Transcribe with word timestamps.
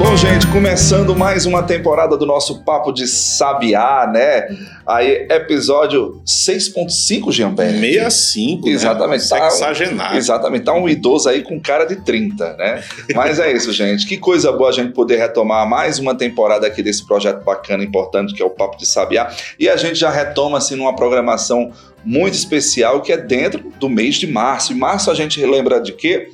Bom, 0.00 0.16
gente, 0.16 0.46
começando 0.46 1.14
mais 1.14 1.44
uma 1.44 1.62
temporada 1.62 2.16
do 2.16 2.24
nosso 2.24 2.64
Papo 2.64 2.90
de 2.90 3.06
Sabiá, 3.06 4.10
né? 4.10 4.48
Aí, 4.86 5.26
episódio 5.30 6.22
6.5, 6.24 7.30
Gianberto. 7.30 7.78
65, 7.78 8.66
Exatamente. 8.66 9.30
Né? 9.30 9.38
Tá, 9.38 9.50
Sexagenário. 9.50 10.16
exatamente, 10.16 10.64
tá 10.64 10.72
um 10.72 10.88
idoso 10.88 11.28
aí 11.28 11.42
com 11.42 11.60
cara 11.60 11.84
de 11.84 11.96
30, 11.96 12.56
né? 12.56 12.82
Mas 13.14 13.38
é 13.38 13.52
isso, 13.52 13.70
gente. 13.74 14.06
Que 14.06 14.16
coisa 14.16 14.50
boa 14.50 14.70
a 14.70 14.72
gente 14.72 14.94
poder 14.94 15.18
retomar 15.18 15.68
mais 15.68 15.98
uma 15.98 16.14
temporada 16.14 16.66
aqui 16.66 16.82
desse 16.82 17.06
projeto 17.06 17.44
bacana, 17.44 17.84
importante, 17.84 18.32
que 18.32 18.42
é 18.42 18.46
o 18.46 18.50
Papo 18.50 18.78
de 18.78 18.86
Sabiá. 18.86 19.30
E 19.58 19.68
a 19.68 19.76
gente 19.76 19.96
já 19.96 20.08
retoma, 20.08 20.56
assim, 20.56 20.76
numa 20.76 20.96
programação 20.96 21.72
muito 22.02 22.32
especial, 22.32 23.02
que 23.02 23.12
é 23.12 23.18
dentro 23.18 23.70
do 23.78 23.90
mês 23.90 24.14
de 24.14 24.26
março. 24.26 24.72
Em 24.72 24.76
março 24.76 25.10
a 25.10 25.14
gente 25.14 25.44
lembra 25.44 25.78
de 25.78 25.92
quê? 25.92 26.30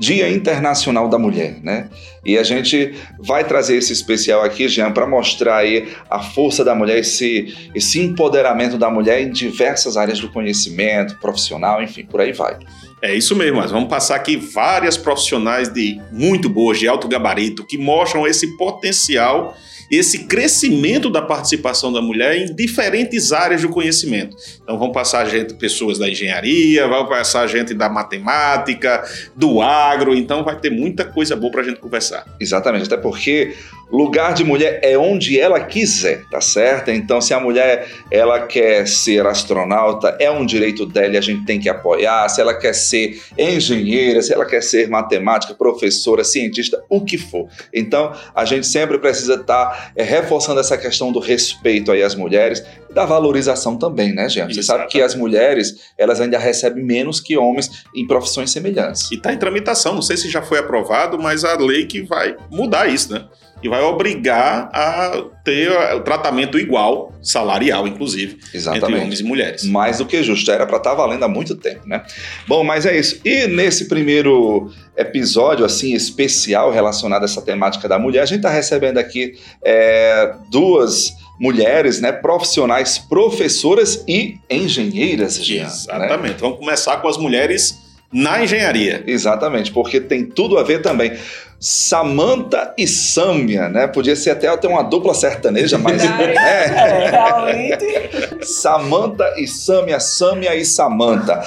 Dia 0.00 0.30
Internacional 0.30 1.10
da 1.10 1.18
Mulher, 1.18 1.58
né? 1.62 1.90
E 2.24 2.36
a 2.36 2.42
gente 2.42 2.94
vai 3.18 3.44
trazer 3.44 3.76
esse 3.76 3.92
especial 3.92 4.42
aqui, 4.42 4.68
Jean, 4.68 4.92
para 4.92 5.06
mostrar 5.06 5.58
aí 5.58 5.88
a 6.08 6.20
força 6.20 6.64
da 6.64 6.74
mulher, 6.74 6.98
esse, 6.98 7.70
esse 7.74 7.98
empoderamento 7.98 8.76
da 8.76 8.90
mulher 8.90 9.22
em 9.22 9.30
diversas 9.30 9.96
áreas 9.96 10.20
do 10.20 10.30
conhecimento, 10.30 11.18
profissional, 11.18 11.82
enfim, 11.82 12.04
por 12.04 12.20
aí 12.20 12.32
vai. 12.32 12.58
É 13.02 13.14
isso 13.14 13.34
mesmo, 13.34 13.56
mas 13.56 13.70
vamos 13.70 13.88
passar 13.88 14.16
aqui 14.16 14.36
várias 14.36 14.96
profissionais 14.96 15.72
de 15.72 15.98
muito 16.12 16.50
boas, 16.50 16.78
de 16.78 16.86
alto 16.86 17.08
gabarito, 17.08 17.66
que 17.66 17.78
mostram 17.78 18.26
esse 18.26 18.56
potencial 18.58 19.56
esse 19.90 20.26
crescimento 20.26 21.10
da 21.10 21.20
participação 21.20 21.92
da 21.92 22.00
mulher 22.00 22.36
em 22.36 22.54
diferentes 22.54 23.32
áreas 23.32 23.62
do 23.62 23.68
conhecimento. 23.68 24.36
Então 24.62 24.78
vão 24.78 24.92
passar 24.92 25.28
gente, 25.28 25.54
pessoas 25.54 25.98
da 25.98 26.08
engenharia, 26.08 26.86
vão 26.86 27.08
passar 27.08 27.46
gente 27.48 27.74
da 27.74 27.88
matemática, 27.88 29.02
do 29.34 29.60
agro, 29.60 30.14
então 30.14 30.44
vai 30.44 30.56
ter 30.58 30.70
muita 30.70 31.04
coisa 31.04 31.34
boa 31.34 31.50
para 31.50 31.62
a 31.62 31.64
gente 31.64 31.80
conversar. 31.80 32.09
Exatamente, 32.38 32.86
até 32.86 32.96
porque 32.96 33.54
lugar 33.90 34.34
de 34.34 34.44
mulher 34.44 34.80
é 34.82 34.96
onde 34.96 35.38
ela 35.38 35.60
quiser, 35.60 36.22
tá 36.30 36.40
certo? 36.40 36.90
Então, 36.90 37.20
se 37.20 37.34
a 37.34 37.40
mulher 37.40 37.88
ela 38.10 38.46
quer 38.46 38.86
ser 38.86 39.26
astronauta, 39.26 40.16
é 40.20 40.30
um 40.30 40.46
direito 40.46 40.86
dela 40.86 41.14
e 41.14 41.18
a 41.18 41.20
gente 41.20 41.44
tem 41.44 41.58
que 41.58 41.68
apoiar. 41.68 42.28
Se 42.28 42.40
ela 42.40 42.54
quer 42.54 42.72
ser 42.72 43.20
engenheira, 43.36 44.22
se 44.22 44.32
ela 44.32 44.46
quer 44.46 44.62
ser 44.62 44.88
matemática, 44.88 45.54
professora, 45.54 46.22
cientista, 46.22 46.82
o 46.88 47.04
que 47.04 47.18
for. 47.18 47.48
Então, 47.74 48.14
a 48.34 48.44
gente 48.44 48.66
sempre 48.66 48.98
precisa 48.98 49.34
estar 49.34 49.92
é, 49.96 50.02
reforçando 50.02 50.60
essa 50.60 50.78
questão 50.78 51.10
do 51.10 51.18
respeito 51.18 51.90
aí 51.90 52.02
às 52.02 52.14
mulheres 52.14 52.64
da 52.92 53.04
valorização 53.04 53.76
também, 53.76 54.14
né, 54.14 54.28
gente? 54.28 54.54
Você 54.54 54.62
sabe 54.62 54.86
que 54.86 55.00
as 55.00 55.14
mulheres 55.14 55.92
elas 55.96 56.20
ainda 56.20 56.38
recebem 56.38 56.84
menos 56.84 57.20
que 57.20 57.36
homens 57.36 57.84
em 57.94 58.06
profissões 58.06 58.50
semelhantes. 58.50 59.10
E 59.10 59.14
está 59.14 59.32
em 59.32 59.38
tramitação, 59.38 59.94
não 59.94 60.02
sei 60.02 60.16
se 60.16 60.28
já 60.28 60.42
foi 60.42 60.58
aprovado, 60.58 61.18
mas 61.18 61.44
a 61.44 61.54
lei 61.56 61.86
que 61.86 62.02
vai 62.02 62.36
mudar 62.50 62.88
isso, 62.88 63.12
né? 63.12 63.26
e 63.62 63.68
vai 63.68 63.82
obrigar 63.82 64.70
a 64.72 65.22
ter 65.44 65.70
o 65.94 66.00
tratamento 66.00 66.58
igual, 66.58 67.12
salarial, 67.22 67.86
inclusive, 67.86 68.38
Exatamente. 68.54 68.84
entre 68.84 69.02
homens 69.02 69.20
e 69.20 69.24
mulheres. 69.24 69.64
Mais 69.64 69.98
do 69.98 70.06
que 70.06 70.22
justo, 70.22 70.50
era 70.50 70.66
para 70.66 70.78
estar 70.78 70.90
tá 70.90 70.96
valendo 70.96 71.22
há 71.24 71.28
muito 71.28 71.54
tempo, 71.54 71.86
né? 71.86 72.02
Bom, 72.48 72.64
mas 72.64 72.86
é 72.86 72.98
isso. 72.98 73.20
E 73.24 73.46
nesse 73.46 73.88
primeiro 73.88 74.70
episódio, 74.96 75.64
assim, 75.64 75.94
especial 75.94 76.70
relacionado 76.70 77.22
a 77.22 77.26
essa 77.26 77.42
temática 77.42 77.88
da 77.88 77.98
mulher, 77.98 78.22
a 78.22 78.26
gente 78.26 78.38
está 78.38 78.50
recebendo 78.50 78.98
aqui 78.98 79.34
é, 79.62 80.34
duas 80.50 81.12
mulheres, 81.40 82.02
né, 82.02 82.12
profissionais, 82.12 82.98
professoras 82.98 84.04
e 84.06 84.38
engenheiras, 84.50 85.42
Jean, 85.42 85.64
Exatamente. 85.64 86.34
Né? 86.34 86.38
Vamos 86.38 86.58
começar 86.58 86.98
com 86.98 87.08
as 87.08 87.16
mulheres 87.16 87.80
na 88.12 88.44
engenharia. 88.44 89.02
Exatamente, 89.06 89.72
porque 89.72 90.00
tem 90.00 90.26
tudo 90.26 90.58
a 90.58 90.62
ver 90.62 90.82
também. 90.82 91.16
Samantha 91.58 92.74
e 92.76 92.86
Sâmia, 92.86 93.68
né? 93.68 93.86
Podia 93.86 94.16
ser 94.16 94.30
até, 94.30 94.48
até 94.48 94.66
uma 94.66 94.82
dupla 94.82 95.14
sertaneja, 95.14 95.78
mas. 95.78 96.02
é, 96.04 96.06
é, 96.06 97.10
realmente. 97.10 98.44
Samantha 98.44 99.34
e 99.36 99.46
Sâmia, 99.46 100.00
Sâmia 100.00 100.54
e 100.54 100.64
Samantha. 100.64 101.42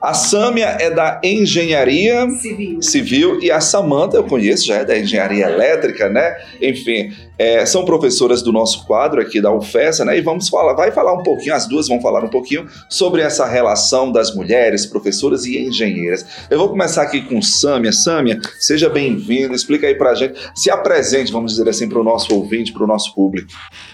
A 0.00 0.14
Sâmia 0.14 0.76
é 0.80 0.90
da 0.90 1.20
engenharia 1.22 2.26
civil. 2.30 2.82
civil 2.82 3.42
e 3.42 3.50
a 3.50 3.60
Samantha 3.60 4.16
eu 4.16 4.24
conheço, 4.24 4.66
já 4.66 4.76
é 4.76 4.84
da 4.84 4.98
engenharia 4.98 5.46
elétrica, 5.46 6.08
né? 6.08 6.36
Enfim, 6.60 7.12
é, 7.38 7.66
são 7.66 7.84
professoras 7.84 8.40
do 8.42 8.50
nosso 8.50 8.86
quadro 8.86 9.20
aqui 9.20 9.42
da 9.42 9.52
UFESA, 9.52 10.04
né? 10.06 10.16
E 10.16 10.22
vamos 10.22 10.48
falar, 10.48 10.72
vai 10.72 10.90
falar 10.90 11.12
um 11.12 11.22
pouquinho, 11.22 11.54
as 11.54 11.66
duas 11.68 11.86
vão 11.86 12.00
falar 12.00 12.24
um 12.24 12.28
pouquinho 12.28 12.66
sobre 12.88 13.20
essa 13.20 13.46
relação 13.46 14.10
das 14.10 14.34
mulheres, 14.34 14.86
professoras 14.86 15.44
e 15.44 15.58
engenheiras. 15.58 16.24
Eu 16.50 16.58
vou 16.58 16.70
começar 16.70 17.02
aqui 17.02 17.20
com 17.20 17.42
Sâmia. 17.42 17.92
Sâmia, 17.92 18.40
seja 18.58 18.88
bem-vinda, 18.88 19.54
explica 19.54 19.86
aí 19.86 19.94
pra 19.94 20.14
gente, 20.14 20.34
se 20.54 20.70
apresente, 20.70 21.30
vamos 21.30 21.52
dizer 21.52 21.68
assim, 21.68 21.88
para 21.88 22.00
o 22.00 22.04
nosso 22.04 22.34
ouvinte, 22.34 22.72
para 22.72 22.84
o 22.84 22.86
nosso 22.86 23.14
público. 23.14 23.48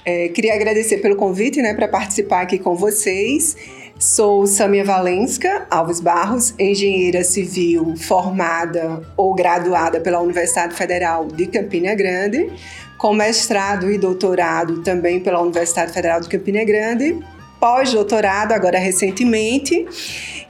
É, 0.04 0.28
queria 0.28 0.54
agradecer 0.54 0.98
pelo 0.98 1.16
convite, 1.16 1.60
né, 1.60 1.74
para 1.74 1.88
participar 1.88 2.42
aqui 2.42 2.58
com 2.58 2.76
vocês. 2.76 3.56
Sou 3.98 4.46
Samia 4.46 4.84
Valenska 4.84 5.66
Alves 5.70 6.00
Barros, 6.00 6.54
engenheira 6.58 7.24
civil 7.24 7.96
formada 7.96 9.00
ou 9.16 9.34
graduada 9.34 10.00
pela 10.00 10.20
Universidade 10.20 10.74
Federal 10.74 11.26
de 11.28 11.46
Campina 11.46 11.94
Grande, 11.94 12.52
com 12.98 13.14
mestrado 13.14 13.90
e 13.90 13.96
doutorado 13.96 14.82
também 14.82 15.18
pela 15.20 15.40
Universidade 15.40 15.94
Federal 15.94 16.20
de 16.20 16.28
Campina 16.28 16.62
Grande, 16.62 17.18
pós-doutorado 17.58 18.52
agora 18.52 18.78
recentemente. 18.78 19.86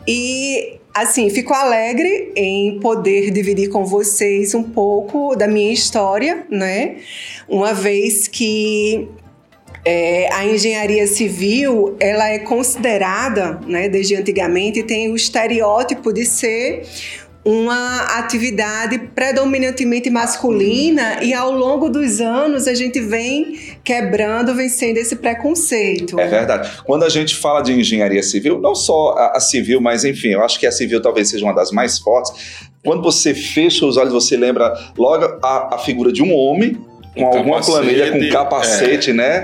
E 0.09 0.81
assim, 0.93 1.31
fico 1.31 1.55
alegre 1.55 2.33
em 2.35 2.81
poder 2.81 3.31
dividir 3.31 3.69
com 3.69 3.85
vocês 3.85 4.57
um 4.57 4.63
pouco 4.65 5.37
da 5.37 5.47
minha 5.47 5.73
história, 5.73 6.45
né? 6.51 6.97
Uma 7.49 7.73
vez 7.73 8.27
que 8.27 9.09
é, 9.87 10.29
a 10.33 10.45
engenharia 10.45 11.07
civil 11.07 11.97
ela 12.01 12.29
é 12.29 12.41
considerada, 12.41 13.61
né, 13.69 13.89
desde 13.89 14.17
antigamente, 14.17 14.83
tem 14.83 15.13
o 15.13 15.15
estereótipo 15.15 16.13
de 16.13 16.25
ser 16.25 16.83
uma 17.45 18.19
atividade 18.19 18.99
predominantemente 19.15 20.11
masculina 20.11 21.23
e 21.23 21.33
ao 21.33 21.53
longo 21.53 21.89
dos 21.89 22.21
anos 22.21 22.67
a 22.67 22.75
gente 22.75 23.01
vem 23.01 23.57
quebrando, 23.85 24.53
vencendo 24.53 24.97
esse 24.97 25.15
preconceito. 25.15 26.19
É 26.19 26.27
verdade. 26.27 26.69
Quando 26.85 27.05
a 27.05 27.09
gente 27.09 27.37
fala 27.37 27.61
de 27.61 27.73
engenharia 27.73 28.25
civil, 28.25 28.61
não 28.61 28.75
só 28.75 29.13
a, 29.17 29.37
a 29.37 29.41
civil, 29.41 29.81
mas 29.81 30.05
enfim, 30.05 30.31
eu 30.31 30.43
acho 30.43 30.59
que 30.59 30.67
a 30.67 30.73
civil 30.73 31.01
talvez 31.01 31.31
seja 31.31 31.45
uma 31.45 31.55
das 31.55 31.71
mais 31.71 32.01
fortes. 32.01 32.33
Quando 32.85 33.01
você 33.01 33.33
fecha 33.33 33.87
os 33.87 33.97
olhos, 33.97 34.13
você 34.13 34.37
lembra 34.37 34.75
logo 34.99 35.25
a, 35.41 35.77
a 35.77 35.79
figura 35.79 36.11
de 36.11 36.25
um 36.25 36.35
homem 36.35 36.77
com 37.17 37.27
alguma 37.27 37.61
planilha 37.61 38.13
com 38.13 38.29
capacete, 38.29 39.11
é. 39.11 39.15
né? 39.15 39.43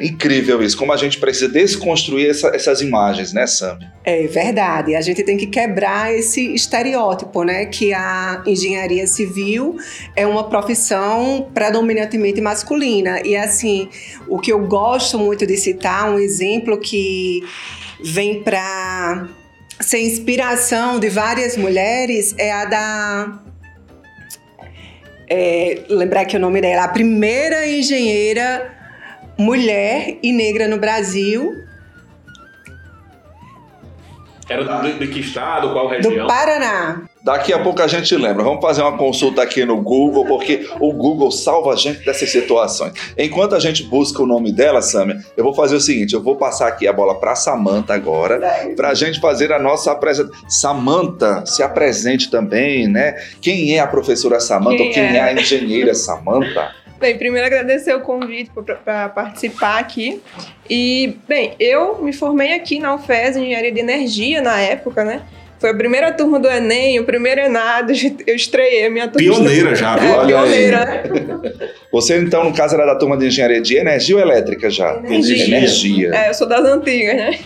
Incrível 0.00 0.62
isso. 0.62 0.76
Como 0.76 0.92
a 0.92 0.96
gente 0.96 1.18
precisa 1.18 1.48
desconstruir 1.48 2.28
essa, 2.30 2.48
essas 2.48 2.80
imagens, 2.80 3.32
né, 3.32 3.46
Sam? 3.46 3.78
É 4.04 4.26
verdade. 4.26 4.96
A 4.96 5.00
gente 5.00 5.22
tem 5.22 5.36
que 5.36 5.46
quebrar 5.46 6.12
esse 6.12 6.52
estereótipo, 6.54 7.44
né? 7.44 7.66
Que 7.66 7.94
a 7.94 8.42
engenharia 8.46 9.06
civil 9.06 9.76
é 10.16 10.26
uma 10.26 10.48
profissão 10.48 11.48
predominantemente 11.54 12.40
masculina. 12.40 13.20
E 13.24 13.36
assim, 13.36 13.88
o 14.28 14.38
que 14.38 14.52
eu 14.52 14.66
gosto 14.66 15.18
muito 15.18 15.46
de 15.46 15.56
citar, 15.56 16.10
um 16.10 16.18
exemplo 16.18 16.78
que 16.78 17.42
vem 18.02 18.42
para 18.42 19.28
ser 19.80 20.00
inspiração 20.00 20.98
de 20.98 21.08
várias 21.08 21.56
mulheres 21.56 22.34
é 22.36 22.52
a 22.52 22.64
da 22.64 23.42
é, 25.32 25.84
lembrar 25.88 26.26
que 26.26 26.36
o 26.36 26.40
nome 26.40 26.60
dela, 26.60 26.84
a 26.84 26.88
primeira 26.88 27.66
engenheira 27.66 28.70
mulher 29.38 30.18
e 30.22 30.30
negra 30.30 30.68
no 30.68 30.76
Brasil. 30.76 31.64
Era 34.46 34.82
de, 34.82 34.98
de 34.98 35.06
que 35.06 35.20
estado, 35.20 35.72
qual 35.72 35.88
região? 35.88 36.12
Do 36.12 36.26
Paraná. 36.26 37.08
Daqui 37.24 37.52
a 37.52 37.58
pouco 37.60 37.80
a 37.80 37.86
gente 37.86 38.16
lembra. 38.16 38.42
Vamos 38.42 38.60
fazer 38.60 38.82
uma 38.82 38.96
consulta 38.98 39.42
aqui 39.42 39.64
no 39.64 39.80
Google, 39.80 40.24
porque 40.24 40.68
o 40.80 40.92
Google 40.92 41.30
salva 41.30 41.72
a 41.72 41.76
gente 41.76 42.04
dessas 42.04 42.30
situações. 42.30 42.92
Enquanto 43.16 43.54
a 43.54 43.60
gente 43.60 43.84
busca 43.84 44.20
o 44.20 44.26
nome 44.26 44.50
dela, 44.52 44.82
Samia, 44.82 45.18
eu 45.36 45.44
vou 45.44 45.54
fazer 45.54 45.76
o 45.76 45.80
seguinte: 45.80 46.14
eu 46.14 46.22
vou 46.22 46.34
passar 46.34 46.66
aqui 46.66 46.88
a 46.88 46.92
bola 46.92 47.14
para 47.20 47.36
Samanta 47.36 47.94
agora, 47.94 48.40
para 48.74 48.88
a 48.88 48.94
gente 48.94 49.20
fazer 49.20 49.52
a 49.52 49.58
nossa 49.58 49.92
apresentação. 49.92 50.48
Samanta, 50.48 51.46
se 51.46 51.62
apresente 51.62 52.28
também, 52.28 52.88
né? 52.88 53.14
Quem 53.40 53.76
é 53.76 53.78
a 53.78 53.86
professora 53.86 54.40
Samanta 54.40 54.78
quem 54.78 54.86
ou 54.88 54.92
quem 54.92 55.02
é? 55.02 55.16
é 55.16 55.20
a 55.20 55.32
engenheira 55.32 55.94
Samanta? 55.94 56.74
Bem, 56.98 57.18
primeiro 57.18 57.46
agradecer 57.46 57.94
o 57.94 58.00
convite 58.00 58.50
para 58.84 59.08
participar 59.08 59.78
aqui. 59.78 60.20
E, 60.70 61.16
bem, 61.28 61.54
eu 61.58 62.02
me 62.02 62.12
formei 62.12 62.52
aqui 62.52 62.78
na 62.78 62.94
UFES, 62.94 63.36
Engenharia 63.36 63.72
de 63.72 63.80
Energia, 63.80 64.40
na 64.40 64.60
época, 64.60 65.04
né? 65.04 65.22
Foi 65.62 65.70
a 65.70 65.74
primeira 65.74 66.10
turma 66.10 66.40
do 66.40 66.50
Enem, 66.50 66.98
o 66.98 67.04
primeiro 67.04 67.40
Enado, 67.40 67.92
eu 68.26 68.34
estreiei 68.34 68.86
a 68.86 68.90
minha 68.90 69.06
turma. 69.06 69.32
Pioneira 69.32 69.76
já, 69.76 69.94
viu? 69.94 70.10
É, 70.12 70.16
Olha 70.18 70.26
pioneira. 70.26 71.02
aí. 71.04 71.70
Você, 71.92 72.18
então, 72.18 72.42
no 72.42 72.52
caso, 72.52 72.74
era 72.74 72.84
da 72.84 72.96
turma 72.96 73.16
de 73.16 73.28
engenharia 73.28 73.62
de 73.62 73.76
energia 73.76 74.16
ou 74.16 74.20
elétrica 74.20 74.68
já? 74.68 74.96
Energia. 74.96 75.44
Energia. 75.44 76.10
É, 76.16 76.30
eu 76.30 76.34
sou 76.34 76.48
das 76.48 76.64
antigas, 76.64 77.14
né? 77.14 77.38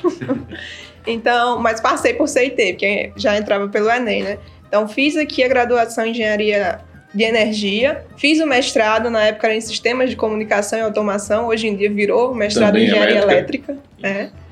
então, 1.06 1.58
mas 1.58 1.78
passei 1.78 2.14
por 2.14 2.26
CIT, 2.26 2.72
porque 2.72 3.12
já 3.16 3.36
entrava 3.36 3.68
pelo 3.68 3.90
Enem, 3.90 4.22
né? 4.22 4.38
Então, 4.66 4.88
fiz 4.88 5.14
aqui 5.14 5.44
a 5.44 5.48
graduação 5.48 6.06
em 6.06 6.12
engenharia 6.12 6.80
de 7.12 7.22
energia, 7.22 8.02
fiz 8.16 8.40
o 8.40 8.46
mestrado, 8.46 9.10
na 9.10 9.24
época 9.24 9.48
era 9.48 9.56
em 9.56 9.60
sistemas 9.60 10.08
de 10.08 10.16
comunicação 10.16 10.78
e 10.78 10.82
automação, 10.82 11.48
hoje 11.48 11.66
em 11.68 11.76
dia 11.76 11.90
virou 11.90 12.34
mestrado 12.34 12.68
Também 12.68 12.84
em 12.84 12.86
engenharia 12.86 13.18
elétrica. 13.18 13.72
elétrica. 13.72 14.32
é. 14.32 14.45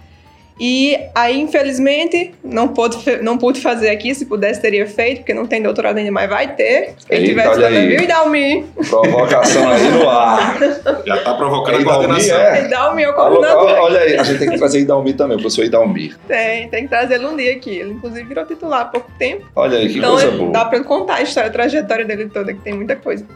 E 0.59 0.97
aí, 1.17 1.41
infelizmente, 1.41 2.33
não 2.45 2.69
pude, 2.69 2.97
não 3.23 3.37
pude 3.37 3.61
fazer 3.61 3.91
aqui, 3.91 4.15
se 4.15 4.25
pudesse 4.27 4.61
teria 4.62 4.87
feito, 4.87 5.19
porque 5.19 5.35
não 5.35 5.47
tem 5.47 5.61
doutorado 5.61 5.97
ainda, 5.99 6.12
mas 6.12 6.31
vai 6.31 6.55
ter. 6.55 6.95
Quem 7.09 7.19
Eita, 7.19 7.29
tivesse 7.29 7.49
olha 7.49 7.67
também, 7.67 7.89
viu? 7.89 8.01
E 8.01 8.06
Dalmi. 8.06 8.67
Provocação 8.89 9.69
aí 9.69 9.89
no 9.91 10.09
ar. 10.09 10.56
Já 11.05 11.17
tá 11.25 11.35
provocando 11.35 11.79
a 11.79 11.81
Idalmi, 11.81 12.06
coordenação. 12.06 12.39
é? 12.39 12.65
E 12.65 12.69
Dalmi 12.69 13.03
é 13.03 13.11
o 13.11 13.15
coordenador. 13.15 13.69
ó, 13.69 13.83
olha 13.83 14.01
aí, 14.01 14.17
a 14.17 14.23
gente 14.23 14.39
tem 14.39 14.49
que 14.51 14.56
trazer 14.56 14.79
Idalmi 14.79 15.12
também, 15.15 15.37
o 15.37 15.41
professor 15.41 15.65
Idalmi. 15.65 16.15
Tem, 16.29 16.69
tem 16.69 16.83
que 16.85 16.89
trazê-lo 16.89 17.31
um 17.31 17.37
dia 17.37 17.53
aqui. 17.56 17.77
Ele, 17.77 17.91
inclusive, 17.95 18.23
virou 18.25 18.47
titular 18.47 18.83
há 18.83 18.85
pouco 18.85 19.11
tempo. 19.19 19.45
Olha 19.56 19.77
aí, 19.77 19.89
que 19.89 19.99
então, 19.99 20.12
coisa 20.12 20.29
ele- 20.29 20.39
boa. 20.39 20.53
dá 20.53 20.65
pra 20.67 20.77
ele 20.79 20.87
contar 20.87 21.15
a 21.17 21.23
história, 21.23 21.49
a 21.51 21.53
trajetória 21.53 22.05
dele 22.05 22.29
toda, 22.33 22.55
que 22.55 22.61
tem 22.61 22.75
muita 22.75 22.95
coisa. 22.95 23.27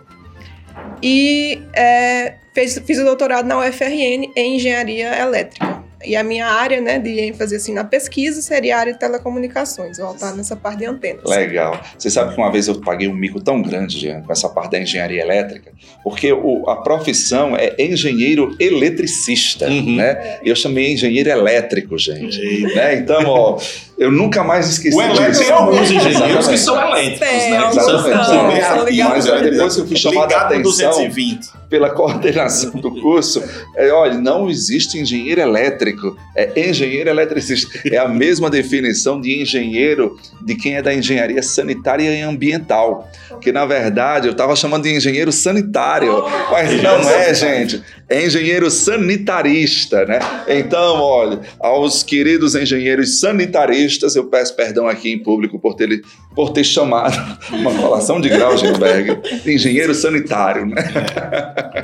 E 1.03 1.61
é, 1.75 2.35
fez, 2.55 2.79
fiz 2.87 2.99
o 3.00 3.05
doutorado 3.05 3.47
na 3.47 3.59
UFRN 3.59 4.31
em 4.37 4.56
engenharia 4.56 5.19
elétrica. 5.20 5.77
E 6.04 6.14
a 6.14 6.22
minha 6.22 6.46
área 6.46 6.80
né, 6.80 6.98
de 6.98 7.18
ênfase 7.20 7.56
assim, 7.56 7.74
na 7.74 7.82
pesquisa 7.82 8.40
seria 8.40 8.76
a 8.76 8.80
área 8.80 8.92
de 8.92 8.98
telecomunicações, 9.00 9.98
voltada 9.98 10.36
nessa 10.36 10.54
parte 10.54 10.78
de 10.78 10.86
antenas. 10.86 11.24
Legal. 11.24 11.80
Você 11.98 12.08
sabe 12.08 12.34
que 12.34 12.40
uma 12.40 12.52
vez 12.52 12.68
eu 12.68 12.80
paguei 12.80 13.08
um 13.08 13.14
mico 13.14 13.40
tão 13.42 13.60
grande, 13.60 13.98
Jean, 13.98 14.22
com 14.22 14.30
essa 14.32 14.48
parte 14.48 14.72
da 14.72 14.78
engenharia 14.80 15.20
elétrica, 15.22 15.72
porque 16.04 16.32
o- 16.32 16.68
a 16.70 16.76
profissão 16.76 17.56
é 17.56 17.74
engenheiro 17.82 18.54
eletricista, 18.60 19.66
Uhum. 19.68 19.96
né? 19.96 20.38
E 20.44 20.48
eu 20.48 20.54
chamei 20.56 20.92
engenheiro 20.92 21.28
elétrico, 21.30 21.98
gente. 21.98 22.38
Né? 22.74 22.94
Então, 22.96 23.24
ó, 23.26 23.58
eu 23.98 24.10
nunca 24.10 24.44
mais 24.44 24.68
esqueci 24.68 24.96
O 24.96 25.02
elétrico 25.02 25.30
disso. 25.30 25.42
tem 25.42 25.50
alguns 25.52 25.90
engenheiros 25.90 26.46
que 26.46 26.56
são 26.58 26.80
elétricos, 26.80 27.18
Tem, 27.28 27.50
né? 27.50 27.70
são- 27.72 28.84
ligados. 28.84 29.24
né? 29.26 29.40
Depois 29.50 29.74
que 29.74 29.80
eu 29.80 29.86
fui 29.86 29.96
chamado 29.96 30.32
a 30.32 30.40
atenção 30.42 30.62
220. 30.90 31.48
pela 31.68 31.90
coordenação 31.94 32.70
do 32.72 32.90
curso, 33.00 33.42
é, 33.76 33.90
olha, 33.90 34.14
não 34.14 34.48
existe 34.48 34.98
engenheiro 34.98 35.40
elétrico, 35.40 36.16
é 36.36 36.68
engenheiro 36.68 37.10
eletricista. 37.10 37.68
É 37.90 37.98
a 37.98 38.08
mesma 38.08 38.48
definição 38.48 39.20
de 39.20 39.42
engenheiro 39.42 40.16
de 40.44 40.54
quem 40.54 40.76
é 40.76 40.82
da 40.82 40.94
engenharia 40.94 41.42
sanitária 41.42 42.08
e 42.10 42.22
ambiental. 42.22 43.08
Que 43.40 43.52
na 43.52 43.64
verdade 43.66 44.26
eu 44.26 44.32
estava 44.32 44.54
chamando 44.56 44.82
de 44.84 44.94
engenheiro 44.96 45.30
sanitário, 45.30 46.24
mas 46.50 46.82
não 46.82 46.98
é, 47.10 47.32
gente. 47.34 47.82
É 48.08 48.24
engenheiro 48.24 48.70
sanitarista, 48.70 50.04
né? 50.06 50.18
Então, 50.48 51.00
olha, 51.00 51.40
aos 51.60 52.02
queridos 52.02 52.54
engenheiros 52.54 53.20
sanitaristas, 53.20 53.88
eu 54.14 54.25
peço 54.26 54.55
perdão 54.55 54.87
aqui 54.87 55.12
em 55.12 55.19
público 55.19 55.58
por 55.58 55.75
ter, 55.75 56.02
por 56.35 56.50
ter 56.50 56.64
chamado 56.64 57.17
uma 57.52 57.75
colação 57.75 58.20
de 58.20 58.29
grau, 58.29 58.56
Gilberg, 58.56 59.20
de 59.43 59.55
engenheiro 59.55 59.94
sanitário, 59.94 60.67
né? 60.67 60.75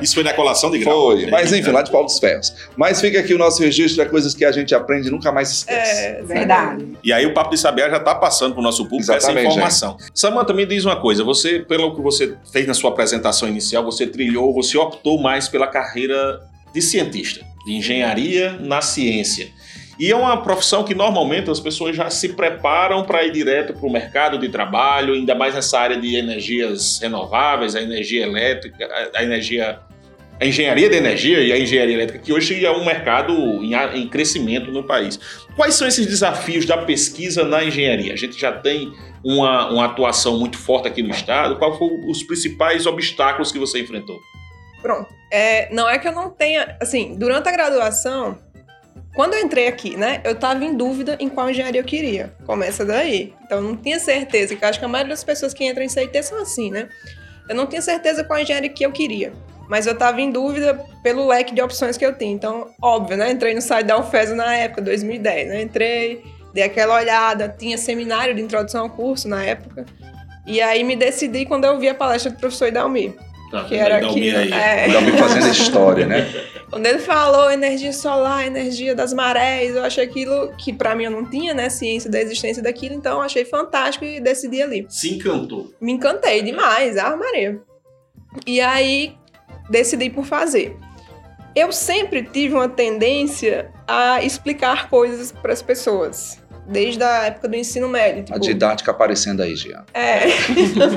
Isso 0.01 0.15
foi 0.15 0.23
na 0.23 0.33
colação 0.33 0.71
de 0.71 0.79
grau. 0.79 1.11
Foi, 1.11 1.25
mas 1.27 1.51
enfim, 1.51 1.71
lá 1.71 1.81
de 1.81 1.91
Paulo 1.91 2.07
dos 2.07 2.19
Ferros. 2.19 2.53
Mas 2.75 3.01
fica 3.01 3.19
aqui 3.19 3.33
o 3.33 3.37
nosso 3.37 3.61
registro, 3.61 4.01
é 4.01 4.05
coisas 4.05 4.33
que 4.33 4.45
a 4.45 4.51
gente 4.51 4.73
aprende 4.75 5.07
e 5.07 5.11
nunca 5.11 5.31
mais 5.31 5.51
esquece. 5.51 6.05
É, 6.05 6.23
Verdade. 6.23 6.87
E 7.03 7.11
aí 7.11 7.25
o 7.25 7.33
Papo 7.33 7.51
de 7.51 7.59
Sabiá 7.59 7.89
já 7.89 7.97
está 7.97 8.15
passando 8.15 8.53
para 8.53 8.61
o 8.61 8.63
nosso 8.63 8.83
público 8.83 9.11
Exatamente, 9.11 9.39
essa 9.39 9.47
informação. 9.47 9.97
Samanta, 10.13 10.53
me 10.53 10.65
diz 10.65 10.85
uma 10.85 10.99
coisa. 10.99 11.23
Você, 11.23 11.59
pelo 11.59 11.95
que 11.95 12.01
você 12.01 12.35
fez 12.51 12.67
na 12.67 12.73
sua 12.73 12.89
apresentação 12.89 13.47
inicial, 13.47 13.83
você 13.83 14.07
trilhou, 14.07 14.53
você 14.53 14.77
optou 14.77 15.21
mais 15.21 15.47
pela 15.47 15.67
carreira 15.67 16.41
de 16.73 16.81
cientista, 16.81 17.45
de 17.65 17.73
engenharia 17.73 18.53
na 18.59 18.81
ciência. 18.81 19.47
E 19.99 20.11
é 20.11 20.15
uma 20.15 20.41
profissão 20.41 20.83
que 20.83 20.93
normalmente 20.93 21.49
as 21.49 21.59
pessoas 21.59 21.95
já 21.95 22.09
se 22.09 22.29
preparam 22.29 23.03
para 23.03 23.23
ir 23.23 23.31
direto 23.31 23.73
para 23.73 23.87
o 23.87 23.91
mercado 23.91 24.37
de 24.37 24.49
trabalho, 24.49 25.13
ainda 25.13 25.33
mais 25.33 25.55
nessa 25.55 25.79
área 25.79 25.97
de 25.97 26.15
energias 26.15 26.99
renováveis, 27.01 27.75
a 27.75 27.81
energia 27.81 28.23
elétrica, 28.23 28.87
a- 29.15 29.23
energia 29.23 29.79
a 30.37 30.45
engenharia 30.45 30.89
de 30.89 30.97
energia 30.97 31.39
e 31.39 31.53
a 31.53 31.57
engenharia 31.57 31.93
elétrica, 31.93 32.19
que 32.19 32.33
hoje 32.33 32.65
é 32.65 32.69
um 32.69 32.83
mercado 32.83 33.31
em 33.93 34.05
crescimento 34.09 34.69
no 34.69 34.83
país. 34.83 35.17
Quais 35.55 35.75
são 35.75 35.87
esses 35.87 36.05
desafios 36.05 36.65
da 36.65 36.77
pesquisa 36.79 37.45
na 37.45 37.63
engenharia? 37.63 38.11
A 38.11 38.17
gente 38.17 38.37
já 38.37 38.51
tem 38.51 38.91
uma, 39.23 39.69
uma 39.71 39.85
atuação 39.85 40.37
muito 40.37 40.57
forte 40.57 40.89
aqui 40.89 41.01
no 41.01 41.09
estado. 41.11 41.55
Quais 41.55 41.77
foram 41.77 42.05
os 42.09 42.21
principais 42.21 42.85
obstáculos 42.85 43.49
que 43.49 43.57
você 43.57 43.79
enfrentou? 43.79 44.19
Pronto. 44.81 45.07
É, 45.31 45.73
não 45.73 45.87
é 45.89 45.97
que 45.97 46.07
eu 46.07 46.11
não 46.11 46.29
tenha. 46.29 46.75
Assim, 46.81 47.15
durante 47.17 47.47
a 47.47 47.51
graduação, 47.53 48.37
quando 49.15 49.33
eu 49.33 49.39
entrei 49.39 49.67
aqui, 49.67 49.95
né, 49.95 50.21
eu 50.23 50.35
tava 50.35 50.63
em 50.65 50.75
dúvida 50.75 51.15
em 51.19 51.29
qual 51.29 51.49
engenharia 51.49 51.79
eu 51.79 51.85
queria. 51.85 52.33
Começa 52.45 52.83
daí. 52.83 53.33
Então, 53.45 53.61
não 53.61 53.75
tinha 53.75 53.97
certeza, 53.97 54.53
eu 54.53 54.67
acho 54.67 54.77
que 54.77 54.85
a 54.85 54.87
maioria 54.87 55.11
das 55.11 55.23
pessoas 55.23 55.53
que 55.53 55.65
entram 55.65 55.83
em 55.83 55.89
CIT 55.89 56.21
são 56.23 56.41
assim, 56.41 56.69
né? 56.69 56.89
Eu 57.47 57.55
não 57.55 57.65
tinha 57.65 57.81
certeza 57.81 58.23
qual 58.23 58.39
engenharia 58.39 58.69
que 58.69 58.85
eu 58.85 58.91
queria. 58.91 59.31
Mas 59.69 59.87
eu 59.87 59.97
tava 59.97 60.21
em 60.21 60.31
dúvida 60.31 60.79
pelo 61.01 61.27
leque 61.27 61.55
de 61.55 61.61
opções 61.61 61.97
que 61.97 62.05
eu 62.05 62.15
tinha. 62.15 62.31
Então, 62.31 62.69
óbvio, 62.81 63.17
né? 63.17 63.31
Entrei 63.31 63.53
no 63.53 63.61
site 63.61 63.87
da 63.87 63.97
UFES 63.97 64.31
na 64.35 64.55
época, 64.55 64.81
2010, 64.81 65.47
né? 65.47 65.61
Entrei, 65.61 66.23
dei 66.53 66.63
aquela 66.63 66.95
olhada, 66.95 67.49
tinha 67.49 67.77
seminário 67.77 68.35
de 68.35 68.41
introdução 68.41 68.83
ao 68.83 68.89
curso 68.89 69.27
na 69.27 69.43
época. 69.43 69.85
E 70.45 70.61
aí 70.61 70.83
me 70.83 70.95
decidi 70.95 71.45
quando 71.45 71.65
eu 71.65 71.79
vi 71.79 71.89
a 71.89 71.95
palestra 71.95 72.31
do 72.31 72.37
professor 72.37 72.71
Idalmi. 73.47 73.67
Que 73.69 73.75
era 73.75 73.97
aqui. 73.97 74.29
É. 74.29 74.87
Fazendo 75.17 75.47
história, 75.47 76.05
né? 76.05 76.27
Quando 76.69 76.85
ele 76.87 76.99
falou 76.99 77.51
energia 77.51 77.93
solar, 77.93 78.45
energia 78.45 78.95
das 78.95 79.13
marés, 79.13 79.75
eu 79.75 79.83
achei 79.83 80.03
aquilo 80.03 80.51
que 80.57 80.73
pra 80.73 80.95
mim 80.95 81.05
eu 81.05 81.11
não 81.11 81.23
tinha, 81.23 81.53
né, 81.53 81.69
ciência 81.69 82.09
da 82.09 82.19
existência 82.19 82.61
daquilo, 82.61 82.95
então 82.95 83.17
eu 83.17 83.21
achei 83.21 83.45
fantástico 83.45 84.03
e 84.03 84.19
decidi 84.19 84.61
ali. 84.61 84.85
Se 84.89 85.13
encantou. 85.13 85.71
Me 85.79 85.91
encantei 85.91 86.41
demais, 86.41 86.97
ah, 86.97 87.15
Maria. 87.15 87.61
E 88.45 88.59
aí 88.59 89.15
decidi 89.69 90.09
por 90.09 90.25
fazer. 90.25 90.75
Eu 91.55 91.71
sempre 91.71 92.23
tive 92.23 92.55
uma 92.55 92.67
tendência 92.67 93.71
a 93.87 94.21
explicar 94.21 94.89
coisas 94.89 95.31
para 95.31 95.53
as 95.53 95.61
pessoas, 95.61 96.41
desde 96.67 97.03
a 97.03 97.25
época 97.25 97.47
do 97.47 97.55
ensino 97.55 97.87
médio. 97.87 98.21
A 98.21 98.25
tipo, 98.25 98.39
didática 98.39 98.91
aparecendo 98.91 99.41
aí, 99.41 99.55
Jean. 99.55 99.83
é. 99.93 100.25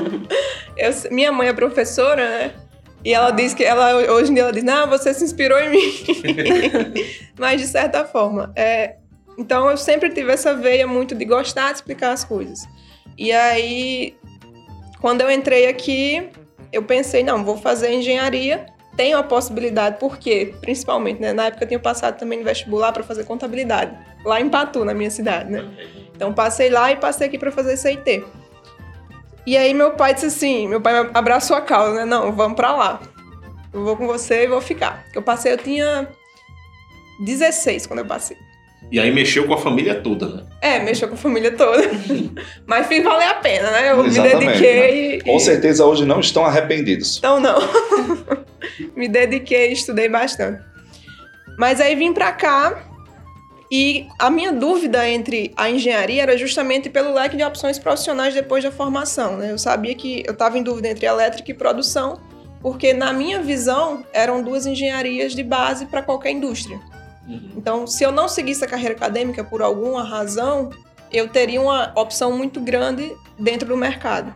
Eu- 0.77 1.11
minha 1.11 1.31
mãe 1.31 1.49
é 1.49 1.53
professora, 1.53 2.29
né? 2.29 2.53
E 3.03 3.13
ela 3.13 3.31
diz 3.31 3.53
que 3.53 3.63
ela 3.63 3.95
hoje 4.11 4.31
em 4.31 4.33
dia 4.33 4.43
ela 4.43 4.51
diz, 4.51 4.63
não, 4.63 4.87
você 4.89 5.13
se 5.13 5.23
inspirou 5.23 5.57
em 5.59 5.69
mim. 5.69 5.93
Mas 7.37 7.61
de 7.61 7.67
certa 7.67 8.03
forma. 8.05 8.51
É, 8.55 8.95
então 9.37 9.69
eu 9.69 9.77
sempre 9.77 10.09
tive 10.09 10.31
essa 10.31 10.53
veia 10.53 10.85
muito 10.85 11.15
de 11.15 11.23
gostar 11.25 11.69
de 11.71 11.75
explicar 11.77 12.11
as 12.11 12.23
coisas. 12.25 12.67
E 13.17 13.31
aí, 13.31 14.15
quando 15.01 15.21
eu 15.21 15.31
entrei 15.31 15.67
aqui, 15.67 16.29
eu 16.71 16.83
pensei, 16.83 17.23
não, 17.23 17.43
vou 17.43 17.57
fazer 17.57 17.91
engenharia. 17.93 18.65
Tenho 18.95 19.17
a 19.17 19.23
possibilidade, 19.23 19.97
porque, 19.99 20.53
principalmente, 20.59 21.21
né? 21.21 21.31
Na 21.31 21.45
época 21.45 21.63
eu 21.63 21.67
tinha 21.67 21.79
passado 21.79 22.17
também 22.17 22.39
no 22.39 22.45
vestibular 22.45 22.91
para 22.91 23.03
fazer 23.03 23.23
contabilidade. 23.23 23.95
Lá 24.25 24.41
em 24.41 24.49
Patu, 24.49 24.83
na 24.83 24.93
minha 24.93 25.09
cidade, 25.09 25.51
né? 25.51 25.63
Então 26.13 26.33
passei 26.33 26.69
lá 26.69 26.91
e 26.91 26.97
passei 26.97 27.27
aqui 27.27 27.37
para 27.37 27.51
fazer 27.51 27.77
CIT. 27.77 28.25
E 29.47 29.55
aí 29.55 29.73
meu 29.73 29.91
pai 29.91 30.13
disse 30.13 30.25
assim, 30.25 30.67
meu 30.67 30.81
pai 30.81 31.09
abraçou 31.13 31.55
a 31.55 31.61
causa, 31.61 31.93
né? 31.95 32.05
Não, 32.05 32.31
vamos 32.33 32.55
pra 32.55 32.75
lá. 32.75 32.99
Eu 33.73 33.83
vou 33.83 33.95
com 33.95 34.05
você 34.05 34.43
e 34.43 34.47
vou 34.47 34.59
ficar. 34.59 35.05
Eu 35.15 35.21
passei, 35.21 35.53
eu 35.53 35.57
tinha 35.57 36.09
16 37.21 37.87
quando 37.87 37.99
eu 37.99 38.05
passei. 38.05 38.37
E 38.91 38.99
aí 38.99 39.11
mexeu 39.11 39.45
com 39.45 39.53
a 39.53 39.57
família 39.57 39.95
toda, 39.95 40.27
né? 40.27 40.43
É, 40.61 40.79
mexeu 40.79 41.07
com 41.07 41.13
a 41.13 41.17
família 41.17 41.51
toda. 41.51 41.83
Mas 42.65 42.87
fiz 42.87 43.03
valer 43.03 43.27
a 43.27 43.35
pena, 43.35 43.69
né? 43.69 43.91
Eu 43.91 44.05
Exatamente, 44.05 44.37
me 44.37 44.45
dediquei 44.45 45.15
e... 45.15 45.21
Com 45.21 45.37
certeza 45.39 45.85
hoje 45.85 46.05
não 46.05 46.19
estão 46.19 46.43
arrependidos. 46.43 47.17
Então 47.17 47.39
não. 47.39 47.59
me 48.99 49.07
dediquei, 49.07 49.71
estudei 49.71 50.09
bastante. 50.09 50.61
Mas 51.57 51.79
aí 51.79 51.95
vim 51.95 52.13
pra 52.13 52.33
cá 52.33 52.83
e 53.71 54.07
a 54.19 54.29
minha 54.29 54.51
dúvida 54.51 55.07
entre 55.07 55.53
a 55.55 55.69
engenharia 55.69 56.21
era 56.21 56.37
justamente 56.37 56.89
pelo 56.89 57.13
leque 57.13 57.37
de 57.37 57.43
opções 57.43 57.79
profissionais 57.79 58.33
depois 58.33 58.63
da 58.63 58.71
formação, 58.71 59.37
né? 59.37 59.51
Eu 59.51 59.57
sabia 59.57 59.95
que 59.95 60.23
eu 60.25 60.33
estava 60.33 60.57
em 60.57 60.63
dúvida 60.63 60.89
entre 60.89 61.05
elétrica 61.05 61.49
e 61.49 61.53
produção, 61.53 62.19
porque 62.61 62.93
na 62.93 63.13
minha 63.13 63.41
visão 63.41 64.03
eram 64.11 64.43
duas 64.43 64.65
engenharias 64.65 65.33
de 65.33 65.43
base 65.43 65.85
para 65.85 66.01
qualquer 66.01 66.31
indústria. 66.31 66.79
Então, 67.55 67.85
se 67.85 68.03
eu 68.03 68.11
não 68.11 68.27
seguisse 68.27 68.65
a 68.65 68.67
carreira 68.67 68.95
acadêmica 68.95 69.43
por 69.43 69.61
alguma 69.61 70.03
razão, 70.03 70.71
eu 71.11 71.29
teria 71.29 71.61
uma 71.61 71.93
opção 71.95 72.35
muito 72.35 72.59
grande 72.59 73.15
dentro 73.37 73.67
do 73.67 73.77
mercado. 73.77 74.33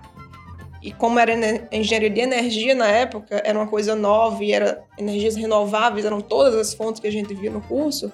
E 0.83 0.91
como 0.91 1.17
era 1.17 1.33
engenharia 1.71 2.09
de 2.09 2.19
energia 2.19 2.75
na 2.75 2.87
época, 2.87 3.41
era 3.45 3.57
uma 3.57 3.67
coisa 3.67 3.95
nova 3.95 4.43
e 4.43 4.51
era 4.51 4.83
energias 4.97 5.35
renováveis, 5.35 6.05
eram 6.05 6.19
todas 6.19 6.53
as 6.55 6.73
fontes 6.73 6.99
que 6.99 7.07
a 7.07 7.11
gente 7.11 7.33
via 7.33 7.49
no 7.49 7.61
curso, 7.61 8.11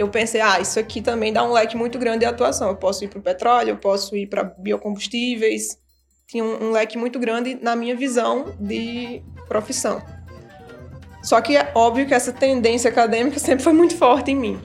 eu 0.00 0.08
pensei, 0.08 0.40
ah, 0.40 0.58
isso 0.58 0.80
aqui 0.80 1.02
também 1.02 1.30
dá 1.30 1.44
um 1.44 1.52
leque 1.52 1.76
muito 1.76 1.98
grande 1.98 2.20
de 2.20 2.24
atuação. 2.24 2.68
Eu 2.68 2.76
posso 2.76 3.04
ir 3.04 3.08
para 3.08 3.18
o 3.18 3.22
petróleo, 3.22 3.70
eu 3.70 3.76
posso 3.76 4.16
ir 4.16 4.26
para 4.26 4.42
biocombustíveis. 4.42 5.78
Tinha 6.26 6.42
um, 6.42 6.68
um 6.68 6.70
leque 6.70 6.96
muito 6.96 7.18
grande 7.18 7.58
na 7.60 7.76
minha 7.76 7.94
visão 7.94 8.46
de 8.58 9.22
profissão. 9.46 10.02
Só 11.22 11.38
que 11.42 11.54
é 11.54 11.70
óbvio 11.74 12.06
que 12.06 12.14
essa 12.14 12.32
tendência 12.32 12.88
acadêmica 12.88 13.36
sempre 13.40 13.62
foi 13.62 13.74
muito 13.74 13.94
forte 13.94 14.30
em 14.30 14.36
mim. 14.36 14.60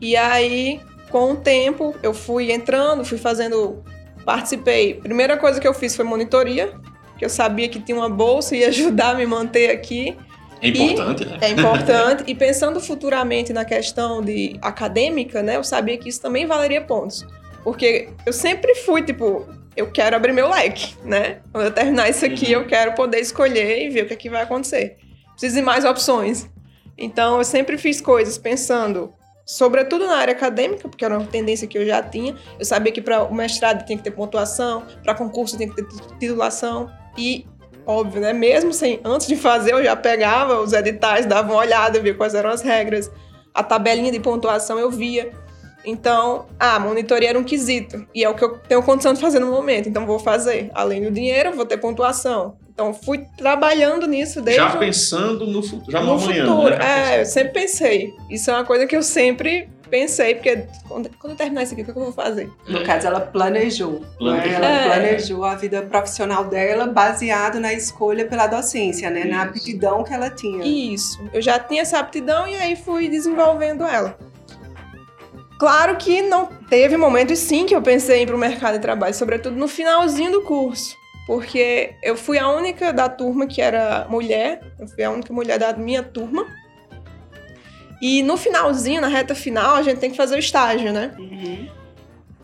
E 0.00 0.16
aí, 0.16 0.80
com 1.10 1.32
o 1.32 1.36
tempo, 1.36 1.94
eu 2.02 2.14
fui 2.14 2.50
entrando, 2.50 3.04
fui 3.04 3.18
fazendo, 3.18 3.84
participei. 4.28 4.92
Primeira 4.92 5.38
coisa 5.38 5.58
que 5.58 5.66
eu 5.66 5.72
fiz 5.72 5.96
foi 5.96 6.04
monitoria, 6.04 6.74
que 7.16 7.24
eu 7.24 7.30
sabia 7.30 7.66
que 7.66 7.80
tinha 7.80 7.96
uma 7.96 8.10
bolsa 8.10 8.54
e 8.54 8.58
ia 8.58 8.68
ajudar 8.68 9.12
a 9.12 9.14
me 9.14 9.24
manter 9.24 9.70
aqui. 9.70 10.14
É 10.60 10.68
importante, 10.68 11.22
e, 11.22 11.26
né? 11.26 11.38
É 11.40 11.48
importante. 11.48 12.24
e 12.26 12.34
pensando 12.34 12.78
futuramente 12.78 13.54
na 13.54 13.64
questão 13.64 14.20
de 14.20 14.58
acadêmica, 14.60 15.42
né? 15.42 15.56
Eu 15.56 15.64
sabia 15.64 15.96
que 15.96 16.10
isso 16.10 16.20
também 16.20 16.44
valeria 16.44 16.82
pontos. 16.82 17.26
Porque 17.64 18.10
eu 18.26 18.32
sempre 18.34 18.74
fui, 18.74 19.02
tipo, 19.02 19.48
eu 19.74 19.90
quero 19.90 20.14
abrir 20.14 20.34
meu 20.34 20.50
leque, 20.50 20.94
né? 21.02 21.38
Quando 21.50 21.64
eu 21.64 21.72
terminar 21.72 22.10
isso 22.10 22.26
aqui, 22.26 22.54
uhum. 22.54 22.60
eu 22.60 22.66
quero 22.66 22.94
poder 22.94 23.20
escolher 23.20 23.86
e 23.86 23.88
ver 23.88 24.04
o 24.04 24.08
que, 24.08 24.12
é 24.12 24.16
que 24.16 24.28
vai 24.28 24.42
acontecer. 24.42 24.98
Preciso 25.30 25.56
de 25.56 25.62
mais 25.62 25.86
opções. 25.86 26.46
Então, 26.98 27.38
eu 27.38 27.44
sempre 27.44 27.78
fiz 27.78 27.98
coisas 27.98 28.36
pensando, 28.36 29.14
sobretudo 29.48 30.06
na 30.06 30.16
área 30.18 30.34
acadêmica, 30.34 30.86
porque 30.86 31.02
era 31.02 31.18
uma 31.18 31.26
tendência 31.26 31.66
que 31.66 31.78
eu 31.78 31.86
já 31.86 32.02
tinha. 32.02 32.36
Eu 32.58 32.66
sabia 32.66 32.92
que 32.92 33.00
para 33.00 33.24
o 33.24 33.34
mestrado 33.34 33.84
tinha 33.86 33.96
que 33.96 34.04
ter 34.04 34.10
pontuação, 34.10 34.84
para 35.02 35.14
concurso 35.14 35.56
tinha 35.56 35.70
que 35.70 35.74
ter 35.74 35.86
titulação. 36.20 36.90
E, 37.16 37.46
óbvio, 37.86 38.20
né? 38.20 38.34
Mesmo 38.34 38.74
sem, 38.74 39.00
antes 39.02 39.26
de 39.26 39.36
fazer, 39.36 39.72
eu 39.72 39.82
já 39.82 39.96
pegava 39.96 40.60
os 40.60 40.74
editais, 40.74 41.24
dava 41.24 41.50
uma 41.50 41.60
olhada, 41.60 41.98
via 41.98 42.14
quais 42.14 42.34
eram 42.34 42.50
as 42.50 42.60
regras. 42.60 43.10
A 43.54 43.62
tabelinha 43.62 44.12
de 44.12 44.20
pontuação 44.20 44.78
eu 44.78 44.90
via. 44.90 45.32
Então, 45.82 46.46
a 46.60 46.78
monitoria 46.78 47.30
era 47.30 47.38
um 47.38 47.44
quesito. 47.44 48.06
E 48.14 48.22
é 48.22 48.28
o 48.28 48.34
que 48.34 48.44
eu 48.44 48.58
tenho 48.58 48.82
condição 48.82 49.14
de 49.14 49.20
fazer 49.20 49.38
no 49.38 49.50
momento. 49.50 49.88
Então, 49.88 50.04
vou 50.04 50.18
fazer. 50.18 50.70
Além 50.74 51.02
do 51.02 51.10
dinheiro, 51.10 51.54
vou 51.54 51.64
ter 51.64 51.78
pontuação. 51.78 52.58
Então, 52.78 52.94
fui 52.94 53.26
trabalhando 53.36 54.06
nisso 54.06 54.40
desde. 54.40 54.62
Já 54.62 54.76
pensando 54.76 55.48
no 55.48 55.60
futuro. 55.64 55.90
Já 55.90 56.00
no, 56.00 56.14
no 56.14 56.20
futuro. 56.20 56.70
Né? 56.78 57.16
É, 57.16 57.20
eu 57.22 57.24
sempre 57.24 57.52
pensei. 57.52 58.14
Isso 58.30 58.48
é 58.52 58.54
uma 58.54 58.64
coisa 58.64 58.86
que 58.86 58.94
eu 58.94 59.02
sempre 59.02 59.68
pensei, 59.90 60.36
porque 60.36 60.64
quando, 60.86 61.10
quando 61.18 61.32
eu 61.32 61.36
terminar 61.36 61.64
isso 61.64 61.72
aqui, 61.72 61.82
o 61.82 61.84
que 61.84 61.90
eu 61.90 61.94
vou 61.94 62.12
fazer? 62.12 62.48
No 62.68 62.84
caso, 62.84 63.08
ela 63.08 63.20
planejou. 63.20 64.02
Né? 64.20 64.54
Ela 64.54 64.66
é. 64.66 64.84
planejou 64.84 65.44
a 65.44 65.56
vida 65.56 65.82
profissional 65.82 66.44
dela 66.44 66.86
baseado 66.86 67.58
na 67.58 67.72
escolha 67.72 68.26
pela 68.26 68.46
docência, 68.46 69.10
né? 69.10 69.22
Isso. 69.22 69.28
Na 69.28 69.42
aptidão 69.42 70.04
que 70.04 70.14
ela 70.14 70.30
tinha. 70.30 70.64
Isso. 70.64 71.20
Eu 71.32 71.42
já 71.42 71.58
tinha 71.58 71.82
essa 71.82 71.98
aptidão 71.98 72.46
e 72.46 72.54
aí 72.54 72.76
fui 72.76 73.08
desenvolvendo 73.08 73.82
ela. 73.82 74.16
Claro 75.58 75.96
que 75.96 76.22
não 76.22 76.46
teve 76.46 76.96
momentos 76.96 77.40
sim 77.40 77.66
que 77.66 77.74
eu 77.74 77.82
pensei 77.82 78.20
em 78.20 78.22
ir 78.22 78.26
para 78.26 78.36
o 78.36 78.38
mercado 78.38 78.74
de 78.74 78.80
trabalho, 78.80 79.12
sobretudo 79.12 79.56
no 79.56 79.66
finalzinho 79.66 80.30
do 80.30 80.42
curso, 80.42 80.96
porque 81.28 81.94
eu 82.02 82.16
fui 82.16 82.38
a 82.38 82.48
única 82.48 82.90
da 82.90 83.06
turma 83.06 83.46
que 83.46 83.60
era 83.60 84.06
mulher, 84.08 84.62
eu 84.80 84.88
fui 84.88 85.04
a 85.04 85.10
única 85.10 85.30
mulher 85.30 85.58
da 85.58 85.74
minha 85.74 86.02
turma. 86.02 86.46
E 88.00 88.22
no 88.22 88.38
finalzinho, 88.38 89.02
na 89.02 89.08
reta 89.08 89.34
final, 89.34 89.74
a 89.74 89.82
gente 89.82 89.98
tem 89.98 90.10
que 90.10 90.16
fazer 90.16 90.36
o 90.36 90.38
estágio, 90.38 90.90
né? 90.90 91.14
Uhum. 91.18 91.68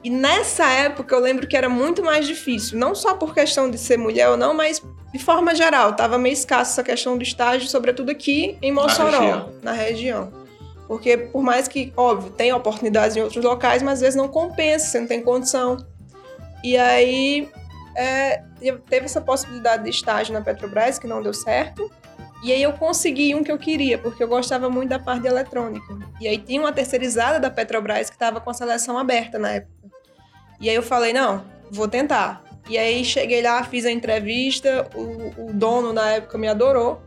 E 0.03 0.11
nessa 0.11 0.69
época 0.69 1.15
eu 1.15 1.19
lembro 1.19 1.47
que 1.47 1.57
era 1.57 1.67
muito 1.67 2.05
mais 2.05 2.27
difícil, 2.27 2.79
não 2.79 2.95
só 2.95 3.15
por 3.15 3.33
questão 3.33 3.71
de 3.71 3.79
ser 3.79 3.97
mulher 3.97 4.29
ou 4.29 4.37
não, 4.37 4.53
mas 4.53 4.83
de 5.15 5.19
forma 5.19 5.55
geral, 5.55 5.95
tava 5.95 6.19
meio 6.19 6.35
escasso 6.35 6.73
essa 6.73 6.85
questão 6.85 7.17
do 7.17 7.23
estágio, 7.23 7.67
sobretudo 7.71 8.11
aqui 8.11 8.59
em 8.61 8.71
Mossoró, 8.71 9.11
na 9.11 9.19
região. 9.19 9.53
Na 9.63 9.73
região. 9.73 10.33
Porque 10.87 11.17
por 11.17 11.43
mais 11.43 11.67
que, 11.67 11.91
óbvio, 11.97 12.33
tem 12.33 12.53
oportunidades 12.53 13.17
em 13.17 13.23
outros 13.23 13.43
locais, 13.43 13.83
mas 13.83 13.95
às 13.95 14.01
vezes 14.01 14.17
não 14.17 14.29
compensa, 14.29 14.89
você 14.89 15.01
não 15.01 15.07
tem 15.07 15.23
condição. 15.23 15.79
E 16.63 16.77
aí 16.77 17.49
é, 17.97 18.43
teve 18.73 19.07
essa 19.07 19.21
possibilidade 19.21 19.85
de 19.85 19.91
estágio 19.91 20.33
na 20.33 20.41
Petrobras, 20.41 20.99
que 20.99 21.07
não 21.07 21.23
deu 21.23 21.35
certo. 21.35 21.91
E 22.43 22.53
aí 22.53 22.63
eu 22.63 22.75
consegui 22.75 23.35
um 23.35 23.43
que 23.43 23.51
eu 23.51 23.59
queria, 23.59 23.97
porque 23.97 24.23
eu 24.23 24.29
gostava 24.29 24.69
muito 24.69 24.91
da 24.91 24.99
parte 24.99 25.23
de 25.23 25.29
eletrônica. 25.29 25.97
E 26.21 26.29
aí 26.29 26.37
tinha 26.37 26.61
uma 26.61 26.73
terceirizada 26.73 27.41
da 27.41 27.51
Petrobras 27.51 28.11
que 28.11 28.17
estava 28.17 28.41
com 28.41 28.51
a 28.51 28.55
seleção 28.55 28.99
aberta 28.99 29.39
na 29.39 29.51
época. 29.51 29.73
E 30.61 30.69
aí 30.69 30.75
eu 30.75 30.83
falei, 30.83 31.13
não, 31.13 31.45
vou 31.71 31.89
tentar. 31.89 32.45
E 32.69 32.79
aí 32.79 33.05
cheguei 33.05 33.43
lá, 33.43 33.63
fiz 33.65 33.85
a 33.85 33.91
entrevista, 33.91 34.89
o, 34.95 35.49
o 35.49 35.53
dono 35.53 35.93
na 35.93 36.13
época 36.13 36.39
me 36.39 36.49
adorou, 36.49 37.03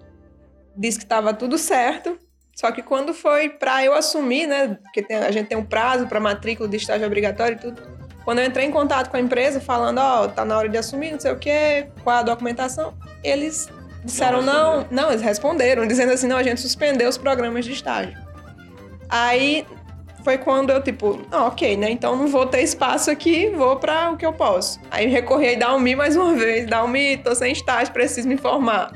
disse 0.76 0.98
que 0.98 1.06
estava 1.06 1.34
tudo 1.34 1.58
certo. 1.58 2.18
Só 2.56 2.72
que 2.72 2.82
quando 2.82 3.14
foi 3.14 3.50
para 3.50 3.86
eu 3.86 3.94
assumir, 3.94 4.48
né? 4.48 4.80
Porque 4.82 5.04
tem, 5.04 5.18
a 5.18 5.30
gente 5.30 5.48
tem 5.48 5.58
um 5.58 5.66
prazo 5.66 6.08
para 6.08 6.20
matrícula 6.20 6.68
de 6.68 6.78
estágio 6.78 7.06
obrigatório 7.06 7.56
e 7.56 7.60
tudo. 7.60 8.07
Quando 8.28 8.40
eu 8.40 8.46
entrei 8.46 8.66
em 8.66 8.72
contato 8.72 9.10
com 9.10 9.16
a 9.16 9.22
empresa, 9.22 9.62
falando, 9.62 10.00
ó, 10.00 10.26
oh, 10.26 10.28
tá 10.28 10.44
na 10.44 10.58
hora 10.58 10.68
de 10.68 10.78
assumir, 10.78 11.14
não 11.14 11.20
sei 11.22 11.32
o 11.32 11.38
quê, 11.38 11.88
qual 12.04 12.18
a 12.18 12.24
documentação, 12.24 12.94
eles 13.24 13.70
disseram 14.04 14.42
não, 14.42 14.82
não, 14.82 14.88
não, 14.92 15.10
eles 15.12 15.22
responderam, 15.22 15.88
dizendo 15.88 16.12
assim, 16.12 16.28
não, 16.28 16.36
a 16.36 16.44
gente 16.44 16.60
suspendeu 16.60 17.08
os 17.08 17.18
programas 17.18 17.64
de 17.64 17.72
estágio. 17.72 18.18
Aí 19.08 19.66
foi 20.26 20.38
quando 20.38 20.72
eu, 20.72 20.84
tipo, 20.84 21.22
ah, 21.32 21.46
ok, 21.46 21.78
né? 21.78 21.90
Então 21.90 22.18
não 22.18 22.28
vou 22.28 22.46
ter 22.46 22.64
espaço 22.64 23.10
aqui, 23.10 23.50
vou 23.50 23.78
para 23.78 24.12
o 24.12 24.18
que 24.18 24.26
eu 24.26 24.34
posso. 24.34 24.78
Aí 24.92 25.08
recorri 25.08 25.56
a 25.56 25.60
Dalmi 25.60 25.96
mais 25.96 26.18
uma 26.18 26.34
vez, 26.34 26.68
Dalmi, 26.68 27.16
tô 27.16 27.34
sem 27.34 27.54
estágio, 27.54 27.94
preciso 27.94 28.28
me 28.28 28.36
formar. 28.36 28.92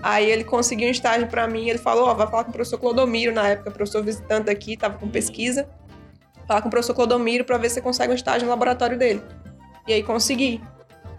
Aí 0.00 0.30
ele 0.30 0.44
conseguiu 0.44 0.86
um 0.86 0.92
estágio 0.92 1.26
para 1.26 1.48
mim, 1.48 1.68
ele 1.68 1.80
falou, 1.80 2.06
ó, 2.06 2.12
oh, 2.12 2.14
vai 2.14 2.28
falar 2.28 2.44
com 2.44 2.50
o 2.50 2.52
professor 2.52 2.78
Clodomiro, 2.78 3.32
na 3.32 3.48
época, 3.48 3.72
professor 3.72 4.04
visitante 4.04 4.48
aqui, 4.48 4.76
tava 4.76 4.98
com 4.98 5.08
pesquisa. 5.08 5.68
Falar 6.48 6.62
com 6.62 6.68
o 6.68 6.70
professor 6.70 6.94
Clodomiro 6.94 7.44
para 7.44 7.58
ver 7.58 7.68
se 7.68 7.74
você 7.74 7.82
consegue 7.82 8.10
um 8.10 8.16
estágio 8.16 8.46
no 8.46 8.50
laboratório 8.50 8.98
dele. 8.98 9.22
E 9.86 9.92
aí 9.92 10.02
consegui. 10.02 10.60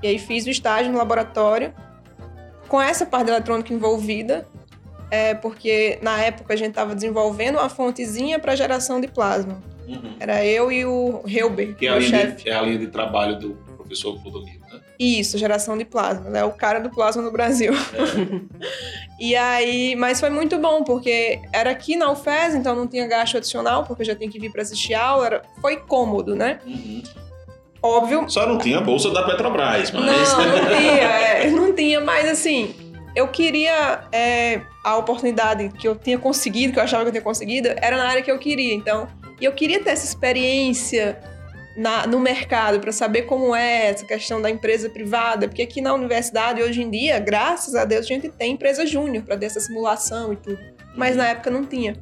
E 0.01 0.07
aí 0.07 0.17
fiz 0.17 0.45
o 0.48 0.50
estágio 0.50 0.91
no 0.91 0.98
laboratório, 0.98 1.74
com 2.67 2.81
essa 2.81 3.05
parte 3.05 3.29
eletrônica 3.29 3.74
envolvida, 3.74 4.48
é, 5.12 5.33
porque 5.33 6.00
na 6.01 6.19
época 6.19 6.53
a 6.53 6.57
gente 6.57 6.69
estava 6.69 6.95
desenvolvendo 6.95 7.55
uma 7.55 7.69
fontezinha 7.69 8.39
para 8.39 8.55
geração 8.55 9.00
de 9.00 9.07
plasma. 9.07 9.62
Uhum. 9.88 10.15
Era 10.19 10.45
eu 10.45 10.71
e 10.71 10.86
o 10.86 11.24
Helber, 11.27 11.75
que 11.75 11.88
é 11.88 12.00
linha 12.00 12.31
de, 12.31 12.50
é 12.50 12.55
a 12.55 12.62
linha 12.62 12.77
de 12.77 12.88
trabalho 12.88 13.38
do 13.38 13.55
professor 13.75 14.21
Clodomiro. 14.21 14.59
Isso, 15.00 15.38
geração 15.38 15.77
de 15.77 15.86
plasma, 15.86 16.29
né? 16.29 16.44
O 16.44 16.51
cara 16.51 16.79
do 16.79 16.89
plasma 16.89 17.22
no 17.22 17.32
Brasil. 17.32 17.72
É. 17.74 18.41
e 19.18 19.34
aí, 19.34 19.96
mas 19.96 20.20
foi 20.20 20.29
muito 20.29 20.58
bom, 20.58 20.84
porque 20.84 21.39
era 21.53 21.72
aqui 21.72 21.96
na 21.96 22.12
UFES, 22.12 22.56
então 22.56 22.75
não 22.75 22.86
tinha 22.86 23.08
gasto 23.08 23.38
adicional, 23.38 23.86
porque 23.86 24.01
eu 24.01 24.08
já 24.08 24.15
tinha 24.15 24.29
que 24.29 24.38
vir 24.38 24.51
para 24.51 24.62
assistir 24.62 24.94
aula, 24.94 25.25
era, 25.25 25.41
foi 25.62 25.77
cômodo, 25.77 26.36
né? 26.36 26.60
Uhum. 26.65 27.01
Óbvio. 27.82 28.29
Só 28.29 28.46
não 28.46 28.58
tinha 28.58 28.79
a 28.79 28.82
bolsa 28.82 29.10
da 29.12 29.24
Petrobras, 29.24 29.89
mas. 29.91 30.34
Não, 30.34 30.46
não 30.46 30.68
tinha, 30.68 30.91
é, 30.91 31.50
não 31.50 31.74
tinha, 31.74 32.01
mas 32.01 32.27
assim, 32.27 32.75
eu 33.15 33.29
queria 33.29 34.01
é, 34.12 34.62
a 34.84 34.98
oportunidade 34.98 35.70
que 35.70 35.88
eu 35.88 35.96
tinha 35.96 36.18
conseguido, 36.18 36.74
que 36.74 36.79
eu 36.79 36.84
achava 36.84 37.03
que 37.03 37.08
eu 37.08 37.13
tinha 37.13 37.24
conseguido, 37.24 37.70
era 37.77 37.96
na 37.96 38.06
área 38.06 38.22
que 38.22 38.29
eu 38.29 38.38
queria, 38.38 38.74
então. 38.74 39.08
E 39.39 39.46
eu 39.46 39.53
queria 39.53 39.82
ter 39.82 39.91
essa 39.91 40.06
experiência 40.06 41.18
na, 41.79 42.05
no 42.05 42.19
mercado 42.19 42.81
para 42.81 42.91
saber 42.91 43.21
como 43.21 43.55
é 43.55 43.88
essa 43.88 44.05
questão 44.05 44.41
da 44.41 44.50
empresa 44.50 44.89
privada, 44.89 45.48
porque 45.48 45.62
aqui 45.62 45.79
na 45.79 45.93
universidade 45.93 46.62
hoje 46.62 46.81
em 46.81 46.91
dia, 46.91 47.17
graças 47.19 47.74
a 47.74 47.86
Deus, 47.86 48.05
a 48.05 48.07
gente 48.07 48.27
tem 48.27 48.51
empresa 48.51 48.86
júnior 48.86 49.24
para 49.24 49.38
ter 49.38 49.45
essa 49.45 49.62
simulação 49.62 50.33
e 50.33 50.36
tudo, 50.36 50.59
mas 50.93 51.15
na 51.15 51.29
época 51.29 51.50
não 51.50 51.65
tinha. 51.65 51.95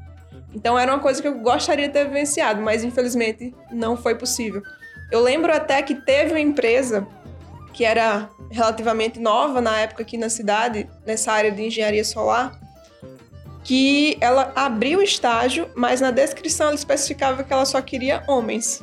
Então 0.52 0.80
era 0.80 0.92
uma 0.92 1.00
coisa 1.00 1.22
que 1.22 1.28
eu 1.28 1.38
gostaria 1.42 1.86
de 1.86 1.94
ter 1.94 2.06
vivenciado, 2.06 2.60
mas 2.60 2.84
infelizmente 2.84 3.54
não 3.72 3.96
foi 3.96 4.16
possível. 4.16 4.64
Eu 5.12 5.22
lembro 5.22 5.54
até 5.54 5.84
que 5.84 5.94
teve 5.94 6.32
uma 6.32 6.40
empresa 6.40 7.08
que 7.72 7.86
era 7.86 8.32
relativamente 8.50 9.20
nova 9.20 9.62
na 9.62 9.78
época 9.78 10.02
aqui 10.02 10.18
na 10.18 10.28
cidade, 10.30 10.90
nessa 11.06 11.32
área 11.32 11.52
de 11.52 11.62
engenharia 11.62 12.04
solar, 12.04 12.60
que 13.64 14.18
ela 14.20 14.52
abriu 14.56 15.00
o 15.00 15.04
estágio, 15.04 15.70
mas 15.76 16.02
na 16.02 16.10
descrição 16.10 16.68
ela 16.68 16.76
especificava 16.76 17.44
que 17.44 17.54
ela 17.54 17.66
só 17.66 17.80
queria 17.80 18.24
homens. 18.28 18.82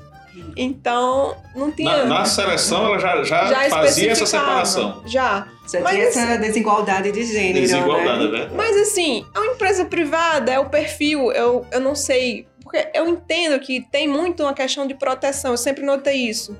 Então, 0.56 1.36
não 1.54 1.70
tinha. 1.70 2.04
Na, 2.04 2.20
na 2.20 2.24
seleção, 2.24 2.86
ela 2.86 2.98
já, 2.98 3.22
já, 3.22 3.44
já 3.46 3.70
fazia 3.70 4.12
essa 4.12 4.26
separação. 4.26 5.02
Já. 5.06 5.48
Já 5.70 5.80
Mas, 5.80 5.94
tinha 5.94 6.04
essa 6.06 6.38
desigualdade 6.38 7.10
de 7.10 7.24
gênero. 7.24 7.60
Desigualdade, 7.60 8.28
né? 8.28 8.46
né? 8.46 8.50
Mas 8.54 8.76
assim, 8.76 9.24
é 9.34 9.38
uma 9.38 9.52
empresa 9.54 9.84
privada, 9.84 10.52
é 10.52 10.58
o 10.58 10.68
perfil, 10.68 11.32
eu, 11.32 11.66
eu 11.72 11.80
não 11.80 11.94
sei. 11.94 12.46
Porque 12.62 12.86
eu 12.94 13.08
entendo 13.08 13.58
que 13.60 13.80
tem 13.90 14.06
muito 14.06 14.42
uma 14.42 14.52
questão 14.52 14.86
de 14.86 14.94
proteção, 14.94 15.52
eu 15.52 15.56
sempre 15.56 15.84
notei 15.84 16.28
isso. 16.28 16.56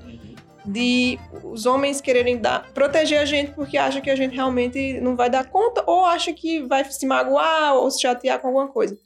De 0.65 1.19
os 1.43 1.67
homens 1.67 2.01
quererem 2.01 2.39
dar, 2.39 2.71
proteger 2.73 3.19
a 3.19 3.27
gente 3.27 3.53
porque 3.53 3.77
acha 3.77 4.01
que 4.01 4.09
a 4.09 4.17
gente 4.17 4.35
realmente 4.35 4.99
não 5.01 5.15
vai 5.15 5.29
dar 5.29 5.45
conta, 5.45 5.85
ou 5.87 6.07
acha 6.07 6.33
que 6.33 6.63
vai 6.63 6.83
se 6.85 7.07
magoar 7.07 7.75
ou 7.75 7.91
se 7.91 8.01
chatear 8.01 8.39
com 8.39 8.47
alguma 8.47 8.69
coisa. 8.69 8.97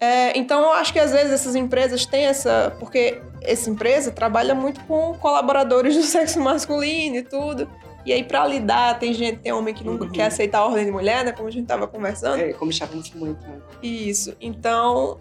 É, 0.00 0.36
então 0.38 0.62
eu 0.62 0.72
acho 0.72 0.92
que 0.92 0.98
às 0.98 1.10
vezes 1.10 1.32
essas 1.32 1.54
empresas 1.54 2.06
têm 2.06 2.26
essa. 2.26 2.74
Porque 2.78 3.20
essa 3.42 3.68
empresa 3.68 4.10
trabalha 4.10 4.54
muito 4.54 4.80
com 4.84 5.14
colaboradores 5.14 5.96
do 5.96 6.02
sexo 6.04 6.40
masculino 6.40 7.16
e 7.16 7.22
tudo. 7.22 7.68
E 8.06 8.12
aí, 8.12 8.24
para 8.24 8.46
lidar, 8.46 8.98
tem 8.98 9.12
gente, 9.12 9.40
tem 9.40 9.52
homem 9.52 9.74
que 9.74 9.84
não 9.84 9.94
uhum. 9.94 10.10
quer 10.10 10.26
aceitar 10.26 10.60
a 10.60 10.66
ordem 10.66 10.86
de 10.86 10.90
mulher, 10.90 11.24
né? 11.24 11.32
Como 11.32 11.46
a 11.46 11.50
gente 11.50 11.66
tava 11.66 11.86
conversando. 11.86 12.40
É, 12.40 12.52
como 12.54 12.70
estávamos 12.70 13.12
muito, 13.12 13.46
né? 13.46 13.58
Isso. 13.82 14.34
Então, 14.40 15.18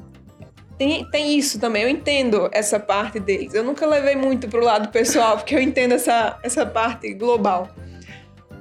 tem, 0.78 1.04
tem 1.10 1.38
isso 1.38 1.60
também, 1.60 1.84
eu 1.84 1.90
entendo 1.90 2.48
essa 2.52 2.80
parte 2.80 3.20
deles. 3.20 3.54
Eu 3.54 3.64
nunca 3.64 3.86
levei 3.86 4.16
muito 4.16 4.48
pro 4.48 4.64
lado 4.64 4.90
pessoal, 4.90 5.36
porque 5.38 5.56
eu 5.56 5.60
entendo 5.60 5.94
essa, 5.94 6.40
essa 6.44 6.66
parte 6.66 7.14
global. 7.14 7.68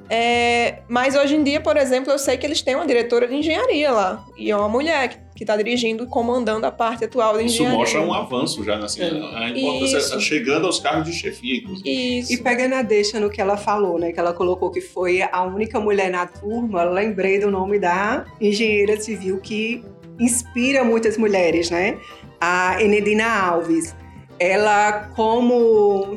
É, 0.09 0.79
mas 0.89 1.17
hoje 1.17 1.35
em 1.35 1.43
dia, 1.43 1.61
por 1.61 1.77
exemplo, 1.77 2.13
eu 2.13 2.19
sei 2.19 2.37
que 2.37 2.47
eles 2.47 2.63
têm 2.63 2.77
uma 2.77 2.87
diretora 2.87 3.27
de 3.27 3.35
engenharia 3.35 3.91
lá. 3.91 4.25
E 4.37 4.51
é 4.51 4.57
uma 4.57 4.69
mulher 4.69 5.27
que 5.35 5.43
está 5.43 5.57
dirigindo 5.57 6.05
e 6.05 6.07
comandando 6.07 6.65
a 6.65 6.71
parte 6.71 7.05
atual 7.05 7.37
de 7.37 7.45
Isso 7.45 7.57
engenharia. 7.57 7.79
mostra 7.79 8.01
um 8.01 8.15
avanço 8.15 8.65
já, 8.65 8.79
assim, 8.79 9.03
a 9.03 9.51
importância 9.51 9.99
Isso. 9.99 10.21
chegando 10.21 10.67
aos 10.67 10.79
cargos 10.81 11.05
de 11.07 11.13
chefia, 11.13 11.57
inclusive. 11.59 12.19
Isso. 12.19 12.33
E 12.33 12.39
pegando 12.39 12.75
a 12.75 12.83
deixa 12.83 13.21
no 13.21 13.29
que 13.29 13.41
ela 13.41 13.57
falou, 13.57 13.99
né? 13.99 14.13
Que 14.13 14.21
ela 14.21 14.33
colocou 14.33 14.71
que 14.71 14.81
foi 14.81 15.23
a 15.23 15.43
única 15.43 15.79
mulher 15.81 16.11
na 16.11 16.27
turma, 16.27 16.85
lembrei 16.85 17.39
do 17.39 17.51
nome 17.51 17.79
da 17.79 18.25
engenheira 18.41 18.99
civil 19.01 19.39
que 19.41 19.85
inspira 20.19 20.83
muitas 20.85 21.19
mulheres, 21.19 21.71
né? 21.71 21.99
A 22.41 22.81
Enedina 22.83 23.27
Alves. 23.27 23.95
Ela, 24.39 25.11
como, 25.17 26.15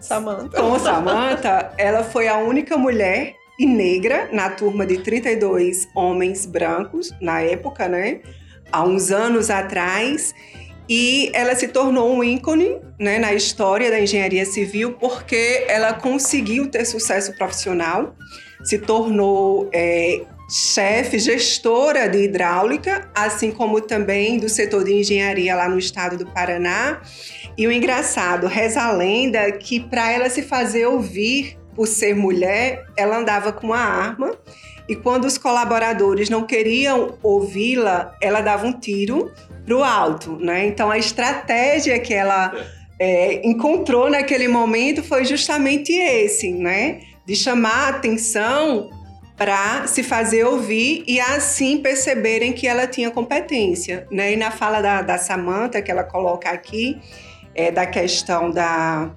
Samantha. 0.00 0.60
como 0.60 0.78
Samantha, 0.78 1.72
ela 1.76 2.02
foi 2.02 2.28
a 2.28 2.38
única 2.38 2.76
mulher 2.76 3.34
e 3.58 3.66
negra 3.66 4.28
na 4.32 4.48
turma 4.48 4.86
de 4.86 4.98
32 4.98 5.86
homens 5.94 6.46
brancos 6.46 7.10
na 7.20 7.42
época, 7.42 7.88
né? 7.88 8.20
Há 8.72 8.82
uns 8.82 9.10
anos 9.10 9.50
atrás. 9.50 10.34
E 10.88 11.30
ela 11.34 11.54
se 11.54 11.68
tornou 11.68 12.12
um 12.12 12.24
ícone 12.24 12.80
né, 12.98 13.18
na 13.18 13.32
história 13.32 13.90
da 13.90 14.00
engenharia 14.00 14.44
civil 14.44 14.94
porque 14.94 15.64
ela 15.68 15.92
conseguiu 15.92 16.68
ter 16.68 16.84
sucesso 16.84 17.32
profissional, 17.34 18.16
se 18.64 18.76
tornou 18.76 19.68
é, 19.72 20.22
chefe, 20.50 21.20
gestora 21.20 22.08
de 22.08 22.24
hidráulica, 22.24 23.08
assim 23.14 23.52
como 23.52 23.80
também 23.80 24.38
do 24.38 24.48
setor 24.48 24.82
de 24.82 24.94
engenharia 24.94 25.54
lá 25.54 25.68
no 25.68 25.78
estado 25.78 26.16
do 26.16 26.26
Paraná. 26.26 27.00
E 27.60 27.66
o 27.66 27.70
engraçado, 27.70 28.46
reza 28.46 28.80
a 28.80 28.90
lenda 28.90 29.52
que 29.52 29.78
para 29.78 30.10
ela 30.10 30.30
se 30.30 30.40
fazer 30.40 30.86
ouvir 30.86 31.58
por 31.74 31.86
ser 31.86 32.16
mulher, 32.16 32.86
ela 32.96 33.18
andava 33.18 33.52
com 33.52 33.66
uma 33.66 33.76
arma 33.76 34.34
e 34.88 34.96
quando 34.96 35.26
os 35.26 35.36
colaboradores 35.36 36.30
não 36.30 36.46
queriam 36.46 37.18
ouvi-la, 37.22 38.16
ela 38.18 38.40
dava 38.40 38.66
um 38.66 38.72
tiro 38.72 39.30
para 39.66 39.76
o 39.76 39.84
alto, 39.84 40.38
né? 40.38 40.64
Então 40.64 40.90
a 40.90 40.96
estratégia 40.96 41.98
que 41.98 42.14
ela 42.14 42.50
é, 42.98 43.46
encontrou 43.46 44.08
naquele 44.08 44.48
momento 44.48 45.02
foi 45.02 45.26
justamente 45.26 45.92
esse, 45.92 46.50
né? 46.50 47.02
De 47.26 47.36
chamar 47.36 47.88
a 47.88 47.88
atenção 47.90 48.88
para 49.36 49.86
se 49.86 50.02
fazer 50.02 50.44
ouvir 50.44 51.04
e 51.06 51.20
assim 51.20 51.76
perceberem 51.76 52.54
que 52.54 52.66
ela 52.66 52.86
tinha 52.86 53.10
competência, 53.10 54.06
né? 54.10 54.32
E 54.32 54.36
na 54.36 54.50
fala 54.50 54.80
da, 54.80 55.02
da 55.02 55.18
Samantha 55.18 55.82
que 55.82 55.90
ela 55.90 56.04
coloca 56.04 56.48
aqui 56.48 56.98
é, 57.54 57.70
da 57.70 57.86
questão 57.86 58.50
da 58.50 59.10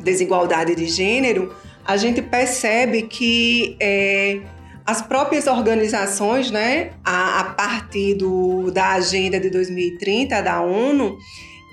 desigualdade 0.00 0.74
de 0.74 0.86
gênero, 0.86 1.54
a 1.84 1.96
gente 1.96 2.22
percebe 2.22 3.02
que 3.02 3.76
é, 3.80 4.40
as 4.86 5.02
próprias 5.02 5.46
organizações, 5.46 6.50
né, 6.50 6.90
a, 7.04 7.40
a 7.40 7.44
partir 7.44 8.14
do, 8.14 8.70
da 8.70 8.92
agenda 8.92 9.40
de 9.40 9.50
2030 9.50 10.40
da 10.42 10.60
ONU, 10.60 11.16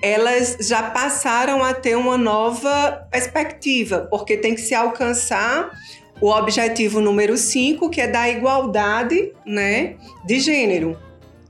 elas 0.02 0.58
já 0.60 0.82
passaram 0.82 1.62
a 1.62 1.72
ter 1.72 1.96
uma 1.96 2.18
nova 2.18 3.06
perspectiva, 3.10 4.06
porque 4.10 4.36
tem 4.36 4.54
que 4.54 4.60
se 4.60 4.74
alcançar 4.74 5.70
o 6.20 6.28
objetivo 6.28 7.00
número 7.00 7.36
5, 7.36 7.88
que 7.88 8.00
é 8.00 8.08
da 8.08 8.28
igualdade 8.28 9.32
né, 9.46 9.96
de 10.24 10.40
gênero. 10.40 10.98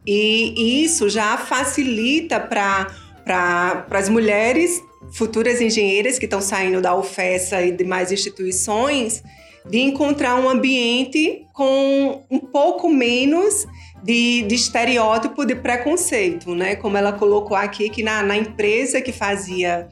E 0.06 0.82
isso 0.84 1.08
já 1.08 1.36
facilita 1.36 2.40
para 2.40 2.88
as 3.26 4.08
mulheres 4.08 4.82
futuras 5.12 5.60
engenheiras 5.60 6.18
que 6.18 6.24
estão 6.24 6.40
saindo 6.40 6.80
da 6.80 6.94
UFESA 6.94 7.62
e 7.62 7.72
demais 7.72 8.10
instituições 8.12 9.22
de 9.68 9.78
encontrar 9.78 10.36
um 10.36 10.48
ambiente 10.48 11.46
com 11.52 12.24
um 12.30 12.38
pouco 12.38 12.88
menos 12.88 13.66
de, 14.02 14.42
de 14.42 14.54
estereótipo 14.54 15.44
de 15.44 15.54
preconceito, 15.54 16.54
né? 16.54 16.74
Como 16.74 16.96
ela 16.96 17.12
colocou 17.12 17.56
aqui, 17.56 17.88
que 17.88 18.02
na, 18.02 18.22
na 18.22 18.36
empresa 18.36 19.00
que 19.00 19.12
fazia 19.12 19.88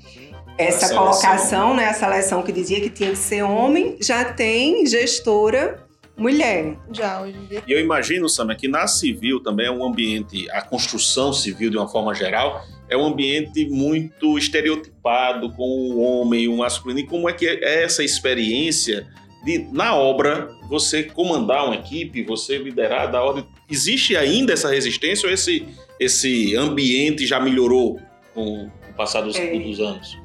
essa 0.58 0.92
colocação, 0.92 1.74
né? 1.74 1.88
A 1.88 1.94
seleção 1.94 2.42
que 2.42 2.50
dizia 2.50 2.80
que 2.80 2.90
tinha 2.90 3.10
que 3.10 3.18
ser 3.18 3.42
homem, 3.42 3.96
já 4.00 4.24
tem 4.24 4.84
gestora 4.86 5.86
mulher. 6.16 6.76
Já, 6.92 7.22
hoje 7.22 7.36
em 7.38 7.46
dia. 7.46 7.62
E 7.66 7.72
eu 7.72 7.80
imagino, 7.80 8.28
Sam, 8.28 8.54
que 8.54 8.68
na 8.68 8.86
civil 8.86 9.40
também 9.42 9.66
é 9.66 9.70
um 9.70 9.84
ambiente, 9.84 10.50
a 10.50 10.60
construção 10.60 11.32
civil 11.32 11.70
de 11.70 11.78
uma 11.78 11.88
forma 11.88 12.14
geral, 12.14 12.62
é 12.90 12.96
um 12.96 13.06
ambiente 13.06 13.66
muito 13.68 14.36
estereotipado 14.36 15.52
com 15.52 15.62
o 15.62 16.00
homem, 16.00 16.48
o 16.48 16.56
masculino. 16.56 17.00
E 17.00 17.06
como 17.06 17.30
é 17.30 17.32
que 17.32 17.46
é 17.46 17.84
essa 17.84 18.02
experiência 18.02 19.06
de, 19.44 19.58
na 19.72 19.94
obra, 19.94 20.50
você 20.68 21.04
comandar 21.04 21.66
uma 21.66 21.76
equipe, 21.76 22.22
você 22.24 22.58
liderar 22.58 23.10
da 23.10 23.22
ordem? 23.22 23.46
Existe 23.70 24.16
ainda 24.16 24.52
essa 24.52 24.68
resistência 24.68 25.28
ou 25.28 25.32
esse, 25.32 25.66
esse 26.00 26.56
ambiente 26.56 27.26
já 27.26 27.38
melhorou 27.38 28.00
com 28.34 28.64
o 28.64 28.94
passar 28.96 29.20
dos, 29.20 29.36
É. 29.36 29.56
dos 29.56 29.78
anos? 29.78 30.18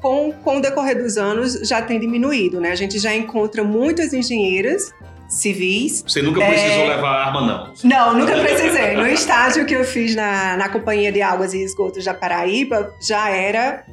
Com, 0.00 0.32
com 0.32 0.58
o 0.58 0.60
decorrer 0.60 1.00
dos 1.00 1.16
anos, 1.16 1.60
já 1.68 1.80
tem 1.80 2.00
diminuído, 2.00 2.60
né? 2.60 2.72
A 2.72 2.74
gente 2.74 2.98
já 2.98 3.14
encontra 3.14 3.62
muitas 3.62 4.12
engenheiras 4.12 4.92
civis 5.32 6.04
Você 6.06 6.20
nunca 6.22 6.42
É. 6.42 6.48
precisou 6.50 6.86
levar 6.86 7.26
arma, 7.26 7.40
não? 7.40 7.72
Não, 7.84 8.18
nunca 8.18 8.38
precisei. 8.38 8.94
No 8.96 9.06
estágio 9.06 9.64
que 9.64 9.74
eu 9.74 9.84
fiz 9.84 10.14
na, 10.14 10.56
na 10.56 10.68
Companhia 10.68 11.10
de 11.10 11.22
Águas 11.22 11.54
e 11.54 11.62
Esgotos 11.62 12.04
da 12.04 12.12
Paraíba, 12.14 12.92
já 13.00 13.30
era 13.30 13.84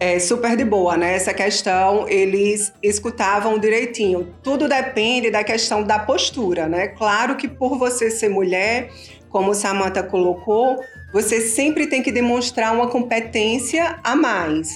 é, 0.00 0.18
super 0.18 0.56
de 0.56 0.64
boa, 0.64 0.96
né? 0.96 1.14
Essa 1.14 1.34
questão, 1.34 2.08
eles 2.08 2.72
escutavam 2.82 3.58
direitinho. 3.58 4.28
Tudo 4.42 4.68
depende 4.68 5.30
da 5.30 5.44
questão 5.44 5.82
da 5.82 5.98
postura, 5.98 6.68
né? 6.68 6.88
Claro 6.88 7.36
que 7.36 7.48
por 7.48 7.76
você 7.78 8.10
ser 8.10 8.28
mulher, 8.28 8.90
como 9.28 9.52
Samantha 9.54 10.02
colocou, 10.02 10.78
você 11.12 11.40
sempre 11.40 11.86
tem 11.86 12.02
que 12.02 12.12
demonstrar 12.12 12.72
uma 12.72 12.86
competência 12.88 13.98
a 14.04 14.14
mais. 14.16 14.68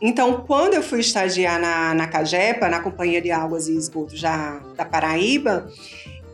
Então, 0.00 0.44
quando 0.46 0.74
eu 0.74 0.82
fui 0.82 1.00
estagiar 1.00 1.60
na, 1.60 1.94
na 1.94 2.06
Cagepa, 2.06 2.68
na 2.68 2.80
Companhia 2.80 3.20
de 3.20 3.30
Águas 3.30 3.68
e 3.68 3.76
Esgotos 3.76 4.20
da, 4.20 4.60
Paraíba, 4.90 5.68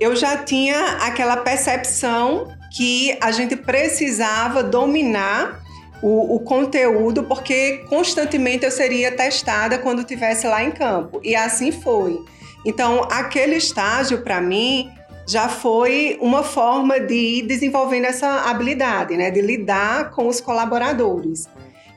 eu 0.01 0.15
já 0.15 0.37
tinha 0.37 0.99
aquela 1.03 1.37
percepção 1.37 2.49
que 2.77 3.17
a 3.21 3.31
gente 3.31 3.57
precisava 3.57 4.63
dominar 4.63 5.63
o, 6.03 6.37
o 6.37 6.41
conteúdo, 6.41 7.25
porque 7.25 7.85
constantemente 7.89 8.65
eu 8.65 8.71
seria 8.71 9.11
testada 9.13 9.79
quando 9.79 10.01
estivesse 10.01 10.47
lá 10.47 10.63
em 10.63 10.71
campo. 10.71 11.21
E 11.25 11.35
assim 11.35 11.73
foi. 11.73 12.19
Então, 12.65 13.07
aquele 13.11 13.57
estágio, 13.57 14.23
para 14.23 14.41
mim, 14.41 14.91
já 15.27 15.49
foi 15.49 16.19
uma 16.21 16.43
forma 16.43 16.99
de 16.99 17.15
ir 17.15 17.43
desenvolvendo 17.43 18.07
essa 18.07 18.49
habilidade, 18.49 19.17
né? 19.17 19.31
De 19.31 19.41
lidar 19.41 20.11
com 20.11 20.27
os 20.27 20.41
colaboradores. 20.41 21.47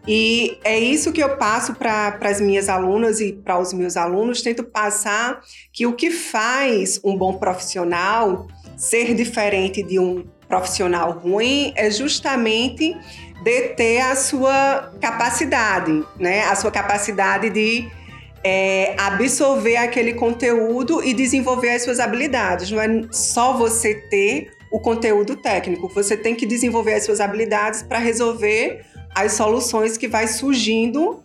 E 0.07 0.57
é 0.63 0.79
isso 0.79 1.11
que 1.11 1.21
eu 1.21 1.37
passo 1.37 1.75
para 1.75 2.17
as 2.21 2.41
minhas 2.41 2.69
alunas 2.69 3.19
e 3.19 3.33
para 3.33 3.59
os 3.59 3.71
meus 3.71 3.95
alunos, 3.95 4.41
tento 4.41 4.63
passar 4.63 5.41
que 5.71 5.85
o 5.85 5.93
que 5.93 6.09
faz 6.09 6.99
um 7.03 7.15
bom 7.15 7.33
profissional 7.33 8.47
ser 8.75 9.13
diferente 9.13 9.83
de 9.83 9.99
um 9.99 10.25
profissional 10.47 11.11
ruim 11.11 11.71
é 11.75 11.89
justamente 11.91 12.95
de 13.43 13.61
ter 13.69 13.99
a 14.01 14.15
sua 14.15 14.91
capacidade, 14.99 16.03
né? 16.19 16.43
A 16.45 16.55
sua 16.55 16.71
capacidade 16.71 17.49
de 17.49 17.89
é, 18.43 18.95
absorver 18.97 19.77
aquele 19.77 20.13
conteúdo 20.13 21.03
e 21.03 21.13
desenvolver 21.13 21.69
as 21.69 21.83
suas 21.83 21.99
habilidades. 21.99 22.71
Não 22.71 22.81
é 22.81 22.87
só 23.11 23.53
você 23.53 23.95
ter 24.09 24.51
o 24.71 24.79
conteúdo 24.79 25.35
técnico, 25.35 25.89
você 25.93 26.15
tem 26.15 26.33
que 26.33 26.45
desenvolver 26.45 26.93
as 26.93 27.03
suas 27.03 27.19
habilidades 27.19 27.83
para 27.83 27.99
resolver 27.99 28.85
as 29.15 29.33
soluções 29.33 29.97
que 29.97 30.07
vai 30.07 30.27
surgindo 30.27 31.21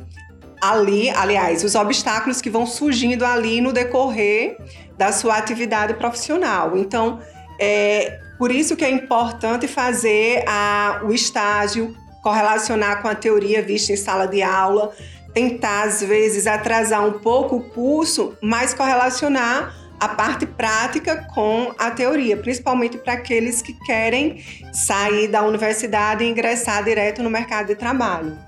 ali, 0.60 1.10
aliás, 1.10 1.62
os 1.62 1.74
obstáculos 1.74 2.40
que 2.40 2.50
vão 2.50 2.66
surgindo 2.66 3.24
ali 3.24 3.60
no 3.60 3.72
decorrer 3.72 4.56
da 4.96 5.12
sua 5.12 5.36
atividade 5.36 5.94
profissional. 5.94 6.76
Então, 6.76 7.20
é 7.60 8.18
por 8.38 8.50
isso 8.50 8.76
que 8.76 8.84
é 8.84 8.90
importante 8.90 9.66
fazer 9.66 10.44
a, 10.46 11.00
o 11.04 11.12
estágio, 11.12 11.94
correlacionar 12.22 13.00
com 13.02 13.08
a 13.08 13.14
teoria 13.14 13.62
vista 13.62 13.92
em 13.92 13.96
sala 13.96 14.26
de 14.26 14.42
aula, 14.42 14.92
tentar, 15.32 15.84
às 15.84 16.00
vezes, 16.00 16.46
atrasar 16.46 17.06
um 17.06 17.18
pouco 17.18 17.56
o 17.56 17.62
curso, 17.70 18.36
mas 18.42 18.74
correlacionar 18.74 19.74
a 20.06 20.14
parte 20.14 20.46
prática 20.46 21.26
com 21.34 21.74
a 21.76 21.90
teoria, 21.90 22.36
principalmente 22.36 22.96
para 22.96 23.14
aqueles 23.14 23.60
que 23.60 23.72
querem 23.84 24.40
sair 24.72 25.26
da 25.26 25.42
universidade 25.44 26.22
e 26.22 26.28
ingressar 26.28 26.84
direto 26.84 27.22
no 27.24 27.30
mercado 27.30 27.66
de 27.66 27.74
trabalho. 27.74 28.38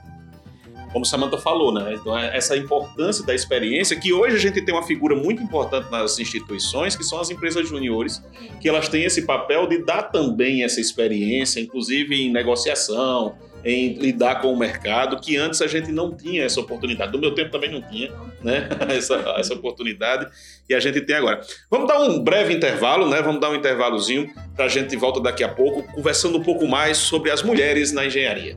como 0.93 1.05
Samantha 1.05 1.37
falou, 1.37 1.75
né? 1.75 1.95
Então, 1.95 2.17
é 2.17 2.35
essa 2.35 2.57
importância 2.57 3.27
da 3.27 3.35
experiência, 3.35 3.99
que 3.99 4.13
hoje 4.13 4.37
a 4.37 4.39
gente 4.39 4.63
tem 4.63 4.73
uma 4.73 4.85
figura 4.85 5.17
muito 5.17 5.43
importante 5.43 5.91
nas 5.91 6.19
instituições, 6.19 6.97
que 6.97 7.05
são 7.05 7.21
as 7.21 7.29
empresas 7.29 7.69
juniores, 7.69 8.23
que 8.61 8.69
elas 8.69 8.89
têm 8.89 9.05
esse 9.05 9.23
papel 9.23 9.67
de 9.67 9.85
dar 9.85 10.05
também 10.05 10.63
essa 10.63 10.81
experiência, 10.81 11.61
inclusive 11.61 12.15
em 12.15 12.33
negociação, 12.33 13.37
em 13.65 13.95
lidar 13.95 14.41
com 14.41 14.53
o 14.53 14.59
mercado, 14.59 15.21
que 15.21 15.37
antes 15.37 15.61
a 15.61 15.67
gente 15.67 15.91
não 15.91 16.15
tinha 16.15 16.45
essa 16.45 16.61
oportunidade. 16.61 17.13
No 17.13 17.19
meu 17.19 17.35
tempo 17.35 17.51
também 17.51 17.71
não 17.71 17.83
tinha 17.83 18.13
né? 18.43 18.69
essa, 18.89 19.17
essa 19.37 19.55
oportunidade 19.55 20.27
e 20.69 20.75
a 20.75 20.81
gente 20.81 21.01
tem 21.01 21.17
agora. 21.17 21.41
Vamos 21.71 21.89
dar 21.89 22.01
um 22.01 22.23
breve 22.23 22.55
intervalo, 22.55 23.09
né? 23.09 23.21
Vamos 23.23 23.41
dar 23.41 23.51
um 23.51 23.55
intervalozinho 23.55 24.31
para 24.55 24.67
a 24.67 24.69
gente 24.69 24.97
volta 24.97 25.21
daqui 25.21 25.43
a 25.43 25.49
pouco, 25.49 25.83
conversando 25.93 26.39
um 26.39 26.43
pouco 26.43 26.67
mais 26.67 26.99
sobre 26.99 27.31
as 27.31 27.43
mulheres 27.43 27.93
na 27.93 28.07
engenharia. 28.07 28.57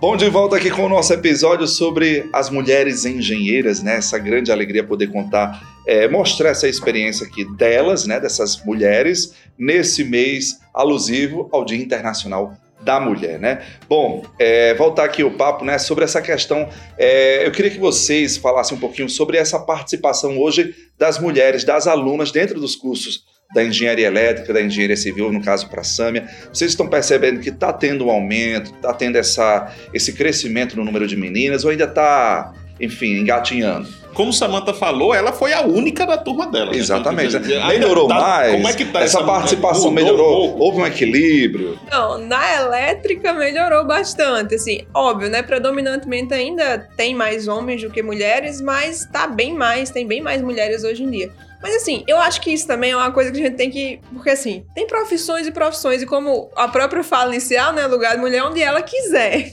Bom, 0.00 0.16
de 0.16 0.28
volta 0.30 0.54
aqui 0.54 0.70
com 0.70 0.84
o 0.84 0.88
nosso 0.88 1.12
episódio 1.12 1.66
sobre 1.66 2.30
as 2.32 2.48
mulheres 2.48 3.04
engenheiras, 3.04 3.82
né? 3.82 3.96
Essa 3.96 4.16
grande 4.16 4.52
alegria 4.52 4.84
poder 4.84 5.08
contar, 5.08 5.60
é, 5.84 6.06
mostrar 6.06 6.50
essa 6.50 6.68
experiência 6.68 7.26
aqui 7.26 7.44
delas, 7.56 8.06
né? 8.06 8.20
Dessas 8.20 8.64
mulheres, 8.64 9.34
nesse 9.58 10.04
mês 10.04 10.60
alusivo 10.72 11.48
ao 11.50 11.64
Dia 11.64 11.82
Internacional 11.82 12.56
da 12.80 13.00
Mulher, 13.00 13.40
né? 13.40 13.66
Bom, 13.88 14.24
é, 14.38 14.72
voltar 14.74 15.02
aqui 15.02 15.24
o 15.24 15.32
papo, 15.32 15.64
né? 15.64 15.78
Sobre 15.78 16.04
essa 16.04 16.22
questão, 16.22 16.68
é, 16.96 17.44
eu 17.44 17.50
queria 17.50 17.72
que 17.72 17.80
vocês 17.80 18.36
falassem 18.36 18.76
um 18.76 18.80
pouquinho 18.80 19.08
sobre 19.08 19.36
essa 19.36 19.58
participação 19.58 20.38
hoje 20.38 20.76
das 20.96 21.18
mulheres, 21.18 21.64
das 21.64 21.88
alunas 21.88 22.30
dentro 22.30 22.60
dos 22.60 22.76
cursos 22.76 23.24
da 23.54 23.64
engenharia 23.64 24.06
elétrica, 24.06 24.52
da 24.52 24.60
engenharia 24.60 24.96
civil, 24.96 25.32
no 25.32 25.42
caso 25.42 25.68
para 25.68 25.80
a 25.80 25.84
Sâmia, 25.84 26.28
vocês 26.52 26.72
estão 26.72 26.86
percebendo 26.86 27.40
que 27.40 27.48
está 27.48 27.72
tendo 27.72 28.06
um 28.06 28.10
aumento, 28.10 28.74
está 28.74 28.92
tendo 28.92 29.16
essa, 29.16 29.72
esse 29.92 30.12
crescimento 30.12 30.76
no 30.76 30.84
número 30.84 31.06
de 31.06 31.16
meninas, 31.16 31.64
ou 31.64 31.70
ainda 31.70 31.84
está, 31.84 32.52
enfim, 32.78 33.18
engatinhando? 33.18 33.88
Como 34.12 34.32
Samantha 34.32 34.74
falou, 34.74 35.14
ela 35.14 35.32
foi 35.32 35.52
a 35.52 35.62
única 35.62 36.04
da 36.04 36.18
turma 36.18 36.46
dela. 36.46 36.72
Né? 36.72 36.78
Exatamente. 36.78 37.38
Né? 37.38 37.68
Melhorou 37.68 38.08
tá, 38.08 38.14
mais? 38.16 38.52
Como 38.52 38.68
é 38.68 38.72
que 38.72 38.84
tá 38.84 39.00
essa, 39.00 39.18
essa 39.18 39.26
participação 39.26 39.92
melhorou? 39.92 40.56
Um 40.56 40.60
Houve 40.60 40.80
um 40.80 40.86
equilíbrio? 40.86 41.78
Não, 41.90 42.18
na 42.18 42.56
elétrica 42.56 43.32
melhorou 43.32 43.86
bastante. 43.86 44.56
Assim, 44.56 44.82
óbvio, 44.92 45.30
né? 45.30 45.40
Predominantemente 45.40 46.34
ainda 46.34 46.78
tem 46.96 47.14
mais 47.14 47.46
homens 47.46 47.80
do 47.80 47.90
que 47.90 48.02
mulheres, 48.02 48.60
mas 48.60 49.06
tá 49.06 49.28
bem 49.28 49.54
mais, 49.54 49.90
tem 49.90 50.04
bem 50.06 50.20
mais 50.20 50.42
mulheres 50.42 50.82
hoje 50.82 51.04
em 51.04 51.10
dia. 51.10 51.30
Mas 51.62 51.74
assim, 51.76 52.04
eu 52.06 52.18
acho 52.18 52.40
que 52.40 52.52
isso 52.52 52.66
também 52.66 52.92
é 52.92 52.96
uma 52.96 53.10
coisa 53.10 53.30
que 53.32 53.38
a 53.38 53.42
gente 53.42 53.56
tem 53.56 53.70
que. 53.70 54.00
Porque 54.12 54.30
assim, 54.30 54.64
tem 54.74 54.86
profissões 54.86 55.46
e 55.46 55.50
profissões, 55.50 56.02
e 56.02 56.06
como 56.06 56.50
a 56.54 56.68
própria 56.68 57.02
fala 57.02 57.32
inicial, 57.32 57.72
né? 57.72 57.86
Lugar 57.86 58.14
de 58.14 58.20
mulher 58.20 58.44
onde 58.44 58.62
ela 58.62 58.82
quiser. 58.82 59.52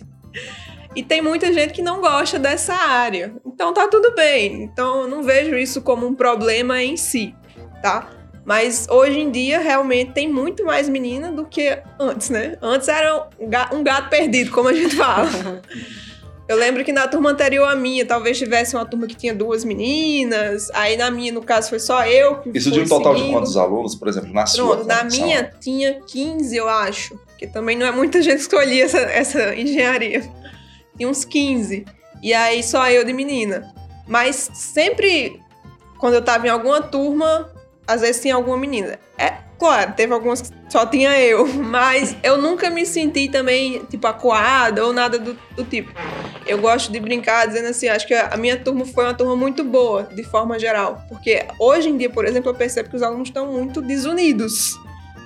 E 0.95 1.03
tem 1.03 1.21
muita 1.21 1.51
gente 1.51 1.73
que 1.73 1.81
não 1.81 1.99
gosta 1.99 2.39
dessa 2.39 2.73
área. 2.73 3.33
Então 3.45 3.73
tá 3.73 3.87
tudo 3.87 4.13
bem. 4.15 4.63
Então 4.63 5.07
não 5.07 5.23
vejo 5.23 5.55
isso 5.57 5.81
como 5.81 6.07
um 6.07 6.13
problema 6.13 6.81
em 6.81 6.95
si, 6.95 7.35
tá? 7.81 8.09
Mas 8.45 8.87
hoje 8.89 9.19
em 9.19 9.31
dia 9.31 9.59
realmente 9.59 10.13
tem 10.13 10.31
muito 10.31 10.63
mais 10.63 10.87
menina 10.87 11.31
do 11.31 11.45
que 11.45 11.81
antes, 11.99 12.29
né? 12.29 12.57
Antes 12.61 12.87
era 12.87 13.27
um 13.71 13.83
gato 13.83 14.09
perdido, 14.09 14.51
como 14.51 14.69
a 14.69 14.73
gente 14.73 14.95
fala. 14.95 15.27
Eu 16.47 16.57
lembro 16.57 16.83
que 16.83 16.91
na 16.91 17.07
turma 17.07 17.31
anterior 17.31 17.67
à 17.67 17.75
minha, 17.75 18.05
talvez 18.05 18.37
tivesse 18.37 18.75
uma 18.75 18.85
turma 18.85 19.07
que 19.07 19.15
tinha 19.15 19.33
duas 19.33 19.63
meninas. 19.65 20.69
Aí 20.73 20.95
na 20.95 21.09
minha, 21.09 21.31
no 21.31 21.41
caso, 21.41 21.69
foi 21.69 21.79
só 21.79 22.05
eu. 22.05 22.39
Isso 22.53 22.69
de 22.69 22.81
um 22.81 22.87
total 22.87 23.13
seguindo. 23.13 23.27
de 23.27 23.33
quantos 23.33 23.57
alunos, 23.57 23.95
por 23.95 24.07
exemplo, 24.07 24.31
na 24.31 24.43
Pronto, 24.43 24.55
sua? 24.55 24.75
Pronto, 24.77 24.87
na 24.87 25.03
minha 25.05 25.51
tinha 25.59 26.01
15, 26.01 26.55
eu 26.55 26.69
acho. 26.69 27.19
Que 27.37 27.47
também 27.47 27.75
não 27.75 27.85
é 27.85 27.91
muita 27.91 28.21
gente 28.21 28.35
que 28.35 28.41
escolhia 28.41 28.85
essa, 28.85 28.99
essa 28.99 29.55
engenharia. 29.55 30.21
Tinha 30.95 31.09
uns 31.09 31.25
15. 31.25 31.83
E 32.21 32.33
aí 32.33 32.61
só 32.61 32.89
eu 32.91 33.03
de 33.03 33.11
menina. 33.11 33.73
Mas 34.07 34.51
sempre, 34.53 35.41
quando 35.97 36.13
eu 36.13 36.21
tava 36.21 36.45
em 36.45 36.51
alguma 36.51 36.79
turma, 36.79 37.51
às 37.87 38.01
vezes 38.01 38.21
tinha 38.21 38.35
alguma 38.35 38.57
menina. 38.57 38.99
É, 39.17 39.33
Claro, 39.57 39.93
teve 39.93 40.13
algumas 40.13 40.41
que 40.41 40.49
só 40.69 40.85
tinha 40.85 41.17
eu, 41.19 41.47
mas 41.55 42.15
eu 42.21 42.37
nunca 42.41 42.69
me 42.69 42.85
senti 42.85 43.29
também, 43.29 43.85
tipo, 43.85 44.05
acuada 44.05 44.85
ou 44.85 44.93
nada 44.93 45.17
do, 45.17 45.37
do, 45.55 45.63
tipo. 45.63 45.91
Eu 46.45 46.59
gosto 46.59 46.91
de 46.91 46.99
brincar 46.99 47.47
dizendo 47.47 47.67
assim, 47.67 47.87
acho 47.87 48.05
que 48.05 48.13
a 48.13 48.35
minha 48.37 48.57
turma 48.57 48.85
foi 48.85 49.05
uma 49.05 49.13
turma 49.13 49.35
muito 49.35 49.63
boa, 49.63 50.03
de 50.03 50.23
forma 50.23 50.59
geral. 50.59 51.01
Porque 51.09 51.45
hoje 51.59 51.89
em 51.89 51.97
dia, 51.97 52.09
por 52.09 52.25
exemplo, 52.25 52.51
eu 52.51 52.55
percebo 52.55 52.89
que 52.89 52.95
os 52.95 53.01
alunos 53.01 53.29
estão 53.29 53.51
muito 53.51 53.81
desunidos. 53.81 54.75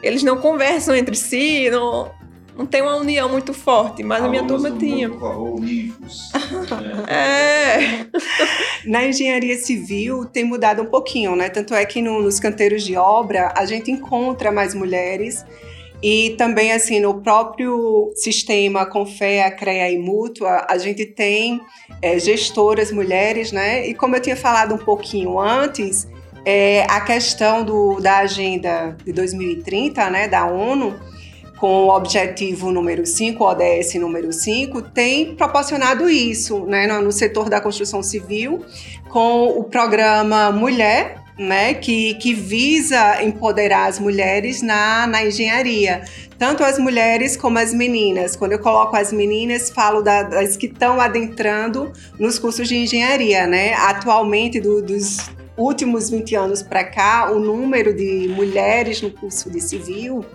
Eles 0.01 0.23
não 0.23 0.37
conversam 0.37 0.95
entre 0.95 1.15
si, 1.15 1.69
não, 1.69 2.09
não 2.59 2.65
tem 2.65 2.81
uma 2.81 2.97
união 2.97 3.29
muito 3.29 3.53
forte, 3.53 4.03
mas 4.03 4.21
a 4.21 4.27
minha 4.27 4.43
turma 4.43 4.69
tinha. 4.69 5.09
é. 7.07 8.05
Na 8.83 9.05
engenharia 9.05 9.55
civil 9.57 10.25
tem 10.25 10.43
mudado 10.43 10.81
um 10.81 10.85
pouquinho, 10.85 11.37
né? 11.37 11.47
Tanto 11.47 11.73
é 11.73 11.85
que 11.85 12.01
no, 12.01 12.21
nos 12.21 12.37
canteiros 12.37 12.83
de 12.83 12.97
obra 12.97 13.53
a 13.55 13.65
gente 13.65 13.89
encontra 13.89 14.51
mais 14.51 14.75
mulheres 14.75 15.45
e 16.03 16.35
também 16.37 16.73
assim 16.73 16.99
no 16.99 17.21
próprio 17.21 18.11
sistema 18.15 18.85
Confea, 18.85 19.49
CREA 19.51 19.89
e 19.91 19.97
Mútua 19.97 20.67
a 20.69 20.77
gente 20.77 21.05
tem 21.05 21.61
é, 22.01 22.19
gestoras 22.19 22.91
mulheres, 22.91 23.53
né? 23.53 23.87
E 23.87 23.93
como 23.93 24.17
eu 24.17 24.21
tinha 24.21 24.35
falado 24.35 24.75
um 24.75 24.79
pouquinho 24.79 25.39
antes, 25.39 26.09
é, 26.43 26.83
a 26.89 26.99
questão 26.99 27.63
do, 27.63 28.01
da 28.01 28.17
agenda 28.17 28.97
de 29.05 29.13
2030, 29.13 30.09
né, 30.09 30.27
da 30.27 30.45
ONU 30.45 30.93
com 31.59 31.87
o 31.87 31.95
objetivo 31.95 32.71
número 32.71 33.05
5, 33.05 33.43
ODS 33.43 33.95
número 33.95 34.31
5, 34.31 34.81
tem 34.81 35.35
proporcionado 35.35 36.09
isso 36.09 36.65
né, 36.65 36.87
no 36.87 37.11
setor 37.11 37.49
da 37.49 37.59
construção 37.59 38.01
civil, 38.01 38.65
com 39.09 39.47
o 39.47 39.63
programa 39.65 40.51
Mulher, 40.51 41.21
né, 41.37 41.73
que, 41.73 42.13
que 42.15 42.33
visa 42.33 43.21
empoderar 43.23 43.87
as 43.87 43.99
mulheres 43.99 44.61
na, 44.61 45.05
na 45.05 45.25
engenharia. 45.25 46.03
Tanto 46.37 46.63
as 46.63 46.79
mulheres 46.79 47.35
como 47.35 47.59
as 47.59 47.73
meninas. 47.73 48.35
Quando 48.37 48.53
eu 48.53 48.59
coloco 48.59 48.95
as 48.95 49.11
meninas, 49.11 49.69
falo 49.69 50.01
da, 50.01 50.23
das 50.23 50.55
que 50.55 50.67
estão 50.67 50.99
adentrando 50.99 51.91
nos 52.17 52.39
cursos 52.39 52.67
de 52.67 52.77
engenharia. 52.77 53.45
Né? 53.47 53.73
Atualmente, 53.73 54.59
do, 54.61 54.81
dos 54.81 55.29
últimos 55.57 56.09
20 56.09 56.35
anos 56.35 56.63
para 56.63 56.85
cá, 56.85 57.31
o 57.31 57.39
número 57.39 57.93
de 57.93 58.29
mulheres 58.29 59.01
no 59.01 59.11
curso 59.11 59.49
de 59.49 59.59
civil 59.59 60.25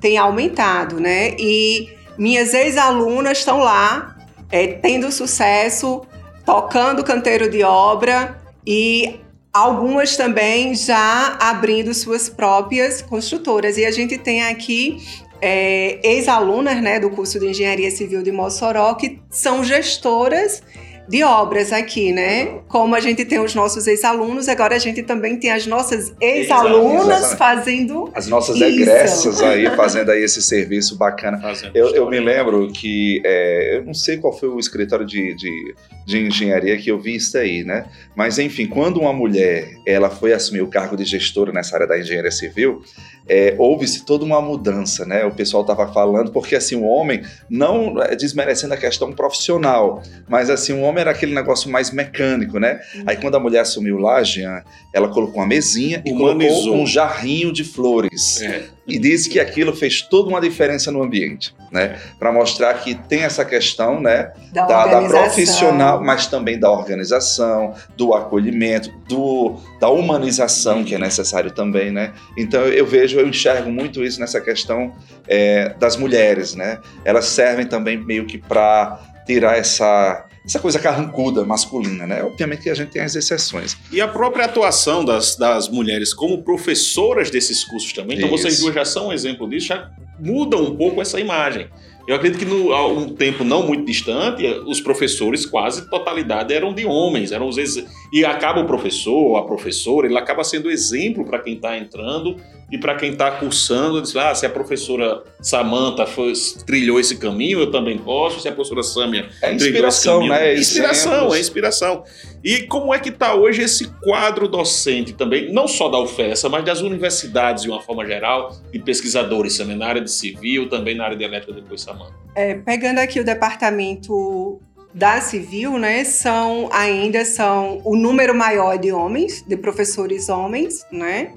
tem 0.00 0.18
aumentado, 0.18 1.00
né? 1.00 1.34
E 1.38 1.88
minhas 2.16 2.54
ex-alunas 2.54 3.38
estão 3.38 3.58
lá, 3.58 4.16
é, 4.50 4.66
tendo 4.66 5.10
sucesso, 5.12 6.02
tocando 6.44 7.04
canteiro 7.04 7.50
de 7.50 7.62
obra 7.62 8.40
e 8.66 9.20
algumas 9.52 10.16
também 10.16 10.74
já 10.74 11.36
abrindo 11.40 11.92
suas 11.94 12.28
próprias 12.28 13.02
construtoras. 13.02 13.76
E 13.76 13.84
a 13.84 13.90
gente 13.90 14.18
tem 14.18 14.42
aqui 14.44 14.98
é, 15.40 16.00
ex-alunas 16.02 16.80
né, 16.80 16.98
do 16.98 17.10
curso 17.10 17.38
de 17.38 17.48
Engenharia 17.48 17.90
Civil 17.90 18.22
de 18.22 18.32
Mossoró 18.32 18.94
que 18.94 19.20
são 19.30 19.62
gestoras 19.62 20.62
de 21.08 21.22
obras 21.24 21.72
aqui, 21.72 22.12
né? 22.12 22.60
Como 22.68 22.94
a 22.94 23.00
gente 23.00 23.24
tem 23.24 23.40
os 23.40 23.54
nossos 23.54 23.86
ex-alunos, 23.86 24.46
agora 24.46 24.76
a 24.76 24.78
gente 24.78 25.02
também 25.02 25.38
tem 25.38 25.50
as 25.50 25.66
nossas 25.66 26.12
ex-alunas 26.20 27.32
fazendo 27.34 28.10
as 28.14 28.28
nossas 28.28 28.60
egressas 28.60 29.40
aí 29.40 29.68
fazendo 29.74 30.10
aí 30.10 30.22
esse 30.22 30.42
serviço 30.42 30.96
bacana. 30.96 31.40
Eu, 31.74 31.94
eu, 31.94 32.10
me 32.10 32.20
lembro 32.20 32.70
que 32.70 33.22
é, 33.24 33.78
eu 33.78 33.84
não 33.84 33.94
sei 33.94 34.18
qual 34.18 34.36
foi 34.36 34.50
o 34.50 34.58
escritório 34.58 35.06
de, 35.06 35.34
de, 35.34 35.74
de, 36.06 36.26
engenharia 36.26 36.76
que 36.76 36.90
eu 36.90 37.00
vi 37.00 37.16
isso 37.16 37.38
aí, 37.38 37.64
né? 37.64 37.86
Mas 38.14 38.38
enfim, 38.38 38.66
quando 38.66 39.00
uma 39.00 39.12
mulher 39.12 39.70
ela 39.86 40.10
foi 40.10 40.34
assumir 40.34 40.60
o 40.60 40.68
cargo 40.68 40.96
de 40.96 41.04
gestora 41.04 41.52
nessa 41.52 41.74
área 41.74 41.86
da 41.86 41.98
engenharia 41.98 42.30
civil, 42.30 42.82
é, 43.26 43.54
houve-se 43.58 44.04
toda 44.04 44.24
uma 44.24 44.40
mudança, 44.40 45.04
né? 45.04 45.24
O 45.24 45.30
pessoal 45.30 45.62
estava 45.62 45.90
falando 45.92 46.32
porque 46.32 46.56
assim 46.56 46.76
o 46.76 46.84
homem 46.84 47.22
não 47.48 48.02
é, 48.02 48.14
desmerecendo 48.16 48.74
a 48.74 48.76
questão 48.76 49.12
profissional, 49.12 50.02
mas 50.28 50.50
assim 50.50 50.72
o 50.72 50.80
homem 50.80 50.97
homem 50.98 51.02
era 51.02 51.10
aquele 51.12 51.34
negócio 51.34 51.70
mais 51.70 51.90
mecânico, 51.90 52.58
né? 52.58 52.80
Aí 53.06 53.16
quando 53.16 53.36
a 53.36 53.40
mulher 53.40 53.60
assumiu 53.60 53.98
lá, 53.98 54.22
Jean, 54.22 54.62
ela 54.92 55.08
colocou 55.08 55.36
uma 55.36 55.46
mesinha 55.46 56.02
e 56.04 56.12
Humanizou. 56.12 56.58
colocou 56.58 56.82
um 56.82 56.86
jarrinho 56.86 57.52
de 57.52 57.64
flores. 57.64 58.42
É. 58.42 58.64
E 58.86 58.98
disse 58.98 59.28
que 59.28 59.38
aquilo 59.38 59.76
fez 59.76 60.00
toda 60.00 60.30
uma 60.30 60.40
diferença 60.40 60.90
no 60.90 61.02
ambiente, 61.02 61.54
né? 61.70 61.98
Para 62.18 62.32
mostrar 62.32 62.72
que 62.74 62.94
tem 62.94 63.20
essa 63.20 63.44
questão, 63.44 64.00
né? 64.00 64.32
Da, 64.50 64.64
da, 64.64 64.86
da 64.86 65.08
profissional, 65.08 66.02
mas 66.02 66.26
também 66.26 66.58
da 66.58 66.70
organização, 66.70 67.74
do 67.96 68.14
acolhimento, 68.14 68.90
do, 69.06 69.56
da 69.78 69.90
humanização 69.90 70.82
que 70.82 70.94
é 70.94 70.98
necessário 70.98 71.50
também, 71.50 71.90
né? 71.90 72.14
Então 72.36 72.62
eu 72.62 72.86
vejo, 72.86 73.20
eu 73.20 73.28
enxergo 73.28 73.70
muito 73.70 74.02
isso 74.02 74.18
nessa 74.18 74.40
questão 74.40 74.94
é, 75.26 75.74
das 75.78 75.94
mulheres, 75.96 76.54
né? 76.54 76.78
Elas 77.04 77.26
servem 77.26 77.66
também 77.66 77.98
meio 77.98 78.24
que 78.24 78.38
para 78.38 78.98
tirar 79.26 79.58
essa 79.58 80.27
essa 80.48 80.58
coisa 80.58 80.78
carrancuda 80.78 81.44
masculina, 81.44 82.06
né? 82.06 82.22
Obviamente 82.22 82.62
que 82.62 82.70
a 82.70 82.74
gente 82.74 82.90
tem 82.90 83.02
as 83.02 83.14
exceções. 83.14 83.76
E 83.92 84.00
a 84.00 84.08
própria 84.08 84.46
atuação 84.46 85.04
das, 85.04 85.36
das 85.36 85.68
mulheres 85.68 86.14
como 86.14 86.42
professoras 86.42 87.30
desses 87.30 87.62
cursos 87.64 87.92
também, 87.92 88.16
então 88.16 88.30
Isso. 88.34 88.38
vocês 88.38 88.60
duas 88.60 88.74
já 88.74 88.84
são 88.84 89.08
um 89.08 89.12
exemplo 89.12 89.46
disso, 89.46 89.66
já 89.66 89.90
mudam 90.18 90.64
um 90.64 90.74
pouco 90.74 91.02
essa 91.02 91.20
imagem. 91.20 91.68
Eu 92.08 92.16
acredito 92.16 92.38
que 92.38 92.46
no, 92.46 92.72
há 92.72 92.88
um 92.88 93.10
tempo 93.10 93.44
não 93.44 93.66
muito 93.66 93.84
distante, 93.84 94.42
os 94.66 94.80
professores 94.80 95.44
quase 95.44 95.90
totalidade 95.90 96.54
eram 96.54 96.72
de 96.72 96.86
homens, 96.86 97.30
eram 97.32 97.46
os 97.46 97.58
ex... 97.58 97.84
e 98.10 98.24
acaba 98.24 98.60
o 98.60 98.66
professor, 98.66 99.36
a 99.36 99.42
professora, 99.42 100.06
ele 100.06 100.16
acaba 100.16 100.42
sendo 100.42 100.70
exemplo 100.70 101.26
para 101.26 101.40
quem 101.40 101.56
está 101.56 101.76
entrando 101.76 102.36
e 102.70 102.76
para 102.76 102.94
quem 102.96 103.12
está 103.12 103.30
cursando, 103.30 104.02
diz, 104.02 104.14
ah, 104.16 104.34
se 104.34 104.44
a 104.44 104.50
professora 104.50 105.22
Samantha 105.40 106.04
foi- 106.06 106.32
trilhou 106.66 107.00
esse 107.00 107.16
caminho, 107.16 107.60
eu 107.60 107.70
também 107.70 107.96
posso, 107.98 108.40
se 108.40 108.48
a 108.48 108.52
professora 108.52 108.82
Sâmia 108.82 109.28
É 109.40 109.54
trilhou 109.54 109.56
esse 109.56 109.66
inspiração, 109.68 110.14
caminho. 110.14 110.32
né? 110.32 110.54
Inspiração, 110.54 111.12
Exemplos. 111.12 111.34
é 111.36 111.40
inspiração. 111.40 112.04
E 112.44 112.62
como 112.64 112.92
é 112.94 112.98
que 112.98 113.08
está 113.08 113.34
hoje 113.34 113.62
esse 113.62 113.86
quadro 114.02 114.46
docente 114.46 115.12
também, 115.14 115.52
não 115.52 115.66
só 115.66 115.88
da 115.88 115.98
UFESA, 115.98 116.48
mas 116.48 116.64
das 116.64 116.80
universidades 116.80 117.62
de 117.64 117.70
uma 117.70 117.80
forma 117.80 118.04
geral, 118.06 118.54
de 118.72 118.78
pesquisadores 118.78 119.56
também 119.56 119.76
na 119.76 119.86
área 119.86 120.00
de 120.02 120.10
civil, 120.10 120.68
também 120.68 120.94
na 120.94 121.04
área 121.04 121.16
de 121.16 121.24
elétrica, 121.24 121.54
depois 121.54 121.80
Samanta. 121.80 122.12
É, 122.34 122.54
pegando 122.54 122.98
aqui 122.98 123.18
o 123.18 123.24
departamento 123.24 124.60
da 124.94 125.20
Civil, 125.20 125.78
né, 125.78 126.02
são 126.04 126.68
ainda 126.72 127.24
são 127.24 127.80
o 127.84 127.94
número 127.96 128.34
maior 128.34 128.78
de 128.78 128.90
homens, 128.92 129.44
de 129.46 129.56
professores 129.56 130.28
homens, 130.28 130.84
né? 130.90 131.32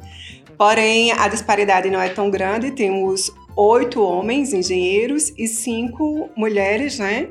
Porém, 0.62 1.12
a 1.14 1.28
disparidade 1.28 1.90
não 1.90 2.00
é 2.00 2.10
tão 2.10 2.30
grande. 2.30 2.70
Temos 2.70 3.32
oito 3.56 4.00
homens 4.00 4.54
engenheiros 4.54 5.34
e 5.36 5.48
cinco 5.48 6.30
mulheres, 6.36 7.00
né? 7.00 7.30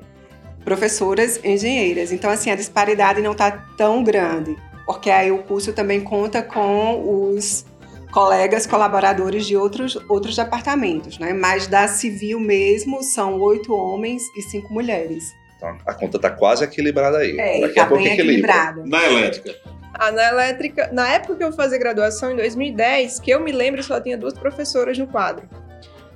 Professoras 0.65 1.39
engenheiras. 1.45 2.11
Então, 2.11 2.29
assim, 2.29 2.51
a 2.51 2.57
disparidade 2.57 3.23
não 3.23 3.31
está 3.31 3.53
tão 3.77 4.03
grande, 4.03 4.57
porque 4.85 5.11
aí 5.11 5.31
o 5.31 5.45
curso 5.45 5.73
também 5.73 6.01
conta 6.01 6.43
com 6.43 7.31
os 7.33 7.65
colegas 8.11 8.67
colaboradores 8.67 9.47
de 9.47 9.57
outros, 9.57 9.97
outros 10.09 10.35
departamentos, 10.35 11.17
né? 11.21 11.33
Mas 11.33 11.69
da 11.69 11.87
civil 11.87 12.41
mesmo 12.41 13.01
são 13.01 13.41
oito 13.41 13.73
homens 13.73 14.25
e 14.37 14.43
cinco 14.43 14.75
mulheres. 14.75 15.33
Então, 15.57 15.79
a 15.87 15.95
conta 15.95 16.17
está 16.17 16.31
quase 16.31 16.65
equilibrada 16.65 17.19
aí. 17.19 17.39
É, 17.39 17.61
Daqui 17.61 17.75
tá 17.77 17.85
a 17.85 17.87
pouco 17.87 18.03
equilibrada. 18.03 18.83
Na 18.85 19.05
elétrica. 19.05 19.55
Ah, 20.01 20.11
na 20.11 20.29
elétrica, 20.29 20.89
na 20.91 21.07
época 21.11 21.37
que 21.37 21.45
eu 21.45 21.53
fazia 21.53 21.77
graduação, 21.77 22.33
em 22.33 22.37
2010, 22.37 23.21
que 23.21 23.31
eu 23.31 23.39
me 23.39 23.53
lembro, 23.53 23.83
só 23.83 24.01
tinha 24.01 24.17
duas 24.17 24.33
professoras 24.33 24.97
no 24.97 25.07
quadro. 25.07 25.47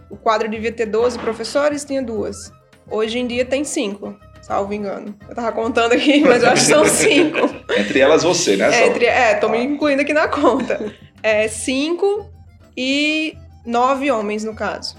O 0.09 0.17
quadro 0.17 0.49
devia 0.49 0.73
ter 0.73 0.87
12 0.87 1.19
professores, 1.19 1.85
tinha 1.85 2.03
duas. 2.03 2.51
Hoje 2.91 3.19
em 3.19 3.27
dia 3.27 3.45
tem 3.45 3.63
cinco, 3.63 4.19
salvo 4.41 4.73
engano. 4.73 5.15
Eu 5.29 5.35
tava 5.35 5.53
contando 5.53 5.93
aqui, 5.93 6.21
mas 6.25 6.43
eu 6.43 6.49
acho 6.49 6.63
que 6.63 6.71
são 6.71 6.87
cinco. 6.87 7.41
Entre 7.77 8.01
elas 8.01 8.23
você, 8.23 8.57
né? 8.57 8.75
É, 8.75 8.87
entre, 8.87 9.05
é, 9.05 9.35
tô 9.35 9.51
me 9.51 9.63
incluindo 9.63 10.01
aqui 10.01 10.15
na 10.15 10.29
conta. 10.29 10.95
É 11.23 11.47
cinco 11.47 12.33
e 12.75 13.37
nove 13.67 14.11
homens, 14.11 14.45
no 14.45 14.55
caso. 14.55 14.97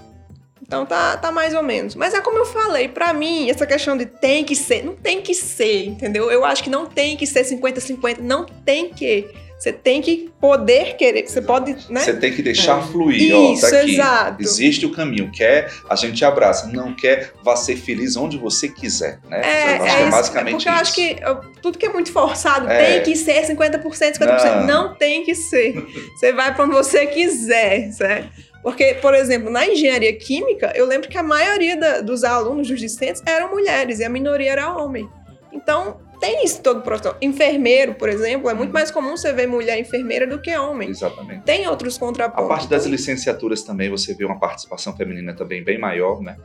Então 0.66 0.84
tá, 0.84 1.16
tá 1.16 1.30
mais 1.30 1.54
ou 1.54 1.62
menos. 1.62 1.94
Mas 1.94 2.12
é 2.12 2.20
como 2.20 2.38
eu 2.38 2.44
falei, 2.46 2.88
pra 2.88 3.12
mim, 3.12 3.48
essa 3.48 3.64
questão 3.66 3.96
de 3.96 4.04
tem 4.04 4.44
que 4.44 4.56
ser, 4.56 4.84
não 4.84 4.94
tem 4.96 5.20
que 5.22 5.32
ser, 5.32 5.86
entendeu? 5.86 6.30
Eu 6.30 6.44
acho 6.44 6.62
que 6.62 6.70
não 6.70 6.86
tem 6.86 7.16
que 7.16 7.26
ser 7.26 7.44
50-50, 7.44 8.18
não 8.20 8.44
tem 8.44 8.88
que. 8.90 9.28
Você 9.58 9.72
tem 9.72 10.02
que 10.02 10.30
poder 10.38 10.96
querer, 10.96 11.26
você 11.26 11.40
pode, 11.40 11.74
né? 11.88 12.00
Você 12.00 12.12
tem 12.12 12.30
que 12.30 12.42
deixar 12.42 12.78
É. 12.78 12.82
fluir, 12.82 13.34
ó, 13.34 13.52
Isso, 13.54 13.62
tá 13.70 13.78
aqui. 13.80 13.94
exato. 13.94 14.42
Existe 14.42 14.84
o 14.84 14.90
caminho. 14.92 15.30
Quer, 15.32 15.72
a 15.88 15.96
gente 15.96 16.22
abraça. 16.26 16.66
Não 16.66 16.92
quer, 16.94 17.32
vá 17.42 17.56
ser 17.56 17.74
feliz 17.76 18.16
onde 18.16 18.36
você 18.36 18.68
quiser, 18.68 19.18
né? 19.30 19.40
É, 19.42 19.72
é 19.76 19.78
que 19.78 19.84
é 19.88 20.00
isso, 20.02 20.10
basicamente 20.10 20.52
porque 20.56 20.68
eu 20.68 20.72
acho 20.74 20.82
isso. 21.00 21.16
que 21.16 21.24
eu- 21.24 21.40
tudo 21.62 21.78
que 21.78 21.86
é 21.86 21.88
muito 21.88 22.12
forçado 22.12 22.68
É. 22.68 22.98
tem 22.98 23.02
que 23.04 23.16
ser 23.16 23.46
50%, 23.46 24.16
50%. 24.18 24.66
Não. 24.66 24.66
Não. 24.88 24.94
tem 24.94 25.24
que 25.24 25.34
ser. 25.34 25.74
Você 26.18 26.34
vai 26.34 26.54
pra 26.54 26.64
onde 26.64 26.74
você 26.74 27.06
quiser, 27.06 27.90
certo? 27.92 28.28
Porque, 28.66 28.94
por 28.94 29.14
exemplo, 29.14 29.48
na 29.48 29.64
engenharia 29.64 30.12
química, 30.12 30.72
eu 30.74 30.86
lembro 30.86 31.08
que 31.08 31.16
a 31.16 31.22
maioria 31.22 31.76
da- 31.76 32.00
dos 32.00 32.24
alunos, 32.24 32.66
dos 32.66 32.80
discentes, 32.80 33.22
eram 33.24 33.48
mulheres 33.48 34.00
e 34.00 34.04
a 34.04 34.08
minoria 34.08 34.50
era 34.50 34.76
homem. 34.76 35.08
Então, 35.52 35.98
tem 36.18 36.44
isso 36.44 36.60
todo 36.62 36.80
profissional. 36.80 37.16
Enfermeiro, 37.22 37.94
por 37.94 38.08
exemplo, 38.08 38.50
é 38.50 38.54
muito 38.54 38.72
mais 38.72 38.90
comum 38.90 39.16
você 39.16 39.32
ver 39.32 39.46
mulher 39.46 39.78
enfermeira 39.78 40.26
do 40.26 40.40
que 40.40 40.50
homem. 40.56 40.88
Exatamente. 40.90 41.44
Tem 41.44 41.68
outros 41.68 41.96
A 41.96 42.00
contrapontos. 42.00 42.48
parte 42.48 42.68
das 42.68 42.86
licenciaturas 42.86 43.62
também, 43.62 43.88
você 43.88 44.14
vê 44.14 44.24
uma 44.24 44.40
participação 44.40 44.96
feminina 44.96 45.32
também 45.32 45.62
bem 45.62 45.78
maior, 45.78 46.20
né? 46.20 46.36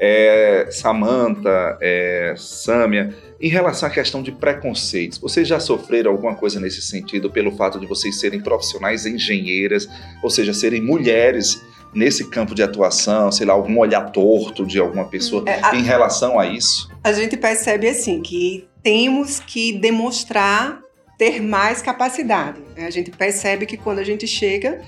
É, 0.00 0.66
Samantha, 0.72 1.78
é, 1.80 2.34
Sâmia, 2.36 3.14
em 3.40 3.48
relação 3.48 3.88
à 3.88 3.92
questão 3.92 4.20
de 4.20 4.32
preconceitos, 4.32 5.18
vocês 5.18 5.46
já 5.46 5.60
sofreram 5.60 6.10
alguma 6.10 6.34
coisa 6.34 6.58
nesse 6.58 6.82
sentido 6.82 7.30
pelo 7.30 7.52
fato 7.52 7.78
de 7.78 7.86
vocês 7.86 8.18
serem 8.18 8.40
profissionais 8.40 9.06
engenheiras, 9.06 9.88
ou 10.22 10.28
seja, 10.28 10.52
serem 10.52 10.82
mulheres 10.82 11.62
nesse 11.94 12.28
campo 12.28 12.54
de 12.54 12.62
atuação, 12.62 13.30
sei 13.32 13.46
lá, 13.46 13.52
algum 13.54 13.78
olhar 13.78 14.10
torto 14.12 14.66
de 14.66 14.78
alguma 14.78 15.06
pessoa 15.06 15.42
É, 15.46 15.60
a- 15.62 15.74
em 15.74 15.82
relação 15.82 16.38
a 16.38 16.46
isso? 16.46 16.90
A 17.02 17.12
gente 17.12 17.36
percebe 17.36 17.88
assim 17.88 18.20
que 18.20 18.68
temos 18.82 19.40
que 19.40 19.72
demonstrar 19.72 20.80
ter 21.18 21.40
mais 21.42 21.82
capacidade. 21.82 22.60
né? 22.76 22.86
A 22.86 22.90
gente 22.90 23.10
percebe 23.10 23.66
que 23.66 23.76
quando 23.76 23.98
a 23.98 24.04
gente 24.04 24.26
chega 24.26 24.80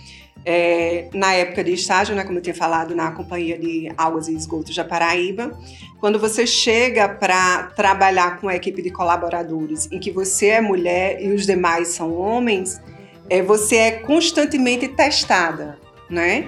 é, 0.46 1.08
na 1.12 1.34
época 1.34 1.62
de 1.62 1.72
estágio, 1.74 2.14
né, 2.14 2.24
como 2.24 2.38
eu 2.38 2.42
tinha 2.42 2.54
falado, 2.54 2.94
na 2.94 3.10
Companhia 3.10 3.58
de 3.58 3.92
Águas 3.94 4.26
e 4.26 4.34
Esgotos 4.34 4.74
da 4.74 4.82
Paraíba, 4.84 5.52
quando 6.00 6.18
você 6.18 6.46
chega 6.46 7.06
para 7.10 7.64
trabalhar 7.76 8.40
com 8.40 8.48
a 8.48 8.56
equipe 8.56 8.80
de 8.80 8.90
colaboradores 8.90 9.86
em 9.92 9.98
que 10.00 10.10
você 10.10 10.46
é 10.46 10.60
mulher 10.62 11.22
e 11.22 11.28
os 11.32 11.44
demais 11.44 11.88
são 11.88 12.14
homens, 12.14 12.80
é, 13.28 13.42
você 13.42 13.76
é 13.76 13.90
constantemente 13.90 14.88
testada, 14.88 15.78
né? 16.08 16.46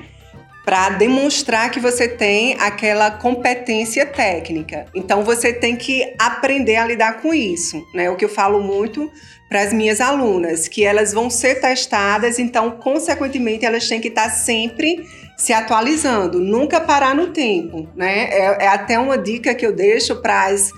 Para 0.65 0.91
demonstrar 0.91 1.71
que 1.71 1.81
você 1.81 2.07
tem 2.07 2.55
aquela 2.61 3.11
competência 3.11 4.07
técnica. 4.07 4.87
Então 4.95 5.25
você 5.25 5.53
tem 5.53 5.77
que 5.77 6.15
aprender 6.19 6.77
a 6.77 6.87
lidar 6.87 7.21
com 7.21 7.35
isso, 7.35 7.85
né? 7.93 8.09
O 8.11 8.17
que 8.17 8.25
eu 8.25 8.29
falo 8.29 8.61
muito 8.61 9.11
para 9.49 9.61
as 9.61 9.73
minhas 9.73 10.01
alunas, 10.01 10.67
que 10.67 10.85
elas 10.85 11.13
vão 11.13 11.29
ser 11.29 11.61
testadas, 11.61 12.39
então 12.39 12.71
consequentemente 12.71 13.67
elas 13.67 13.87
têm 13.87 14.01
que 14.01 14.09
estar 14.09 14.31
sempre 14.31 15.07
se 15.37 15.53
atualizando, 15.53 16.39
nunca 16.39 16.81
parar 16.81 17.15
no 17.15 17.29
tempo, 17.29 17.89
né? 17.95 18.29
É, 18.31 18.65
é 18.65 18.69
até 18.69 18.99
uma 18.99 19.19
dica 19.19 19.55
que 19.55 19.67
eu 19.67 19.73
deixo 19.73 20.17
para 20.23 20.47
as 20.47 20.71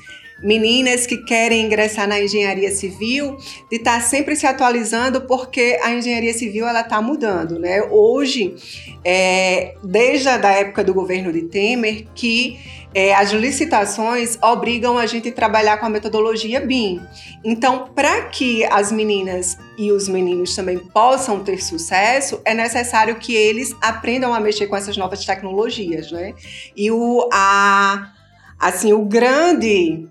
meninas 0.45 1.07
que 1.07 1.17
querem 1.17 1.65
ingressar 1.65 2.07
na 2.07 2.21
engenharia 2.21 2.71
civil, 2.71 3.37
de 3.71 3.77
estar 3.77 4.01
sempre 4.03 4.37
se 4.37 4.47
atualizando, 4.47 5.23
porque 5.23 5.79
a 5.83 5.91
engenharia 5.91 6.35
civil 6.35 6.67
ela 6.69 6.83
está 6.83 7.01
mudando, 7.01 7.59
né? 7.59 7.83
Hoje, 7.91 8.55
é, 9.03 9.75
desde 9.83 10.29
a 10.29 10.37
da 10.37 10.51
época 10.51 10.85
do 10.85 10.93
governo 10.93 11.33
de 11.33 11.43
Temer, 11.43 12.07
que 12.15 12.59
é, 12.95 13.13
as 13.13 13.33
licitações 13.33 14.39
obrigam 14.41 14.97
a 14.97 15.07
gente 15.07 15.29
a 15.29 15.33
trabalhar 15.33 15.79
com 15.79 15.87
a 15.87 15.89
metodologia 15.89 16.61
BIM. 16.61 17.01
Então, 17.43 17.89
para 17.95 18.23
que 18.27 18.65
as 18.67 18.93
meninas 18.93 19.59
e 19.77 19.91
os 19.91 20.09
meninos 20.09 20.55
também 20.55 20.79
possam 20.79 21.43
ter 21.43 21.61
sucesso, 21.61 22.41
é 22.45 22.55
necessário 22.55 23.17
que 23.17 23.35
eles 23.35 23.75
aprendam 23.81 24.33
a 24.33 24.39
mexer 24.39 24.69
com 24.69 24.77
essas 24.77 24.97
novas 24.97 25.25
tecnologias, 25.25 26.13
né? 26.13 26.35
E 26.77 26.91
o, 26.93 27.29
a, 27.33 28.13
assim, 28.61 28.93
o 28.93 29.05
grande 29.05 30.07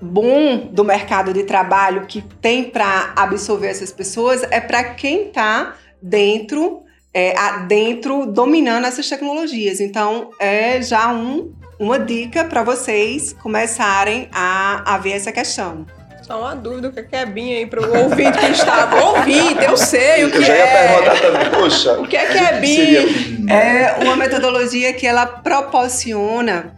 bom 0.00 0.68
do 0.70 0.84
mercado 0.84 1.32
de 1.32 1.44
trabalho 1.44 2.06
que 2.06 2.22
tem 2.40 2.64
para 2.64 3.12
absorver 3.16 3.68
essas 3.68 3.92
pessoas 3.92 4.42
é 4.50 4.60
para 4.60 4.84
quem 4.84 5.28
está 5.28 5.74
dentro, 6.00 6.82
é, 7.12 7.34
dentro 7.66 8.26
dominando 8.26 8.86
essas 8.86 9.08
tecnologias. 9.08 9.80
Então, 9.80 10.30
é 10.38 10.80
já 10.82 11.12
um, 11.12 11.52
uma 11.78 11.98
dica 11.98 12.44
para 12.44 12.62
vocês 12.62 13.32
começarem 13.32 14.28
a, 14.32 14.94
a 14.94 14.98
ver 14.98 15.12
essa 15.12 15.32
questão. 15.32 15.86
Só 16.22 16.40
uma 16.40 16.56
dúvida, 16.56 16.88
o 16.88 16.92
que 16.92 17.14
é 17.14 17.24
BIM 17.24 17.54
aí 17.54 17.66
para 17.66 17.80
o 17.80 18.02
ouvinte 18.02 18.36
que 18.36 18.46
está... 18.46 18.90
Ouvinte, 19.00 19.64
eu 19.64 19.76
sei 19.76 20.24
o 20.24 20.30
que 20.30 20.38
Eu 20.38 20.42
já 20.42 20.56
ia 20.56 20.64
é. 20.64 20.88
perguntar 20.88 21.20
também, 21.20 21.50
poxa, 21.50 21.92
O 22.00 22.08
que 22.08 22.16
é 22.16 22.26
que 22.26 22.38
é? 22.38 22.58
BIM? 22.58 23.48
É 23.48 24.02
uma 24.02 24.16
metodologia 24.16 24.92
que 24.92 25.06
ela 25.06 25.24
proporciona 25.24 26.74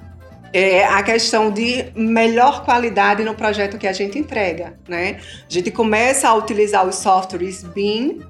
é 0.52 0.84
a 0.84 1.02
questão 1.02 1.50
de 1.50 1.86
melhor 1.94 2.64
qualidade 2.64 3.22
no 3.22 3.34
projeto 3.34 3.78
que 3.78 3.86
a 3.86 3.92
gente 3.92 4.18
entrega, 4.18 4.78
né? 4.88 5.18
A 5.20 5.52
gente 5.52 5.70
começa 5.70 6.28
a 6.28 6.34
utilizar 6.34 6.86
os 6.86 6.96
softwares 6.96 7.62
BIM 7.62 8.20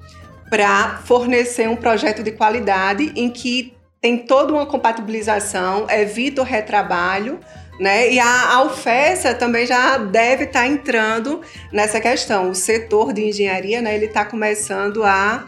para 0.49 0.97
fornecer 1.05 1.69
um 1.69 1.75
projeto 1.75 2.23
de 2.23 2.31
qualidade 2.31 3.11
em 3.15 3.29
que 3.29 3.73
tem 4.01 4.17
toda 4.17 4.53
uma 4.53 4.65
compatibilização, 4.65 5.85
evita 5.89 6.41
o 6.41 6.45
retrabalho, 6.45 7.39
né? 7.79 8.11
E 8.11 8.19
a, 8.19 8.53
a 8.55 8.63
UFESA 8.63 9.33
também 9.33 9.65
já 9.65 9.97
deve 9.97 10.45
estar 10.45 10.61
tá 10.61 10.67
entrando 10.67 11.41
nessa 11.71 11.99
questão. 11.99 12.49
O 12.49 12.55
setor 12.55 13.13
de 13.13 13.23
engenharia, 13.23 13.81
né, 13.81 13.95
ele 13.95 14.05
está 14.05 14.25
começando 14.25 15.03
a 15.03 15.47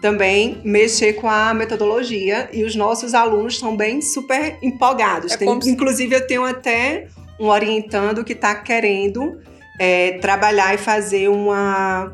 também 0.00 0.60
mexer 0.64 1.14
com 1.14 1.28
a 1.28 1.52
metodologia 1.52 2.48
e 2.52 2.64
os 2.64 2.74
nossos 2.74 3.14
alunos 3.14 3.54
estão 3.54 3.76
bem 3.76 4.00
super 4.00 4.58
empolgados. 4.62 5.32
É 5.32 5.36
Tem, 5.36 5.48
Inclusive, 5.66 6.14
eu 6.14 6.26
tenho 6.26 6.44
até 6.44 7.08
um 7.38 7.46
orientando 7.46 8.24
que 8.24 8.32
está 8.32 8.54
querendo 8.54 9.40
é, 9.78 10.18
trabalhar 10.18 10.74
e 10.74 10.78
fazer 10.78 11.28
uma 11.28 12.12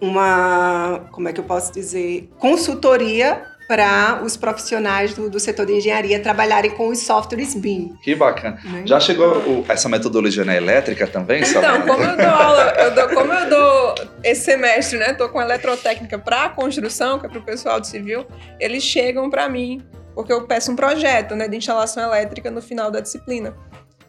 uma 0.00 1.08
como 1.10 1.28
é 1.28 1.32
que 1.32 1.40
eu 1.40 1.44
posso 1.44 1.72
dizer 1.72 2.28
consultoria 2.38 3.42
para 3.74 4.20
os 4.22 4.36
profissionais 4.36 5.14
do, 5.14 5.28
do, 5.28 5.40
setor 5.40 5.66
de 5.66 5.72
engenharia 5.72 6.20
trabalharem 6.20 6.70
com 6.70 6.86
os 6.86 7.00
softwares 7.00 7.56
BIM. 7.56 7.96
Que 8.00 8.14
bacana. 8.14 8.56
Né? 8.62 8.82
Já 8.86 9.00
chegou 9.00 9.36
o, 9.38 9.64
essa 9.68 9.88
metodologia 9.88 10.44
na 10.44 10.54
elétrica 10.54 11.08
também? 11.08 11.42
Então, 11.42 11.82
como 11.82 12.04
eu 12.04 12.16
dou 12.16 12.26
aula, 12.26 12.72
eu 12.78 12.94
dou, 12.94 13.08
como 13.08 13.32
eu 13.32 13.50
dou 13.50 13.94
esse 14.22 14.42
semestre, 14.42 14.96
né? 14.96 15.12
Tô 15.14 15.28
com 15.28 15.42
eletrotécnica 15.42 16.16
para 16.16 16.50
construção, 16.50 17.18
que 17.18 17.26
é 17.26 17.28
para 17.28 17.40
o 17.40 17.42
pessoal 17.42 17.80
do 17.80 17.86
civil, 17.88 18.24
eles 18.60 18.84
chegam 18.84 19.28
para 19.28 19.48
mim 19.48 19.82
porque 20.14 20.32
eu 20.32 20.46
peço 20.46 20.70
um 20.70 20.76
projeto, 20.76 21.34
né, 21.34 21.48
de 21.48 21.56
instalação 21.56 22.04
elétrica 22.04 22.48
no 22.48 22.62
final 22.62 22.88
da 22.92 23.00
disciplina. 23.00 23.56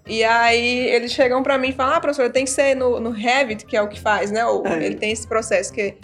E 0.06 0.24
aí 0.24 0.88
eles 0.90 1.12
chegam 1.12 1.42
para 1.42 1.58
mim 1.58 1.70
e 1.70 1.74
falam: 1.74 1.96
"Ah, 1.96 2.00
professor, 2.00 2.30
tem 2.30 2.46
que 2.46 2.52
ser 2.52 2.76
no, 2.76 3.00
no 3.00 3.10
Revit, 3.10 3.66
que 3.66 3.76
é 3.76 3.82
o 3.82 3.88
que 3.88 4.00
faz, 4.00 4.30
né? 4.30 4.46
O, 4.46 4.62
é. 4.68 4.86
Ele 4.86 4.96
tem 4.96 5.12
esse 5.12 5.28
processo 5.28 5.74
que 5.74 5.98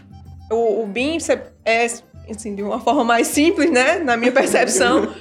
o, 0.50 0.82
o 0.82 0.88
BIM 0.88 1.20
é 1.64 1.86
assim, 2.32 2.56
de 2.56 2.64
uma 2.64 2.80
forma 2.80 3.04
mais 3.04 3.28
simples, 3.28 3.70
né, 3.72 4.00
na 4.00 4.18
minha 4.18 4.32
percepção, 4.32 5.14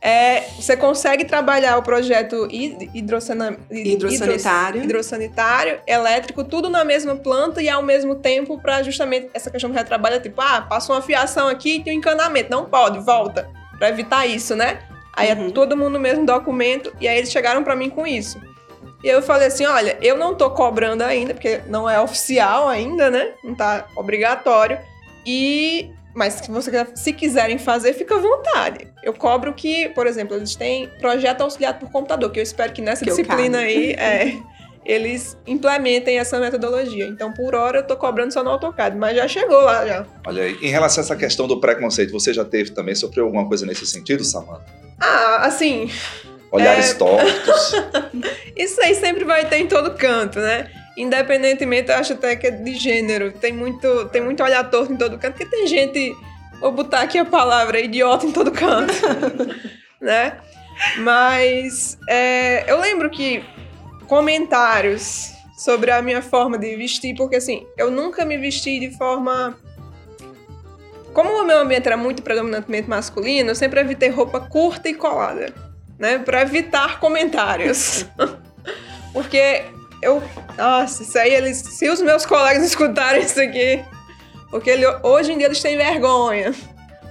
é, 0.00 0.42
você 0.56 0.76
consegue 0.76 1.24
trabalhar 1.24 1.76
o 1.76 1.82
projeto 1.82 2.46
hidrossana, 2.50 3.58
hidrossanitário. 3.70 4.84
hidrossanitário, 4.84 5.80
elétrico, 5.86 6.44
tudo 6.44 6.70
na 6.70 6.84
mesma 6.84 7.16
planta 7.16 7.60
e 7.60 7.68
ao 7.68 7.82
mesmo 7.82 8.14
tempo 8.14 8.60
para 8.60 8.82
justamente 8.82 9.28
essa 9.34 9.50
questão 9.50 9.70
do 9.70 9.76
retrabalho, 9.76 10.16
é 10.16 10.20
tipo, 10.20 10.40
ah, 10.40 10.62
passa 10.62 10.92
uma 10.92 11.02
fiação 11.02 11.48
aqui 11.48 11.76
e 11.76 11.82
tem 11.82 11.94
um 11.94 11.98
encanamento. 11.98 12.50
Não 12.50 12.64
pode, 12.64 13.00
volta, 13.00 13.50
para 13.76 13.88
evitar 13.88 14.24
isso, 14.24 14.54
né? 14.54 14.78
Aí 15.14 15.30
é 15.30 15.34
uhum. 15.34 15.48
é 15.48 15.50
todo 15.50 15.76
mundo 15.76 15.94
no 15.94 16.00
mesmo 16.00 16.24
documento 16.24 16.92
e 17.00 17.08
aí 17.08 17.18
eles 17.18 17.32
chegaram 17.32 17.64
para 17.64 17.74
mim 17.74 17.90
com 17.90 18.06
isso. 18.06 18.40
E 19.02 19.08
eu 19.08 19.20
falei 19.20 19.48
assim, 19.48 19.66
olha, 19.66 19.96
eu 20.00 20.16
não 20.16 20.34
tô 20.34 20.50
cobrando 20.50 21.02
ainda, 21.02 21.34
porque 21.34 21.60
não 21.66 21.90
é 21.90 22.00
oficial 22.00 22.68
ainda, 22.68 23.10
né? 23.10 23.32
Não 23.42 23.54
tá 23.54 23.86
obrigatório. 23.96 24.78
E 25.26 25.90
mas 26.18 26.34
se, 26.34 26.50
você, 26.50 26.86
se 26.96 27.12
quiserem 27.12 27.58
fazer, 27.58 27.92
fica 27.92 28.16
à 28.16 28.18
vontade. 28.18 28.88
Eu 29.04 29.14
cobro 29.14 29.54
que, 29.54 29.88
por 29.90 30.04
exemplo, 30.04 30.34
eles 30.34 30.56
têm 30.56 30.88
projeto 30.98 31.42
auxiliado 31.42 31.78
por 31.78 31.92
computador, 31.92 32.28
que 32.32 32.40
eu 32.40 32.42
espero 32.42 32.72
que 32.72 32.82
nessa 32.82 33.04
que 33.04 33.10
disciplina 33.10 33.58
aí 33.58 33.92
é, 33.92 34.36
eles 34.84 35.38
implementem 35.46 36.18
essa 36.18 36.40
metodologia. 36.40 37.06
Então, 37.06 37.32
por 37.32 37.54
hora, 37.54 37.78
eu 37.78 37.82
estou 37.82 37.96
cobrando 37.96 38.32
só 38.32 38.42
no 38.42 38.50
AutoCAD, 38.50 38.96
mas 38.96 39.16
já 39.16 39.28
chegou 39.28 39.60
lá 39.60 39.86
já. 39.86 40.04
Olha 40.26 40.42
aí, 40.42 40.58
em 40.60 40.70
relação 40.70 41.02
a 41.02 41.04
essa 41.04 41.14
questão 41.14 41.46
do 41.46 41.60
preconceito, 41.60 42.10
você 42.10 42.34
já 42.34 42.44
teve 42.44 42.70
também, 42.70 42.96
sofreu 42.96 43.26
alguma 43.26 43.46
coisa 43.46 43.64
nesse 43.64 43.86
sentido, 43.86 44.24
Samanta? 44.24 44.66
Ah, 45.00 45.46
assim... 45.46 45.88
Olhares 46.50 46.90
é... 46.90 46.94
tortos. 46.94 47.72
Isso 48.58 48.80
aí 48.80 48.96
sempre 48.96 49.22
vai 49.22 49.48
ter 49.48 49.58
em 49.58 49.68
todo 49.68 49.94
canto, 49.94 50.40
né? 50.40 50.68
Independentemente, 50.98 51.92
eu 51.92 51.96
acho 51.96 52.14
até 52.14 52.34
que 52.34 52.48
é 52.48 52.50
de 52.50 52.74
gênero. 52.74 53.30
Tem 53.30 53.52
muito, 53.52 54.06
tem 54.06 54.20
muito 54.20 54.42
olhar 54.42 54.68
torto 54.68 54.92
em 54.92 54.96
todo 54.96 55.16
canto, 55.16 55.34
porque 55.36 55.46
tem 55.46 55.64
gente, 55.68 56.12
vou 56.60 56.72
botar 56.72 57.02
aqui 57.02 57.16
a 57.16 57.24
palavra, 57.24 57.78
idiota 57.78 58.26
em 58.26 58.32
todo 58.32 58.50
canto, 58.50 58.92
né? 60.02 60.38
Mas 60.98 61.96
é, 62.08 62.64
eu 62.70 62.80
lembro 62.80 63.08
que 63.10 63.44
comentários 64.08 65.32
sobre 65.56 65.92
a 65.92 66.02
minha 66.02 66.20
forma 66.20 66.58
de 66.58 66.74
vestir, 66.74 67.14
porque 67.14 67.36
assim, 67.36 67.64
eu 67.76 67.92
nunca 67.92 68.24
me 68.24 68.36
vesti 68.36 68.80
de 68.80 68.90
forma. 68.96 69.56
Como 71.12 71.30
o 71.30 71.44
meu 71.44 71.60
ambiente 71.60 71.86
era 71.86 71.96
muito 71.96 72.22
predominantemente 72.22 72.88
masculino, 72.88 73.50
eu 73.50 73.54
sempre 73.54 73.80
evitei 73.80 74.08
roupa 74.08 74.40
curta 74.40 74.88
e 74.88 74.94
colada, 74.94 75.54
né? 75.96 76.18
Para 76.18 76.42
evitar 76.42 76.98
comentários. 76.98 78.04
porque 79.12 79.64
eu. 80.02 80.22
Nossa, 80.56 81.02
isso 81.02 81.18
aí, 81.18 81.32
eles, 81.32 81.58
se 81.58 81.88
os 81.88 82.00
meus 82.00 82.24
colegas 82.26 82.62
escutarem 82.66 83.22
isso 83.22 83.40
aqui. 83.40 83.84
Porque 84.50 84.70
ele, 84.70 84.86
hoje 85.02 85.32
em 85.32 85.38
dia 85.38 85.46
eles 85.46 85.60
têm 85.60 85.76
vergonha 85.76 86.54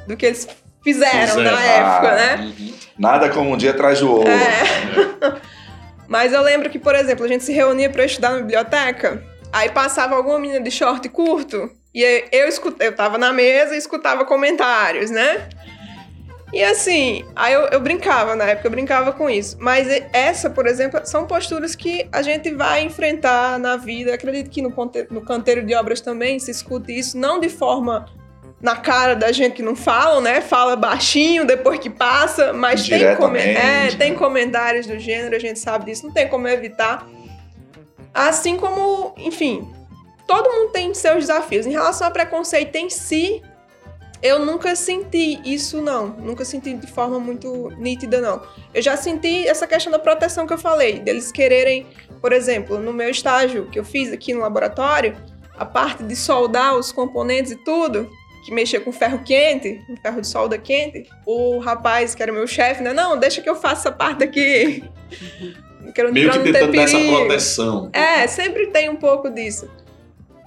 do 0.08 0.18
que 0.18 0.26
eles 0.26 0.48
fizeram 0.84 1.42
na 1.44 1.62
época, 1.62 2.16
né? 2.16 2.36
Uhum. 2.58 2.74
Nada 2.98 3.30
como 3.30 3.52
um 3.52 3.58
dia 3.58 3.72
atrás 3.72 4.00
do 4.00 4.12
outro. 4.12 4.32
É. 4.32 5.40
Mas 6.08 6.34
eu 6.34 6.42
lembro 6.42 6.70
que, 6.70 6.80
por 6.80 6.96
exemplo, 6.96 7.26
a 7.26 7.28
gente 7.28 7.44
se 7.44 7.52
reunia 7.52 7.90
para 7.90 8.06
estudar 8.06 8.32
na 8.32 8.38
biblioteca, 8.38 9.22
aí 9.52 9.70
passava 9.70 10.16
alguma 10.16 10.40
menina 10.40 10.62
de 10.62 10.72
short 10.72 11.08
curto, 11.10 11.70
e 11.94 12.28
eu, 12.32 12.48
escutava, 12.48 12.84
eu 12.84 12.96
tava 12.96 13.18
na 13.18 13.34
mesa 13.34 13.76
e 13.76 13.78
escutava 13.78 14.24
comentários, 14.24 15.10
né? 15.10 15.50
E 16.54 16.64
assim, 16.64 17.26
aí 17.36 17.54
eu, 17.54 17.64
eu, 17.64 17.80
brincava 17.82 18.36
na 18.36 18.46
época, 18.46 18.68
eu 18.68 18.72
brincava 18.72 19.12
com 19.12 19.30
isso. 19.30 19.58
Mas 19.60 19.88
essa, 20.14 20.50
por 20.50 20.66
exemplo, 20.66 21.00
são 21.04 21.26
posturas 21.26 21.76
que 21.76 22.08
a 22.12 22.22
gente 22.22 22.54
vai 22.54 22.84
enfrentar 22.84 23.60
na 23.60 23.76
vida. 23.76 24.14
Acredito 24.14 24.50
que 24.50 24.62
no, 24.62 24.74
no 25.10 25.22
canteiro 25.22 25.66
de 25.66 25.76
obras 25.76 26.00
também 26.00 26.40
se 26.40 26.50
escute 26.50 26.98
isso, 26.98 27.18
não 27.18 27.40
de 27.40 27.50
forma 27.50 28.06
na 28.62 28.76
cara 28.76 29.14
da 29.16 29.32
gente 29.32 29.56
que 29.56 29.62
não 29.62 29.76
fala, 29.76 30.22
né? 30.22 30.42
Fala 30.42 30.76
baixinho 30.76 31.46
depois 31.46 31.80
que 31.80 31.90
passa, 31.90 32.54
mas 32.54 32.88
tem, 32.88 33.16
com... 33.16 33.36
é, 33.36 33.90
tem 33.98 34.16
comentários 34.16 34.88
do 34.88 34.98
gênero, 34.98 35.36
a 35.36 35.40
gente 35.40 35.60
sabe 35.60 35.86
disso, 35.86 36.08
não 36.08 36.14
tem 36.14 36.28
como 36.28 36.48
evitar. 36.48 37.08
Assim 38.14 38.58
como, 38.58 39.14
enfim, 39.18 39.70
todo 40.26 40.50
mundo 40.50 40.72
tem 40.72 40.94
seus 40.94 41.28
desafios. 41.28 41.68
Em 41.68 41.72
relação 41.72 42.08
ao 42.08 42.14
preconceito 42.14 42.76
em 42.78 42.90
si, 42.90 43.44
eu 44.22 44.40
nunca 44.46 44.76
senti 44.76 45.40
isso, 45.46 45.82
não. 45.82 46.08
Nunca 46.08 46.44
senti 46.44 46.74
de 46.74 46.88
forma 46.88 47.20
muito 47.20 47.72
nítida, 47.78 48.20
não. 48.20 48.42
Eu 48.74 48.82
já 48.82 48.98
senti 48.98 49.48
essa 49.48 49.68
questão 49.68 49.92
da 49.92 50.00
proteção 50.00 50.48
que 50.48 50.54
eu 50.54 50.58
falei, 50.58 51.00
deles 51.00 51.32
quererem, 51.32 51.86
por 52.22 52.34
exemplo, 52.34 52.80
no 52.80 52.92
meu 52.92 53.10
estágio 53.10 53.68
que 53.72 53.80
eu 53.80 53.86
fiz 53.86 54.12
aqui 54.12 54.34
no 54.34 54.42
laboratório, 54.42 55.16
a 55.58 55.66
parte 55.66 56.04
de 56.04 56.16
soldar 56.16 56.76
os 56.76 56.92
componentes 56.92 57.52
e 57.52 57.56
tudo, 57.56 58.10
que 58.46 58.54
mexia 58.54 58.80
com 58.80 58.92
ferro 58.92 59.24
quente, 59.24 59.82
com 59.88 59.96
ferro 59.98 60.22
de 60.22 60.28
solda 60.28 60.58
quente, 60.58 61.10
o 61.26 61.60
rapaz 61.60 62.16
que 62.16 62.24
era 62.24 62.32
meu 62.32 62.48
chefe, 62.48 62.82
né? 62.82 62.94
Não, 62.94 63.18
deixa 63.18 63.42
que 63.42 63.50
eu 63.50 63.56
faça 63.56 63.90
essa 63.90 63.92
parte 63.92 64.24
aqui. 64.24 64.84
Quero, 65.94 66.14
Meio 66.14 66.30
que 66.32 66.40
tentando 66.40 66.74
dar 66.74 66.84
essa 66.84 67.00
proteção. 67.00 67.90
É, 67.94 68.28
sempre 68.28 68.68
tem 68.68 68.90
um 68.90 68.98
pouco 68.98 69.30
disso. 69.30 69.70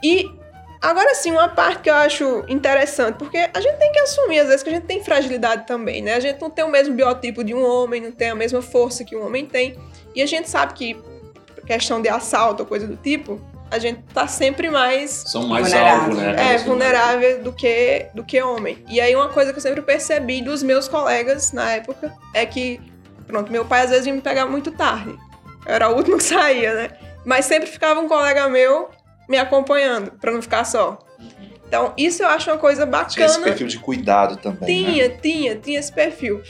E 0.02 0.30
Agora 0.80 1.14
sim, 1.14 1.30
uma 1.30 1.48
parte 1.48 1.82
que 1.82 1.90
eu 1.90 1.94
acho 1.94 2.44
interessante, 2.48 3.16
porque 3.16 3.36
a 3.52 3.60
gente 3.60 3.76
tem 3.76 3.92
que 3.92 3.98
assumir 3.98 4.40
às 4.40 4.48
vezes 4.48 4.62
que 4.62 4.70
a 4.70 4.72
gente 4.72 4.86
tem 4.86 5.04
fragilidade 5.04 5.66
também, 5.66 6.00
né? 6.00 6.14
A 6.14 6.20
gente 6.20 6.40
não 6.40 6.48
tem 6.48 6.64
o 6.64 6.68
mesmo 6.68 6.94
biotipo 6.94 7.44
de 7.44 7.52
um 7.54 7.62
homem, 7.62 8.00
não 8.00 8.12
tem 8.12 8.30
a 8.30 8.34
mesma 8.34 8.62
força 8.62 9.04
que 9.04 9.14
um 9.14 9.26
homem 9.26 9.44
tem. 9.44 9.76
E 10.14 10.22
a 10.22 10.26
gente 10.26 10.48
sabe 10.48 10.72
que 10.72 10.96
questão 11.66 12.00
de 12.00 12.08
assalto 12.08 12.62
ou 12.62 12.66
coisa 12.66 12.86
do 12.86 12.96
tipo, 12.96 13.38
a 13.70 13.78
gente 13.78 14.02
tá 14.14 14.26
sempre 14.26 14.70
mais 14.70 15.10
são 15.10 15.46
mais 15.46 15.72
alvo, 15.72 16.14
né? 16.14 16.54
É, 16.54 16.58
vulnerável 16.58 17.42
do 17.42 17.52
que 17.52 18.06
do 18.14 18.24
que 18.24 18.40
homem. 18.42 18.82
E 18.88 19.00
aí 19.00 19.14
uma 19.14 19.28
coisa 19.28 19.52
que 19.52 19.58
eu 19.58 19.62
sempre 19.62 19.82
percebi 19.82 20.40
dos 20.40 20.62
meus 20.62 20.88
colegas 20.88 21.52
na 21.52 21.72
época 21.72 22.12
é 22.34 22.46
que 22.46 22.80
pronto, 23.26 23.52
meu 23.52 23.66
pai 23.66 23.82
às 23.82 23.90
vezes 23.90 24.06
ia 24.06 24.14
me 24.14 24.20
pegar 24.22 24.46
muito 24.46 24.70
tarde. 24.72 25.14
Eu 25.66 25.74
era 25.74 25.90
o 25.90 25.94
último 25.94 26.16
que 26.16 26.24
saía, 26.24 26.74
né? 26.74 26.90
Mas 27.24 27.44
sempre 27.44 27.68
ficava 27.68 28.00
um 28.00 28.08
colega 28.08 28.48
meu 28.48 28.88
me 29.30 29.38
acompanhando, 29.38 30.10
para 30.18 30.32
não 30.32 30.42
ficar 30.42 30.64
só. 30.64 30.98
Então, 31.66 31.94
isso 31.96 32.20
eu 32.20 32.28
acho 32.28 32.50
uma 32.50 32.58
coisa 32.58 32.84
bacana. 32.84 33.10
Tinha 33.10 33.26
esse 33.26 33.40
perfil 33.40 33.68
de 33.68 33.78
cuidado 33.78 34.36
também. 34.36 34.66
Tinha, 34.66 35.08
né? 35.08 35.18
tinha, 35.22 35.54
tinha 35.54 35.78
esse 35.78 35.92
perfil. 35.92 36.42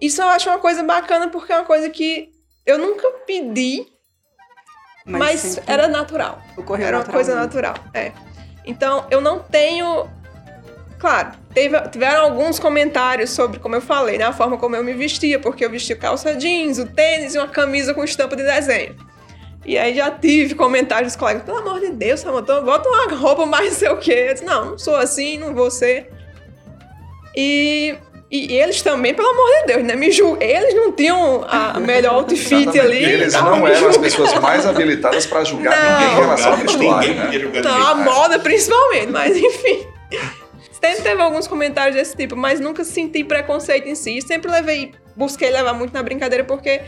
Isso 0.00 0.22
eu 0.22 0.28
acho 0.28 0.48
uma 0.48 0.60
coisa 0.60 0.84
bacana 0.84 1.28
porque 1.28 1.52
é 1.52 1.56
uma 1.56 1.64
coisa 1.64 1.90
que 1.90 2.30
eu 2.64 2.78
nunca 2.78 3.10
pedi, 3.26 3.88
mas, 5.04 5.56
mas 5.56 5.60
era 5.66 5.88
natural. 5.88 6.40
Ocorreu 6.56 6.86
era 6.86 6.98
uma 6.98 7.04
coisa 7.04 7.34
natural. 7.34 7.74
É. 7.92 8.12
Então, 8.64 9.04
eu 9.10 9.20
não 9.20 9.40
tenho. 9.40 10.08
Claro, 10.96 11.32
teve, 11.52 11.80
tiveram 11.88 12.26
alguns 12.26 12.60
comentários 12.60 13.30
sobre, 13.30 13.58
como 13.58 13.74
eu 13.74 13.80
falei, 13.80 14.16
né, 14.16 14.24
a 14.24 14.32
forma 14.32 14.56
como 14.58 14.76
eu 14.76 14.84
me 14.84 14.92
vestia, 14.92 15.40
porque 15.40 15.64
eu 15.64 15.70
vestia 15.70 15.96
calça 15.96 16.36
jeans, 16.36 16.78
o 16.78 16.86
tênis 16.86 17.34
e 17.34 17.38
uma 17.38 17.48
camisa 17.48 17.92
com 17.94 18.04
estampa 18.04 18.36
de 18.36 18.44
desenho. 18.44 18.94
E 19.64 19.76
aí 19.76 19.94
já 19.94 20.10
tive 20.10 20.54
comentários 20.54 21.12
dos 21.12 21.20
colegas, 21.20 21.42
pelo 21.42 21.58
amor 21.58 21.80
de 21.80 21.90
Deus, 21.90 22.20
Samantha, 22.20 22.60
bota 22.62 22.88
uma 22.88 23.14
roupa 23.14 23.44
mais 23.46 23.72
não 23.72 23.74
sei 23.78 23.88
o 23.90 23.96
quê. 23.98 24.26
Eu 24.28 24.32
disse, 24.32 24.44
não, 24.44 24.70
não 24.70 24.78
sou 24.78 24.96
assim, 24.96 25.38
não 25.38 25.54
vou 25.54 25.70
ser. 25.70 26.10
E 27.36 27.96
E 28.30 28.56
eles 28.56 28.80
também, 28.80 29.12
pelo 29.12 29.28
amor 29.28 29.46
de 29.60 29.66
Deus, 29.72 29.84
né? 29.84 29.94
Me 29.96 30.10
julgam. 30.10 30.40
Eles 30.40 30.74
não 30.74 30.92
tinham 30.92 31.44
a 31.48 31.78
melhor 31.80 32.14
outfit 32.14 32.78
ali. 32.78 33.04
Eles 33.04 33.34
não 33.34 33.66
eram 33.66 33.88
as 33.88 33.96
pessoas 33.96 34.32
mais 34.34 34.64
habilitadas 34.64 35.26
para 35.26 35.44
julgar 35.44 35.76
Não. 35.76 35.92
ninguém 36.00 36.12
em 36.12 36.20
relação 36.20 36.52
ao 36.52 36.56
vestuário, 36.58 37.14
Ninguém 37.14 37.48
né? 37.50 37.60
Não, 37.60 37.86
a 37.86 37.94
moda 37.96 38.38
principalmente, 38.38 39.08
mas 39.08 39.36
enfim. 39.36 39.86
Sempre 40.80 41.02
teve 41.02 41.20
alguns 41.20 41.46
comentários 41.46 41.94
desse 41.94 42.16
tipo, 42.16 42.34
mas 42.36 42.58
nunca 42.60 42.82
senti 42.84 43.22
preconceito 43.22 43.86
em 43.86 43.94
si. 43.94 44.22
Sempre 44.22 44.50
levei, 44.50 44.92
busquei 45.14 45.50
levar 45.50 45.74
muito 45.74 45.92
na 45.92 46.02
brincadeira, 46.02 46.42
porque 46.44 46.80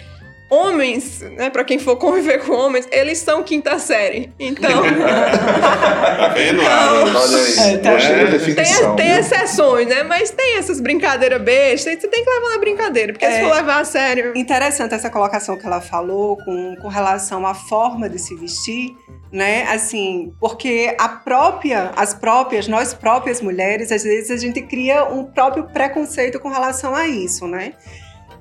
homens, 0.53 1.20
né, 1.36 1.48
pra 1.48 1.64
quem 1.64 1.78
for 1.78 1.96
conviver 1.96 2.44
com 2.44 2.53
homens, 2.53 2.86
eles 2.92 3.18
são 3.18 3.42
quinta 3.42 3.78
série. 3.78 4.32
Então, 4.38 4.82
Tá 4.82 6.28
vendo? 6.34 6.61
Aí, 6.61 7.74
É, 7.74 7.78
tá 7.78 7.94
definição. 8.26 8.94
tem, 8.96 9.07
tem 9.07 9.18
exceções, 9.18 9.86
né? 9.88 10.03
Mas 10.03 10.30
tem 10.30 10.57
essas 10.59 10.80
brincadeiras 10.80 11.40
bestas, 11.40 11.94
e 11.94 12.00
você 12.00 12.09
tem 12.09 12.24
que 12.24 12.30
levar 12.30 12.50
na 12.50 12.59
brincadeira, 12.59 13.12
porque 13.12 13.24
É. 13.24 13.32
se 13.32 13.40
for 13.40 13.55
levar 13.55 13.80
a 13.80 13.84
sério. 13.84 14.32
Interessante 14.36 14.94
essa 14.94 15.09
colocação 15.11 15.57
que 15.57 15.66
ela 15.66 15.80
falou 15.80 16.36
com, 16.44 16.76
com 16.76 16.88
relação 16.88 17.46
à 17.46 17.55
forma 17.55 18.09
de 18.09 18.18
se 18.18 18.34
vestir, 18.34 18.94
né? 19.32 19.62
Assim, 19.72 20.32
porque 20.38 20.94
a 20.98 21.09
própria, 21.09 21.92
as 21.96 22.12
próprias, 22.14 22.68
nós 22.68 22.92
próprias 22.92 23.40
mulheres, 23.40 23.90
às 23.90 24.03
vezes 24.03 24.30
a 24.30 24.36
gente 24.36 24.61
cria 24.62 25.05
um 25.05 25.24
próprio 25.24 25.64
preconceito 25.64 26.38
com 26.38 26.48
relação 26.50 26.94
a 26.94 27.09
isso, 27.09 27.46
né? 27.46 27.72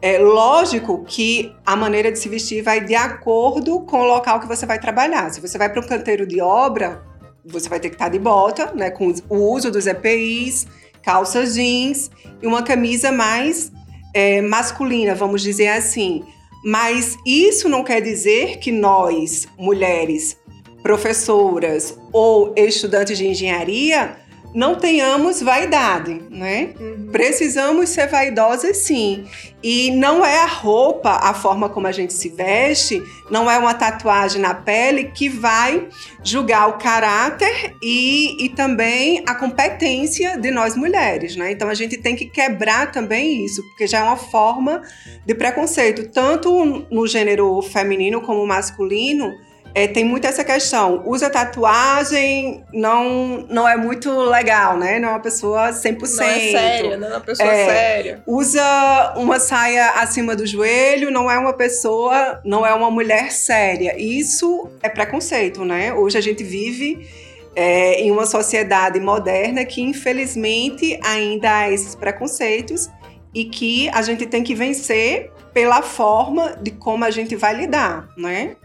É 0.02 0.18
lógico 0.18 1.04
que 1.06 1.56
a 1.64 1.76
maneira 1.76 2.12
de 2.12 2.18
se 2.18 2.28
vestir 2.28 2.64
vai 2.64 2.84
de 2.84 2.96
acordo 2.96 3.82
com 3.82 4.02
o 4.02 4.06
local 4.06 4.40
que 4.40 4.48
você 4.48 4.66
vai 4.66 4.80
trabalhar. 4.80 5.32
Se 5.32 5.40
você 5.40 5.60
vai 5.60 5.70
para 5.70 5.80
um 5.80 5.88
canteiro 5.88 6.26
de 6.26 6.42
obra, 6.42 7.04
você 7.46 7.70
vai 7.70 7.80
ter 7.80 7.90
que 7.90 7.96
estar 7.96 8.10
de 8.10 8.18
bota, 8.18 8.74
né? 8.74 8.90
Com 8.90 9.14
o 9.30 9.36
uso 9.54 9.70
dos 9.70 9.86
EPIs, 9.86 10.66
calças 11.04 11.54
jeans 11.54 12.10
e 12.42 12.48
uma 12.48 12.64
camisa 12.64 13.12
mais 13.12 13.72
é, 14.14 14.42
masculina, 14.42 15.14
vamos 15.14 15.44
dizer 15.44 15.68
assim. 15.68 16.24
Mas 16.66 17.16
isso 17.26 17.70
não 17.70 17.84
quer 17.84 18.02
dizer 18.02 18.58
que 18.58 18.72
nós, 18.72 19.48
mulheres, 19.58 20.38
professoras 20.82 21.98
ou 22.12 22.54
estudantes 22.58 23.18
de 23.18 23.28
engenharia, 23.28 24.18
não 24.54 24.76
tenhamos 24.76 25.42
vaidade, 25.42 26.22
né? 26.30 26.74
Precisamos 27.12 27.90
ser 27.90 28.08
vaidosas 28.08 28.78
sim. 28.78 29.26
E 29.64 29.92
não 29.92 30.26
é 30.26 30.40
a 30.40 30.48
roupa, 30.48 31.12
a 31.12 31.34
forma 31.34 31.70
como 31.70 31.88
a 31.88 31.92
gente 31.92 32.14
se 32.14 32.30
veste, 32.30 33.02
não 33.30 33.50
é 33.50 33.58
uma 33.58 33.74
tatuagem 33.74 34.42
na 34.42 34.54
pele 34.54 35.06
que 35.06 35.30
vai 35.30 35.88
julgar 36.24 36.68
o 36.68 36.78
caráter 36.78 37.76
e, 37.82 38.44
e 38.44 38.50
também 38.50 39.24
a 39.28 39.36
competência 39.36 40.38
de 40.38 40.52
nós 40.52 40.76
mulheres, 40.76 41.36
né? 41.36 41.52
Então 41.52 41.70
a 41.70 41.74
gente 41.74 41.98
tem 41.98 42.16
que 42.16 42.26
quebrar 42.26 42.92
também 42.92 43.46
isso, 43.46 43.64
porque 43.70 43.88
já 43.88 44.00
é 44.00 44.04
uma 44.04 44.18
forma 44.18 44.82
de 45.26 45.36
preconceito, 45.36 46.10
tanto 46.10 46.86
no 46.90 47.08
gênero 47.08 47.62
feminino 47.62 48.22
como 48.22 48.46
masculino. 48.46 49.32
É, 49.74 49.88
tem 49.88 50.04
muito 50.04 50.28
essa 50.28 50.44
questão. 50.44 51.02
Usa 51.06 51.30
tatuagem, 51.30 52.64
não, 52.74 53.46
não 53.50 53.68
é 53.68 53.78
muito 53.78 54.12
legal, 54.24 54.78
né? 54.78 55.00
Não 55.00 55.10
é 55.10 55.12
uma 55.12 55.20
pessoa 55.20 55.70
100%. 55.70 56.18
Não 56.18 56.24
é 56.26 56.40
séria, 56.40 56.98
não 56.98 57.08
é 57.08 57.12
uma 57.12 57.22
pessoa 57.22 57.50
É. 57.50 57.66
séria. 57.66 58.24
Usa 58.28 59.14
uma 59.16 59.40
saia 59.40 59.92
acima 59.92 60.36
do 60.36 60.46
joelho, 60.46 61.10
não 61.10 61.32
é 61.32 61.38
uma 61.38 61.54
pessoa, 61.54 62.42
não 62.44 62.66
é 62.66 62.74
uma 62.74 62.92
mulher 62.92 63.32
séria. 63.32 63.96
Isso 63.98 64.70
é 64.84 64.90
preconceito, 64.90 65.64
né? 65.64 65.94
Hoje 65.94 66.18
a 66.18 66.22
gente 66.22 66.44
vive 66.44 67.08
é, 67.56 68.02
em 68.02 68.12
uma 68.12 68.26
sociedade 68.26 69.00
moderna 69.00 69.64
que, 69.64 69.82
infelizmente, 69.82 71.00
ainda 71.04 71.60
há 71.60 71.72
esses 71.72 71.96
preconceitos 71.96 72.90
e 73.34 73.46
que 73.46 73.90
a 73.90 74.02
gente 74.02 74.26
tem 74.26 74.44
que 74.44 74.54
vencer 74.54 75.32
pela 75.54 75.82
forma 75.82 76.58
de 76.62 76.72
como 76.72 77.06
a 77.06 77.12
gente 77.12 77.36
vai 77.36 77.54
lidar, 77.54 78.10
né? 78.18 78.56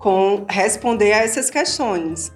Com 0.00 0.44
responder 0.48 1.12
a 1.12 1.18
essas 1.18 1.48
questões. 1.48 2.32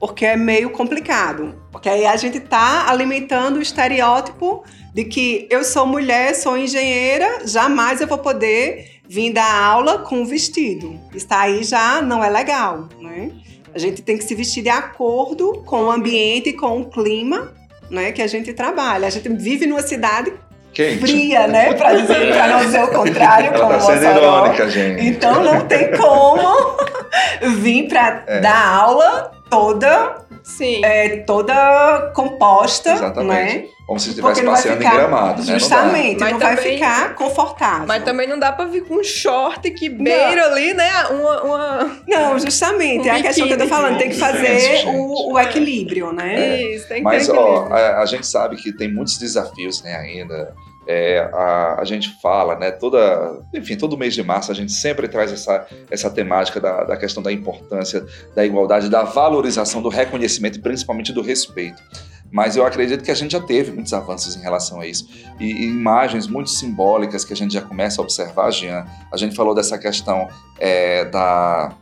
Porque 0.00 0.26
é 0.26 0.36
meio 0.36 0.70
complicado. 0.70 1.54
Porque 1.70 1.88
aí 1.88 2.04
a 2.04 2.16
gente 2.16 2.40
tá 2.40 2.90
alimentando 2.90 3.58
o 3.58 3.62
estereótipo 3.62 4.64
de 4.92 5.04
que 5.04 5.46
eu 5.50 5.62
sou 5.62 5.86
mulher, 5.86 6.34
sou 6.34 6.58
engenheira, 6.58 7.46
jamais 7.46 8.00
eu 8.00 8.08
vou 8.08 8.18
poder 8.18 9.00
vir 9.08 9.32
dar 9.32 9.54
aula 9.62 9.98
com 9.98 10.24
vestido. 10.24 10.98
Isso 11.14 11.26
aí 11.30 11.62
já 11.62 12.00
não 12.00 12.24
é 12.24 12.30
legal, 12.30 12.88
né? 13.00 13.30
A 13.74 13.78
gente 13.78 14.02
tem 14.02 14.16
que 14.16 14.24
se 14.24 14.34
vestir 14.34 14.62
de 14.62 14.68
acordo 14.68 15.62
com 15.66 15.84
o 15.84 15.90
ambiente, 15.90 16.52
com 16.52 16.80
o 16.80 16.84
clima, 16.84 17.52
né, 17.90 18.12
que 18.12 18.22
a 18.22 18.26
gente 18.26 18.52
trabalha. 18.52 19.06
A 19.06 19.10
gente 19.10 19.28
vive 19.28 19.66
numa 19.66 19.82
cidade 19.82 20.32
Quente. 20.72 21.00
fria, 21.00 21.46
né, 21.48 21.74
para 21.74 21.94
dizer, 21.94 22.32
para 22.32 22.46
não 22.48 22.64
dizer 22.64 22.84
o 22.84 22.88
contrário, 22.88 23.48
Ela 23.48 23.58
como 23.58 23.72
tá 23.72 23.80
sendo 23.80 24.04
irônica, 24.04 24.70
gente. 24.70 25.06
Então 25.06 25.42
não 25.42 25.66
tem 25.66 25.90
como 25.90 26.76
vir 27.60 27.88
para 27.88 28.24
É. 28.26 28.40
dar 28.40 28.66
aula 28.76 29.32
toda 29.50 30.16
Sim. 30.42 30.84
é, 30.84 31.18
toda 31.18 32.12
composta, 32.14 32.92
Exatamente. 32.92 33.56
né? 33.58 33.64
Como 33.86 34.00
se 34.00 34.08
estivesse 34.10 34.42
não 34.42 34.52
vai 34.52 34.56
passeando 34.62 34.82
em 34.82 34.86
ficar- 34.86 34.96
gramado, 34.96 35.42
né? 35.42 35.52
Não. 35.52 35.58
Justamente, 35.58 36.20
Mas 36.20 36.32
não 36.32 36.38
vai 36.38 36.56
também- 36.56 36.72
ficar 36.74 37.14
confortável. 37.14 37.86
Mas 37.86 38.02
também 38.02 38.26
não 38.26 38.38
dá 38.38 38.50
pra 38.50 38.64
vir 38.64 38.82
com 38.86 38.94
um 38.94 39.04
short 39.04 39.70
que 39.72 39.90
beira 39.90 40.46
ali, 40.46 40.72
né? 40.72 40.90
Uma, 41.10 41.42
uma... 41.42 41.96
Não, 42.08 42.38
justamente, 42.38 43.06
Um 43.06 43.12
é 43.12 43.18
a 43.18 43.22
questão 43.22 43.46
que 43.46 43.52
eu 43.52 43.58
tô 43.58 43.66
falando, 43.66 43.98
tem 43.98 44.08
que 44.08 44.16
fazer 44.18 44.86
o, 44.86 45.32
o 45.34 45.38
equilíbrio, 45.38 46.12
né? 46.12 46.62
Isso, 46.62 46.88
tem 46.88 46.96
que 46.98 47.02
Mas, 47.02 47.26
ter 47.26 47.36
ó, 47.36 47.68
a, 47.70 48.00
a 48.00 48.06
gente 48.06 48.26
sabe 48.26 48.56
que 48.56 48.72
tem 48.72 48.90
muitos 48.92 49.18
desafios, 49.18 49.82
né, 49.82 49.94
ainda. 49.96 50.54
É, 50.86 51.18
a, 51.32 51.80
a 51.80 51.84
gente 51.84 52.10
fala, 52.20 52.56
né, 52.56 52.70
toda, 52.70 53.40
enfim, 53.54 53.76
todo 53.76 53.96
mês 53.96 54.14
de 54.14 54.22
março 54.22 54.52
a 54.52 54.54
gente 54.54 54.72
sempre 54.72 55.08
traz 55.08 55.32
essa, 55.32 55.66
essa 55.90 56.10
temática 56.10 56.60
da, 56.60 56.84
da 56.84 56.96
questão 56.96 57.22
da 57.22 57.32
importância 57.32 58.04
da 58.34 58.44
igualdade, 58.44 58.90
da 58.90 59.02
valorização, 59.02 59.80
do 59.80 59.88
reconhecimento 59.88 60.58
e 60.58 60.62
principalmente 60.62 61.12
do 61.12 61.22
respeito. 61.22 61.82
Mas 62.30 62.56
eu 62.56 62.66
acredito 62.66 63.04
que 63.04 63.10
a 63.12 63.14
gente 63.14 63.32
já 63.32 63.40
teve 63.40 63.70
muitos 63.70 63.92
avanços 63.92 64.34
em 64.34 64.40
relação 64.40 64.80
a 64.80 64.86
isso. 64.86 65.08
E, 65.38 65.44
e 65.44 65.66
imagens 65.66 66.26
muito 66.26 66.50
simbólicas 66.50 67.24
que 67.24 67.32
a 67.32 67.36
gente 67.36 67.54
já 67.54 67.62
começa 67.62 68.00
a 68.00 68.02
observar, 68.02 68.50
Jean. 68.50 68.84
A 69.12 69.16
gente 69.16 69.36
falou 69.36 69.54
dessa 69.54 69.78
questão 69.78 70.28
é, 70.58 71.04
da, 71.04 71.72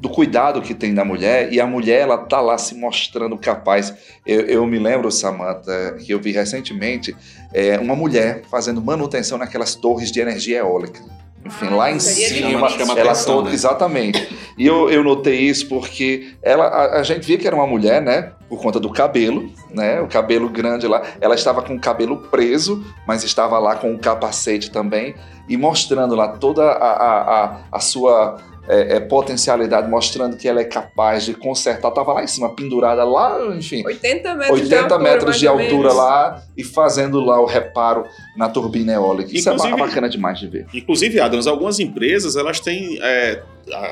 do 0.00 0.08
cuidado 0.08 0.62
que 0.62 0.74
tem 0.74 0.94
da 0.94 1.04
mulher 1.04 1.52
e 1.52 1.60
a 1.60 1.66
mulher 1.66 2.00
ela 2.00 2.16
tá 2.16 2.40
lá 2.40 2.56
se 2.56 2.74
mostrando 2.74 3.36
capaz. 3.36 3.94
Eu, 4.26 4.40
eu 4.42 4.66
me 4.66 4.78
lembro, 4.78 5.10
Samantha, 5.10 5.96
que 6.04 6.12
eu 6.12 6.18
vi 6.20 6.32
recentemente 6.32 7.14
é, 7.52 7.78
uma 7.78 7.94
mulher 7.94 8.42
fazendo 8.50 8.80
manutenção 8.80 9.36
naquelas 9.36 9.74
torres 9.74 10.10
de 10.10 10.20
energia 10.20 10.58
eólica. 10.58 11.00
Enfim, 11.44 11.68
Ah, 11.70 11.74
lá 11.74 11.90
em 11.90 11.98
cima, 11.98 12.50
ela 12.50 12.68
atenção, 12.92 13.36
toda, 13.36 13.48
né? 13.48 13.54
exatamente. 13.54 14.36
E 14.58 14.66
eu, 14.66 14.90
eu 14.90 15.02
notei 15.02 15.38
isso 15.40 15.68
porque 15.68 16.34
ela, 16.42 16.66
a, 16.66 17.00
a 17.00 17.02
gente 17.02 17.26
via 17.26 17.38
que 17.38 17.46
era 17.46 17.56
uma 17.56 17.66
mulher, 17.66 18.02
né? 18.02 18.32
Por 18.46 18.60
conta 18.60 18.78
do 18.78 18.90
cabelo, 18.90 19.50
né? 19.70 20.02
O 20.02 20.06
cabelo 20.06 20.50
grande 20.50 20.86
lá. 20.86 21.02
Ela 21.18 21.34
estava 21.34 21.62
com 21.62 21.74
o 21.74 21.80
cabelo 21.80 22.18
preso, 22.30 22.84
mas 23.06 23.24
estava 23.24 23.58
lá 23.58 23.76
com 23.76 23.94
o 23.94 23.98
capacete 23.98 24.70
também 24.70 25.14
e 25.48 25.56
mostrando 25.56 26.14
lá 26.14 26.28
toda 26.28 26.62
a, 26.62 26.90
a, 26.90 27.44
a, 27.44 27.56
a 27.72 27.80
sua 27.80 28.36
é, 28.70 28.96
é, 28.96 29.00
potencialidade, 29.00 29.88
mostrando 29.90 30.36
que 30.36 30.46
ela 30.48 30.60
é 30.60 30.64
capaz 30.64 31.24
de 31.24 31.34
consertar. 31.34 31.90
Tava 31.90 32.12
lá 32.12 32.22
em 32.22 32.26
cima, 32.26 32.54
pendurada 32.54 33.02
lá, 33.04 33.54
enfim, 33.56 33.84
80 33.84 34.34
metros 34.36 34.60
80 34.60 34.68
de 34.68 34.74
altura, 34.92 34.98
metros 35.02 35.38
de 35.40 35.48
altura 35.48 35.92
lá 35.92 36.42
e 36.56 36.62
fazendo 36.62 37.20
lá 37.20 37.40
o 37.40 37.46
reparo 37.46 38.04
na 38.36 38.48
turbina 38.48 38.92
eólica. 38.92 39.30
Isso 39.34 39.48
é 39.48 39.52
Inclusive- 39.54 39.76
ba- 39.76 39.86
bacana 39.86 40.08
demais 40.08 40.38
de 40.38 40.46
ver. 40.46 40.66
Inclusive, 40.72 41.20
Adams, 41.20 41.46
algumas 41.46 41.80
empresas 41.80 42.36
elas 42.36 42.60
têm 42.60 42.98
é, 43.02 43.42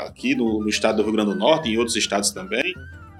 aqui 0.06 0.34
no, 0.34 0.60
no 0.60 0.68
estado 0.68 0.96
do 0.98 1.02
Rio 1.02 1.12
Grande 1.12 1.32
do 1.32 1.36
Norte 1.38 1.68
e 1.68 1.74
em 1.74 1.78
outros 1.78 1.96
estados 1.96 2.30
também 2.30 2.72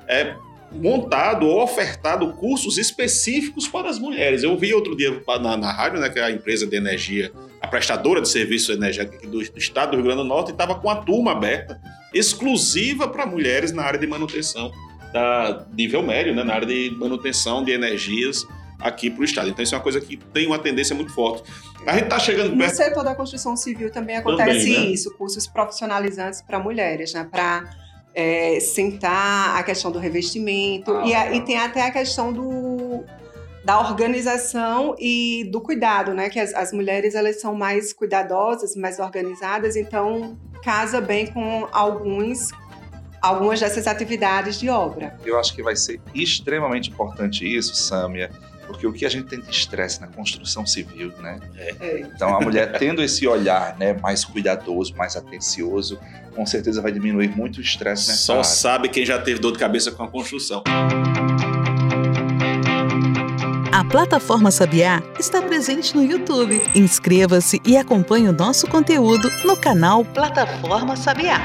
é, 0.06 0.34
montado 0.70 1.46
ou 1.46 1.62
ofertado 1.62 2.32
cursos 2.34 2.78
específicos 2.78 3.66
para 3.66 3.88
as 3.88 3.98
mulheres. 3.98 4.42
Eu 4.42 4.56
vi 4.56 4.74
outro 4.74 4.96
dia 4.96 5.22
na, 5.40 5.56
na 5.56 5.72
rádio, 5.72 5.98
né, 5.98 6.08
que 6.08 6.18
é 6.18 6.24
a 6.24 6.30
empresa 6.30 6.66
de 6.66 6.76
energia, 6.76 7.32
a 7.60 7.66
prestadora 7.66 8.20
de 8.20 8.28
serviço 8.28 8.72
energético 8.72 9.26
do, 9.26 9.38
do 9.38 9.58
estado 9.58 9.90
do 9.90 9.96
Rio 9.96 10.04
Grande 10.04 10.22
do 10.22 10.28
Norte, 10.28 10.50
estava 10.50 10.74
com 10.74 10.90
a 10.90 10.96
turma 10.96 11.32
aberta 11.32 11.80
exclusiva 12.12 13.08
para 13.08 13.26
mulheres 13.26 13.72
na 13.72 13.82
área 13.82 13.98
de 13.98 14.06
manutenção 14.06 14.70
da 15.12 15.66
nível 15.72 16.02
médio, 16.02 16.34
né, 16.34 16.44
na 16.44 16.54
área 16.54 16.66
de 16.66 16.90
manutenção 16.98 17.64
de 17.64 17.72
energias 17.72 18.46
aqui 18.78 19.10
para 19.10 19.22
o 19.22 19.24
estado. 19.24 19.48
Então 19.48 19.62
isso 19.62 19.74
é 19.74 19.78
uma 19.78 19.82
coisa 19.82 20.00
que 20.00 20.16
tem 20.16 20.46
uma 20.46 20.58
tendência 20.58 20.94
muito 20.94 21.12
forte. 21.12 21.50
A 21.86 21.94
gente 21.94 22.04
está 22.04 22.18
chegando 22.18 22.50
No 22.50 22.58
perto 22.58 22.76
setor 22.76 23.02
da 23.02 23.14
construção 23.14 23.56
civil 23.56 23.90
também 23.90 24.16
acontece 24.16 24.66
Também, 24.66 24.86
né? 24.86 24.86
isso, 24.92 25.10
cursos 25.16 25.46
profissionalizantes 25.46 26.42
para 26.42 26.58
mulheres, 26.58 27.12
né? 27.14 27.26
Para 27.30 27.64
sentar 28.60 29.56
a 29.56 29.62
questão 29.62 29.90
do 29.90 29.98
revestimento 29.98 30.90
Ah, 30.92 31.06
e, 31.06 31.14
a- 31.14 31.34
e 31.34 31.40
tem 31.44 31.56
até 31.58 31.82
a 31.82 31.90
questão 31.90 32.32
do 32.32 33.04
da 33.64 33.80
organização 33.80 34.94
e 34.98 35.46
do 35.52 35.60
cuidado, 35.60 36.14
né? 36.14 36.30
Que 36.30 36.40
as, 36.40 36.54
as 36.54 36.72
mulheres 36.72 37.14
elas 37.14 37.38
são 37.40 37.54
mais 37.54 37.92
cuidadosas, 37.92 38.74
mais 38.74 38.98
organizadas, 38.98 39.76
então 39.76 40.38
casa 40.64 41.00
bem 41.02 41.26
com 41.26 41.68
alguns 41.70 42.48
algumas 43.20 43.60
dessas 43.60 43.86
atividades 43.86 44.58
de 44.58 44.70
obra. 44.70 45.16
Eu 45.24 45.38
acho 45.38 45.54
que 45.54 45.62
vai 45.62 45.76
ser 45.76 46.00
extremamente 46.14 46.88
importante 46.88 47.44
isso, 47.44 47.74
Sâmia, 47.74 48.30
Porque 48.68 48.86
o 48.86 48.92
que 48.92 49.04
a 49.04 49.08
gente 49.08 49.26
tem 49.26 49.40
de 49.40 49.50
estresse 49.50 50.00
na 50.00 50.06
construção 50.06 50.64
civil, 50.66 51.12
né? 51.18 51.40
É. 51.56 52.00
Então 52.00 52.36
a 52.36 52.40
mulher 52.40 52.78
tendo 52.78 53.02
esse 53.02 53.26
olhar, 53.26 53.76
né, 53.78 53.94
mais 53.94 54.24
cuidadoso, 54.24 54.94
mais 54.94 55.16
atencioso, 55.16 55.98
com 56.36 56.46
certeza 56.46 56.80
vai 56.80 56.92
diminuir 56.92 57.28
muito 57.34 57.56
o 57.56 57.60
estresse 57.60 58.08
nessa 58.08 58.22
Só 58.22 58.32
área. 58.34 58.44
sabe 58.44 58.88
quem 58.90 59.04
já 59.04 59.18
teve 59.18 59.40
dor 59.40 59.52
de 59.52 59.58
cabeça 59.58 59.90
com 59.90 60.04
a 60.04 60.08
construção. 60.08 60.62
A 63.72 63.84
plataforma 63.84 64.50
Sabiá 64.50 65.02
está 65.18 65.40
presente 65.40 65.96
no 65.96 66.04
YouTube. 66.04 66.60
Inscreva-se 66.74 67.60
e 67.64 67.76
acompanhe 67.76 68.28
o 68.28 68.32
nosso 68.32 68.66
conteúdo 68.66 69.30
no 69.44 69.56
canal 69.56 70.04
Plataforma 70.04 70.94
Sabiá. 70.94 71.40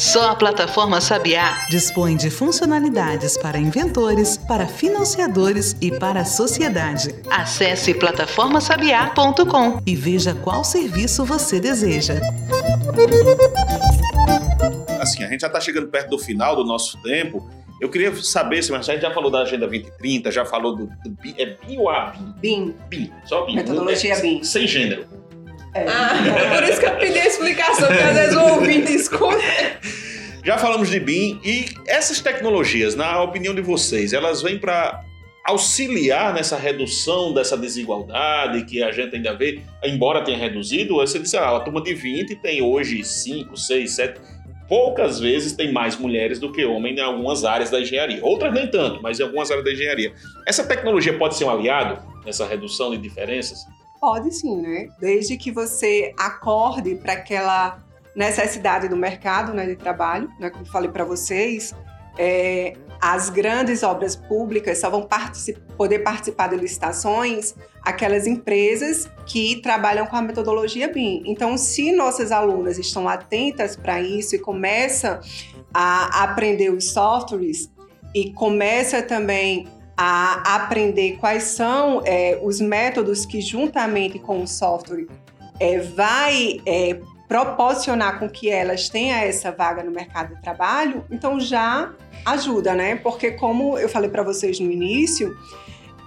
Só 0.00 0.30
a 0.30 0.34
plataforma 0.34 0.98
Sabiá 0.98 1.66
Dispõe 1.68 2.16
de 2.16 2.30
funcionalidades 2.30 3.36
para 3.36 3.58
inventores, 3.58 4.38
para 4.38 4.66
financiadores 4.66 5.76
e 5.78 5.90
para 5.90 6.22
a 6.22 6.24
sociedade. 6.24 7.14
Acesse 7.28 7.92
plataformasabiá.com. 7.92 9.82
E 9.86 9.94
veja 9.94 10.34
qual 10.34 10.64
serviço 10.64 11.22
você 11.22 11.60
deseja. 11.60 12.14
Assim, 14.98 15.22
a 15.22 15.28
gente 15.28 15.42
já 15.42 15.48
está 15.48 15.60
chegando 15.60 15.88
perto 15.88 16.08
do 16.08 16.18
final 16.18 16.56
do 16.56 16.64
nosso 16.64 16.96
tempo. 17.02 17.46
Eu 17.78 17.90
queria 17.90 18.14
saber, 18.22 18.62
se 18.62 18.74
a 18.74 18.80
gente 18.80 19.02
já 19.02 19.10
falou 19.10 19.30
da 19.30 19.40
Agenda 19.42 19.66
2030, 19.68 20.32
já 20.32 20.46
falou 20.46 20.76
do, 20.76 20.86
do 20.86 21.10
BIM, 21.10 21.34
é 21.36 21.44
BIM 21.44 21.76
ou 21.76 21.90
ABIM? 21.90 22.34
BIM. 22.40 22.74
BIM, 22.88 23.12
só 23.26 23.44
BIM. 23.44 23.56
Metodologia 23.56 24.14
É, 24.14 24.20
BIM. 24.22 24.42
Sem 24.42 24.66
gênero. 24.66 25.19
É. 25.74 25.86
Ah, 25.86 26.54
por 26.54 26.68
isso 26.68 26.80
que 26.80 26.86
eu 26.86 26.96
pedi 26.96 27.18
a 27.18 27.26
explicação, 27.26 27.86
porque 27.86 28.02
às 28.02 28.14
vezes 28.16 28.36
o 28.36 28.40
ouvinte 28.54 28.92
escuta. 28.92 29.40
Já 30.44 30.58
falamos 30.58 30.88
de 30.88 30.98
BIM 30.98 31.40
e 31.44 31.66
essas 31.86 32.20
tecnologias, 32.20 32.94
na 32.94 33.22
opinião 33.22 33.54
de 33.54 33.60
vocês, 33.60 34.12
elas 34.12 34.42
vêm 34.42 34.58
para 34.58 35.04
auxiliar 35.44 36.32
nessa 36.32 36.56
redução 36.56 37.32
dessa 37.32 37.56
desigualdade 37.56 38.64
que 38.64 38.82
a 38.82 38.90
gente 38.90 39.16
ainda 39.16 39.34
vê, 39.34 39.60
embora 39.84 40.22
tenha 40.22 40.38
reduzido, 40.38 40.94
você 40.94 41.18
disse, 41.18 41.36
ah, 41.36 41.56
a 41.56 41.60
turma 41.60 41.82
de 41.82 41.94
20 41.94 42.36
tem 42.36 42.62
hoje 42.62 43.04
5, 43.04 43.56
6, 43.56 43.90
7, 43.92 44.20
poucas 44.68 45.18
vezes 45.18 45.52
tem 45.52 45.72
mais 45.72 45.96
mulheres 45.96 46.38
do 46.38 46.52
que 46.52 46.64
homens 46.64 46.96
em 46.98 47.02
algumas 47.02 47.44
áreas 47.44 47.70
da 47.70 47.80
engenharia. 47.80 48.24
Outras 48.24 48.52
nem 48.52 48.66
tanto, 48.68 49.02
mas 49.02 49.18
em 49.18 49.24
algumas 49.24 49.50
áreas 49.50 49.64
da 49.64 49.72
engenharia. 49.72 50.12
Essa 50.46 50.64
tecnologia 50.64 51.16
pode 51.18 51.36
ser 51.36 51.44
um 51.44 51.50
aliado 51.50 51.98
nessa 52.24 52.46
redução 52.46 52.90
de 52.90 52.98
diferenças? 52.98 53.66
Pode 54.00 54.34
sim, 54.34 54.62
né? 54.62 54.88
Desde 54.98 55.36
que 55.36 55.50
você 55.50 56.14
acorde 56.18 56.94
para 56.94 57.12
aquela 57.12 57.78
necessidade 58.16 58.88
do 58.88 58.96
mercado 58.96 59.52
né, 59.52 59.66
de 59.66 59.76
trabalho, 59.76 60.28
né? 60.40 60.48
Como 60.48 60.64
falei 60.64 60.90
para 60.90 61.04
vocês, 61.04 61.74
é, 62.18 62.72
as 63.00 63.28
grandes 63.28 63.82
obras 63.82 64.16
públicas 64.16 64.78
só 64.78 64.88
vão 64.88 65.02
partici- 65.02 65.56
poder 65.76 66.00
participar 66.00 66.48
de 66.48 66.56
licitações 66.56 67.54
aquelas 67.82 68.26
empresas 68.26 69.08
que 69.26 69.60
trabalham 69.62 70.06
com 70.06 70.16
a 70.16 70.22
metodologia 70.22 70.88
BIM. 70.88 71.22
Então, 71.26 71.56
se 71.56 71.92
nossas 71.92 72.32
alunas 72.32 72.78
estão 72.78 73.08
atentas 73.08 73.76
para 73.76 74.00
isso 74.00 74.34
e 74.34 74.38
começam 74.38 75.20
a 75.72 76.24
aprender 76.24 76.70
os 76.70 76.90
softwares 76.90 77.70
e 78.14 78.32
começa 78.32 79.02
também 79.02 79.68
a 80.02 80.54
aprender 80.56 81.18
quais 81.18 81.42
são 81.42 82.00
é, 82.06 82.40
os 82.42 82.58
métodos 82.58 83.26
que, 83.26 83.38
juntamente 83.42 84.18
com 84.18 84.42
o 84.42 84.48
software, 84.48 85.06
é, 85.60 85.78
vai 85.78 86.58
é, 86.64 86.98
proporcionar 87.28 88.18
com 88.18 88.26
que 88.26 88.48
elas 88.48 88.88
tenham 88.88 89.18
essa 89.18 89.52
vaga 89.52 89.82
no 89.82 89.90
mercado 89.90 90.34
de 90.34 90.40
trabalho, 90.40 91.04
então 91.10 91.38
já 91.38 91.92
ajuda, 92.24 92.74
né? 92.74 92.96
Porque, 92.96 93.32
como 93.32 93.76
eu 93.76 93.90
falei 93.90 94.08
para 94.08 94.22
vocês 94.22 94.58
no 94.58 94.70
início, 94.70 95.36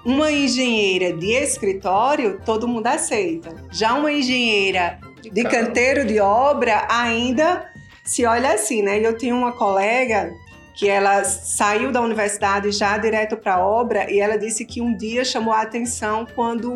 uma 0.04 0.32
engenheira 0.32 1.14
de 1.14 1.32
escritório 1.32 2.42
todo 2.44 2.68
mundo 2.68 2.88
aceita. 2.88 3.56
Já 3.72 3.94
uma 3.94 4.12
engenheira 4.12 4.98
de 5.22 5.44
canteiro 5.44 6.04
de 6.04 6.20
obra 6.20 6.88
ainda 6.90 7.72
se 8.04 8.26
olha 8.26 8.54
assim, 8.54 8.82
né? 8.82 9.00
Eu 9.00 9.16
tenho 9.16 9.36
uma 9.36 9.52
colega 9.52 10.34
que 10.74 10.90
ela 10.90 11.24
saiu 11.24 11.92
da 11.92 12.02
universidade 12.02 12.72
já 12.72 12.98
direto 12.98 13.38
para 13.38 13.56
a 13.56 13.66
obra 13.66 14.12
e 14.12 14.20
ela 14.20 14.38
disse 14.38 14.66
que 14.66 14.82
um 14.82 14.96
dia 14.96 15.24
chamou 15.24 15.54
a 15.54 15.62
atenção 15.62 16.26
quando 16.36 16.76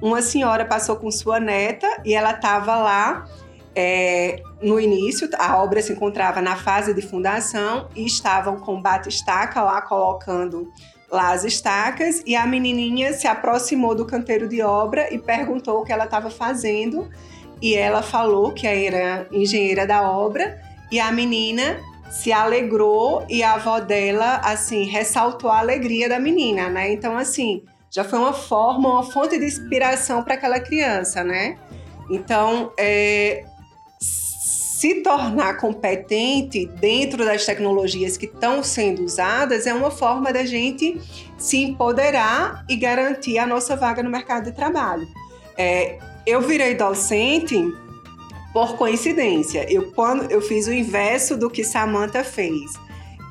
uma 0.00 0.22
senhora 0.22 0.64
passou 0.64 0.96
com 0.96 1.10
sua 1.10 1.40
neta 1.40 1.86
e 2.04 2.14
ela 2.14 2.32
estava 2.32 2.76
lá 2.76 3.24
é, 3.74 4.42
no 4.60 4.78
início, 4.78 5.28
a 5.38 5.56
obra 5.62 5.80
se 5.80 5.92
encontrava 5.92 6.42
na 6.42 6.56
fase 6.56 6.92
de 6.92 7.02
fundação 7.02 7.88
e 7.96 8.04
estavam 8.04 8.56
com 8.56 8.80
bate-estaca 8.80 9.62
lá 9.62 9.80
colocando 9.80 10.70
lá 11.10 11.32
as 11.32 11.44
estacas 11.44 12.22
e 12.26 12.34
a 12.34 12.46
menininha 12.46 13.12
se 13.12 13.26
aproximou 13.26 13.94
do 13.94 14.06
canteiro 14.06 14.48
de 14.48 14.62
obra 14.62 15.12
e 15.12 15.18
perguntou 15.18 15.80
o 15.80 15.84
que 15.84 15.92
ela 15.92 16.04
estava 16.04 16.30
fazendo 16.30 17.08
e 17.60 17.74
ela 17.74 18.02
falou 18.02 18.52
que 18.52 18.66
era 18.66 19.26
engenheira 19.30 19.86
da 19.86 20.02
obra 20.10 20.60
e 20.90 20.98
a 20.98 21.10
menina 21.12 21.80
se 22.12 22.30
alegrou 22.30 23.24
e 23.26 23.42
a 23.42 23.54
avó 23.54 23.80
dela, 23.80 24.36
assim, 24.44 24.84
ressaltou 24.84 25.50
a 25.50 25.60
alegria 25.60 26.10
da 26.10 26.18
menina, 26.18 26.68
né? 26.68 26.92
Então, 26.92 27.16
assim, 27.16 27.64
já 27.90 28.04
foi 28.04 28.18
uma 28.18 28.34
forma, 28.34 28.90
uma 28.90 29.02
fonte 29.02 29.38
de 29.38 29.46
inspiração 29.46 30.22
para 30.22 30.34
aquela 30.34 30.60
criança, 30.60 31.24
né? 31.24 31.56
Então, 32.10 32.70
é, 32.78 33.44
se 33.98 34.96
tornar 34.96 35.56
competente 35.56 36.66
dentro 36.66 37.24
das 37.24 37.46
tecnologias 37.46 38.18
que 38.18 38.26
estão 38.26 38.62
sendo 38.62 39.02
usadas 39.02 39.66
é 39.66 39.72
uma 39.72 39.90
forma 39.90 40.30
da 40.34 40.44
gente 40.44 41.00
se 41.38 41.64
empoderar 41.64 42.62
e 42.68 42.76
garantir 42.76 43.38
a 43.38 43.46
nossa 43.46 43.74
vaga 43.74 44.02
no 44.02 44.10
mercado 44.10 44.44
de 44.44 44.52
trabalho. 44.52 45.08
É, 45.56 45.98
eu 46.26 46.42
virei 46.42 46.74
docente 46.74 47.56
por 48.52 48.76
coincidência. 48.76 49.66
Eu, 49.72 49.90
quando, 49.92 50.30
eu 50.30 50.40
fiz 50.40 50.66
o 50.66 50.72
inverso 50.72 51.36
do 51.36 51.50
que 51.50 51.64
Samantha 51.64 52.22
fez. 52.22 52.72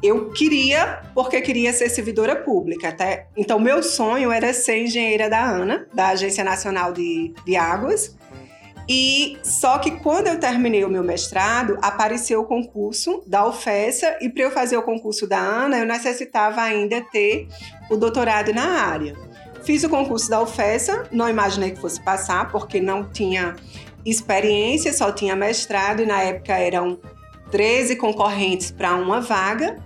Eu 0.04 0.32
queria, 0.32 1.04
porque 1.14 1.40
queria 1.42 1.72
ser 1.72 1.88
servidora 1.90 2.36
pública. 2.36 2.90
Até, 2.90 3.28
então, 3.38 3.60
meu 3.60 3.84
sonho 3.84 4.32
era 4.32 4.52
ser 4.52 4.84
engenheira 4.84 5.30
da 5.30 5.44
ANA, 5.44 5.88
da 5.94 6.08
Agência 6.08 6.44
Nacional 6.44 6.92
de, 6.92 7.34
de 7.46 7.56
Águas. 7.56 8.18
E 8.90 9.38
só 9.44 9.78
que 9.78 9.92
quando 9.92 10.28
eu 10.28 10.40
terminei 10.40 10.84
o 10.84 10.90
meu 10.90 11.04
mestrado, 11.04 11.78
apareceu 11.84 12.42
o 12.42 12.46
concurso 12.46 13.24
da 13.28 13.46
UFESA 13.48 14.18
e 14.22 14.28
para 14.28 14.44
eu 14.44 14.52
fazer 14.52 14.76
o 14.76 14.82
concurso 14.82 15.28
da 15.28 15.40
ANA, 15.40 15.78
eu 15.78 15.86
necessitava 15.86 16.62
ainda 16.62 17.00
ter 17.12 17.48
o 17.90 17.96
doutorado 17.96 18.52
na 18.52 18.82
área. 18.82 19.16
Fiz 19.64 19.84
o 19.84 19.90
concurso 19.90 20.30
da 20.30 20.42
UFESA, 20.42 21.08
não 21.12 21.30
imaginei 21.30 21.72
que 21.72 21.80
fosse 21.80 22.02
passar, 22.02 22.52
porque 22.52 22.82
não 22.82 23.08
tinha 23.08 23.56
experiência, 24.06 24.94
só 24.94 25.12
tinha 25.12 25.36
mestrado 25.36 26.02
e 26.02 26.06
na 26.06 26.22
época 26.22 26.54
eram 26.58 27.00
13 27.52 27.96
concorrentes 27.96 28.72
para 28.72 28.96
uma 28.96 29.22
vaga. 29.22 29.78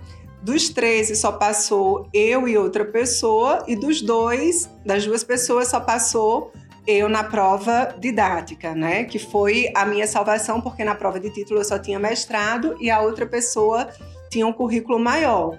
Dos 0.42 0.68
13 0.68 1.16
só 1.16 1.32
passou 1.32 2.08
eu 2.12 2.46
e 2.46 2.56
outra 2.56 2.84
pessoa 2.84 3.64
e 3.66 3.74
dos 3.74 4.00
dois, 4.00 4.70
das 4.84 5.04
duas 5.04 5.24
pessoas 5.24 5.68
só 5.68 5.80
passou 5.80 6.52
eu 6.86 7.08
na 7.08 7.24
prova 7.24 7.96
didática, 7.98 8.72
né? 8.74 9.04
Que 9.04 9.18
foi 9.18 9.72
a 9.74 9.84
minha 9.84 10.06
salvação, 10.06 10.60
porque 10.60 10.84
na 10.84 10.94
prova 10.94 11.18
de 11.18 11.30
título 11.30 11.60
eu 11.60 11.64
só 11.64 11.78
tinha 11.78 11.98
mestrado 11.98 12.76
e 12.80 12.90
a 12.90 13.00
outra 13.00 13.26
pessoa 13.26 13.88
tinha 14.30 14.46
um 14.46 14.52
currículo 14.52 14.98
maior. 14.98 15.58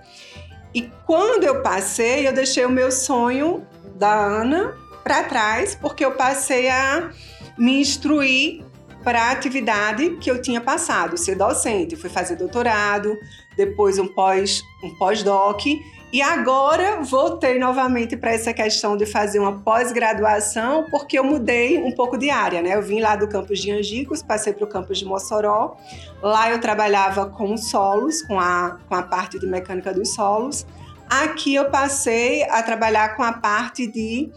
E 0.74 0.90
quando 1.06 1.44
eu 1.44 1.62
passei, 1.62 2.28
eu 2.28 2.34
deixei 2.34 2.66
o 2.66 2.70
meu 2.70 2.92
sonho 2.92 3.66
da 3.96 4.14
Ana 4.14 4.74
para 5.04 5.24
trás, 5.24 5.76
porque 5.76 6.06
eu 6.06 6.12
passei 6.12 6.70
a 6.70 7.12
me 7.58 7.80
instruir 7.80 8.64
para 9.04 9.24
a 9.24 9.32
atividade 9.32 10.18
que 10.18 10.30
eu 10.30 10.42
tinha 10.42 10.60
passado, 10.60 11.18
ser 11.18 11.36
docente. 11.36 11.96
Fui 11.96 12.10
fazer 12.10 12.36
doutorado, 12.36 13.18
depois 13.56 13.98
um 13.98 14.08
pós 14.08 14.62
um 14.84 14.94
pós-doc 14.96 15.66
e 16.12 16.22
agora 16.22 17.02
voltei 17.02 17.60
novamente 17.60 18.16
para 18.16 18.32
essa 18.32 18.54
questão 18.54 18.96
de 18.96 19.06
fazer 19.06 19.40
uma 19.40 19.60
pós-graduação, 19.60 20.86
porque 20.90 21.20
eu 21.20 21.24
mudei 21.24 21.78
um 21.78 21.92
pouco 21.92 22.18
de 22.18 22.30
área, 22.30 22.62
né? 22.62 22.76
Eu 22.76 22.82
vim 22.82 23.02
lá 23.02 23.18
do 23.18 23.28
campus 23.28 23.60
de 23.60 23.72
Angicos, 23.72 24.24
passei 24.24 24.54
para 24.54 24.64
o 24.64 24.68
campus 24.68 25.00
de 25.00 25.06
Mossoró. 25.06 25.76
Lá 26.22 26.50
eu 26.50 26.62
trabalhava 26.62 27.26
com 27.30 27.58
solos, 27.58 28.22
com 28.22 28.40
a, 28.40 28.78
com 28.88 28.96
a 28.96 29.04
parte 29.04 29.38
de 29.38 29.46
mecânica 29.46 29.94
dos 29.94 30.14
solos. 30.14 30.66
Aqui 31.10 31.56
eu 31.56 31.70
passei 31.70 32.44
a 32.44 32.64
trabalhar 32.64 33.18
com 33.18 33.24
a 33.24 33.34
parte 33.34 33.86
de 33.86 34.32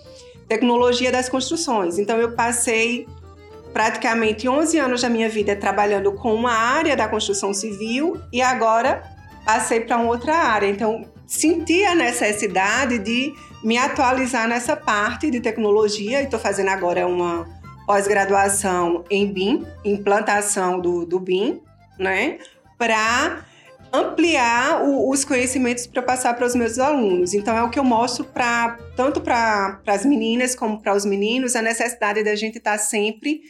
tecnologia 0.50 1.12
das 1.12 1.28
construções. 1.28 1.96
Então 1.96 2.18
eu 2.18 2.32
passei 2.32 3.06
praticamente 3.72 4.48
11 4.48 4.78
anos 4.78 5.02
da 5.02 5.08
minha 5.08 5.28
vida 5.28 5.54
trabalhando 5.54 6.10
com 6.14 6.34
uma 6.34 6.50
área 6.52 6.96
da 6.96 7.06
construção 7.06 7.54
civil 7.54 8.20
e 8.32 8.42
agora 8.42 9.00
passei 9.46 9.78
para 9.78 9.98
outra 10.02 10.34
área. 10.34 10.66
Então 10.66 11.04
senti 11.24 11.84
a 11.84 11.94
necessidade 11.94 12.98
de 12.98 13.32
me 13.62 13.78
atualizar 13.78 14.48
nessa 14.48 14.74
parte 14.74 15.30
de 15.30 15.38
tecnologia 15.38 16.20
e 16.20 16.24
estou 16.24 16.40
fazendo 16.40 16.70
agora 16.70 17.06
uma 17.06 17.46
pós-graduação 17.86 19.04
em 19.08 19.32
BIM, 19.32 19.64
implantação 19.84 20.80
do, 20.80 21.06
do 21.06 21.20
BIM, 21.20 21.60
né? 21.96 22.38
Para 22.76 23.44
ampliar 23.92 24.82
o, 24.84 25.10
os 25.10 25.24
conhecimentos 25.24 25.86
para 25.86 26.02
passar 26.02 26.34
para 26.34 26.46
os 26.46 26.54
meus 26.54 26.78
alunos. 26.78 27.34
Então 27.34 27.56
é 27.56 27.62
o 27.62 27.70
que 27.70 27.78
eu 27.78 27.84
mostro 27.84 28.24
para 28.24 28.78
tanto 28.96 29.20
para 29.20 29.80
as 29.86 30.04
meninas 30.04 30.54
como 30.54 30.80
para 30.80 30.94
os 30.94 31.04
meninos 31.04 31.56
a 31.56 31.62
necessidade 31.62 32.22
da 32.22 32.34
gente 32.34 32.58
estar 32.58 32.72
tá 32.72 32.78
sempre 32.78 33.40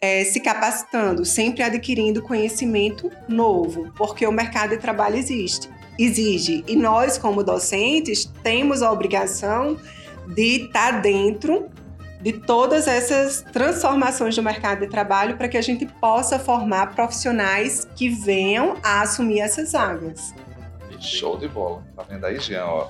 é, 0.00 0.24
se 0.24 0.40
capacitando, 0.40 1.24
sempre 1.24 1.62
adquirindo 1.62 2.22
conhecimento 2.22 3.10
novo, 3.28 3.92
porque 3.96 4.26
o 4.26 4.32
mercado 4.32 4.70
de 4.70 4.78
trabalho 4.78 5.16
existe, 5.16 5.68
exige 5.98 6.64
e 6.66 6.74
nós 6.74 7.18
como 7.18 7.44
docentes 7.44 8.24
temos 8.42 8.82
a 8.82 8.90
obrigação 8.90 9.76
de 10.28 10.64
estar 10.64 10.94
tá 10.94 11.00
dentro 11.00 11.68
de 12.20 12.34
todas 12.34 12.86
essas 12.86 13.42
transformações 13.52 14.36
do 14.36 14.42
mercado 14.42 14.80
de 14.80 14.86
trabalho 14.88 15.36
para 15.36 15.48
que 15.48 15.56
a 15.56 15.62
gente 15.62 15.86
possa 15.86 16.38
formar 16.38 16.94
profissionais 16.94 17.88
que 17.96 18.08
venham 18.08 18.76
a 18.82 19.02
assumir 19.02 19.40
essas 19.40 19.72
vagas. 19.72 20.34
Show 21.00 21.38
de 21.38 21.48
bola. 21.48 21.82
Tá 21.96 22.02
vendo 22.02 22.26
aí, 22.26 22.38
Jean? 22.38 22.66
Ó. 22.66 22.88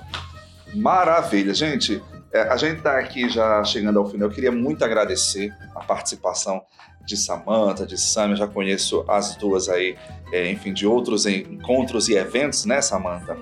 Maravilha, 0.75 1.53
gente. 1.53 2.03
É, 2.33 2.41
a 2.43 2.57
gente 2.57 2.77
está 2.77 2.97
aqui 2.97 3.29
já 3.29 3.63
chegando 3.63 3.99
ao 3.99 4.09
final. 4.09 4.27
Eu 4.27 4.33
queria 4.33 4.51
muito 4.51 4.83
agradecer 4.83 5.53
a 5.75 5.81
participação 5.81 6.61
de 7.05 7.17
Samantha, 7.17 7.85
de 7.85 7.97
Sam. 7.97 8.31
Eu 8.31 8.35
já 8.35 8.47
conheço 8.47 9.05
as 9.07 9.35
duas 9.35 9.69
aí, 9.69 9.97
é, 10.31 10.49
enfim, 10.49 10.73
de 10.73 10.85
outros 10.85 11.25
encontros 11.25 12.09
e 12.09 12.15
eventos, 12.15 12.65
né, 12.65 12.81
Samantha? 12.81 13.37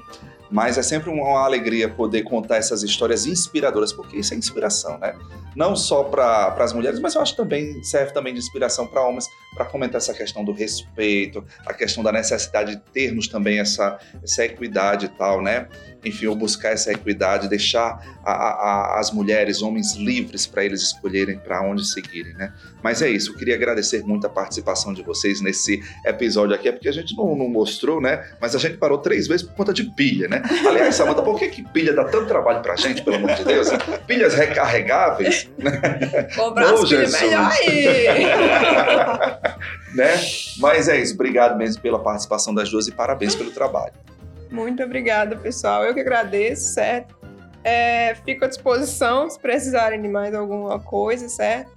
Mas 0.52 0.78
é 0.78 0.84
sempre 0.84 1.10
uma 1.10 1.40
alegria 1.44 1.88
poder 1.88 2.24
contar 2.24 2.58
essas 2.58 2.82
histórias 2.82 3.28
inspiradoras, 3.28 3.94
porque 3.94 4.18
isso 4.18 4.34
é 4.34 4.38
inspiração, 4.38 4.98
né? 4.98 5.16
Não 5.56 5.76
só 5.76 6.04
para 6.04 6.56
as 6.60 6.74
mulheres, 6.74 7.00
mas 7.00 7.16
eu 7.16 7.22
acho 7.22 7.36
também 7.36 7.84
serve 7.84 8.14
também 8.14 8.34
de 8.34 8.40
inspiração 8.40 8.88
para 8.88 9.02
homens, 9.02 9.28
para 9.54 9.66
comentar 9.66 9.98
essa 9.98 10.14
questão 10.14 10.44
do 10.44 10.52
respeito, 10.52 11.44
a 11.66 11.74
questão 11.74 12.04
da 12.04 12.12
necessidade 12.12 12.76
de 12.76 12.82
termos 12.94 13.28
também 13.28 13.60
essa, 13.60 14.00
essa 14.24 14.46
equidade 14.46 15.08
e 15.08 15.10
tal, 15.10 15.42
né? 15.42 15.68
Enfim, 16.04 16.28
ou 16.28 16.36
buscar 16.36 16.70
essa 16.70 16.92
equidade, 16.92 17.50
deixar 17.50 18.20
a, 18.24 18.32
a, 18.32 19.00
as 19.00 19.12
mulheres, 19.12 19.62
homens 19.62 19.96
livres 19.96 20.46
para 20.46 20.64
eles 20.64 20.82
escolherem 20.82 21.38
para 21.38 21.62
onde 21.62 21.86
seguirem, 21.86 22.34
né? 22.34 22.54
Mas 22.82 23.02
é 23.02 23.10
isso, 23.10 23.32
eu 23.32 23.36
queria 23.36 23.56
agradecer 23.56 24.04
muito 24.04 24.26
a 24.26 24.30
participação 24.30 24.94
de 24.94 25.04
vocês 25.04 25.42
nesse 25.42 25.84
episódio 26.06 26.56
aqui, 26.56 26.70
é 26.70 26.72
porque 26.72 26.88
a 26.88 26.94
gente 26.94 27.16
não, 27.18 27.36
não 27.36 27.50
mostrou, 27.50 28.00
né? 28.00 28.26
Mas 28.40 28.56
a 28.56 28.60
gente 28.60 28.78
parou 28.78 29.00
três 29.00 29.28
vezes 29.28 29.46
por 29.46 29.56
conta 29.56 29.74
de 29.74 29.84
pilha, 29.84 30.28
né? 30.28 30.42
Aliás, 30.66 30.96
Samanta, 30.96 31.22
por 31.22 31.38
que, 31.38 31.50
que 31.50 31.64
pilha 31.70 31.94
dá 31.94 32.06
tanto 32.06 32.28
trabalho 32.28 32.62
pra 32.62 32.76
gente, 32.76 33.02
pelo 33.02 33.18
amor 33.18 33.34
de 33.36 33.44
Deus? 33.44 33.68
Pilhas 34.08 34.34
recarregáveis. 34.36 35.39
Né? 35.58 35.72
Comprar 36.36 36.74
as 36.74 36.90
melhor 36.90 37.52
aí. 37.52 38.18
né? 39.96 40.14
Mas 40.58 40.88
é 40.88 41.00
isso, 41.00 41.14
obrigado 41.14 41.58
mesmo 41.58 41.82
pela 41.82 42.00
participação 42.00 42.54
das 42.54 42.70
duas 42.70 42.88
e 42.88 42.92
parabéns 42.92 43.36
pelo 43.36 43.52
trabalho. 43.52 43.94
Muito 44.50 44.82
obrigada, 44.84 45.36
pessoal. 45.36 45.84
Eu 45.84 45.94
que 45.94 46.00
agradeço, 46.00 46.74
certo? 46.74 47.16
É, 47.64 48.16
fico 48.26 48.46
à 48.46 48.48
disposição 48.48 49.30
se 49.30 49.40
precisarem 49.40 50.02
de 50.02 50.08
mais 50.08 50.34
alguma 50.34 50.80
coisa, 50.80 51.30
certo? 51.30 51.72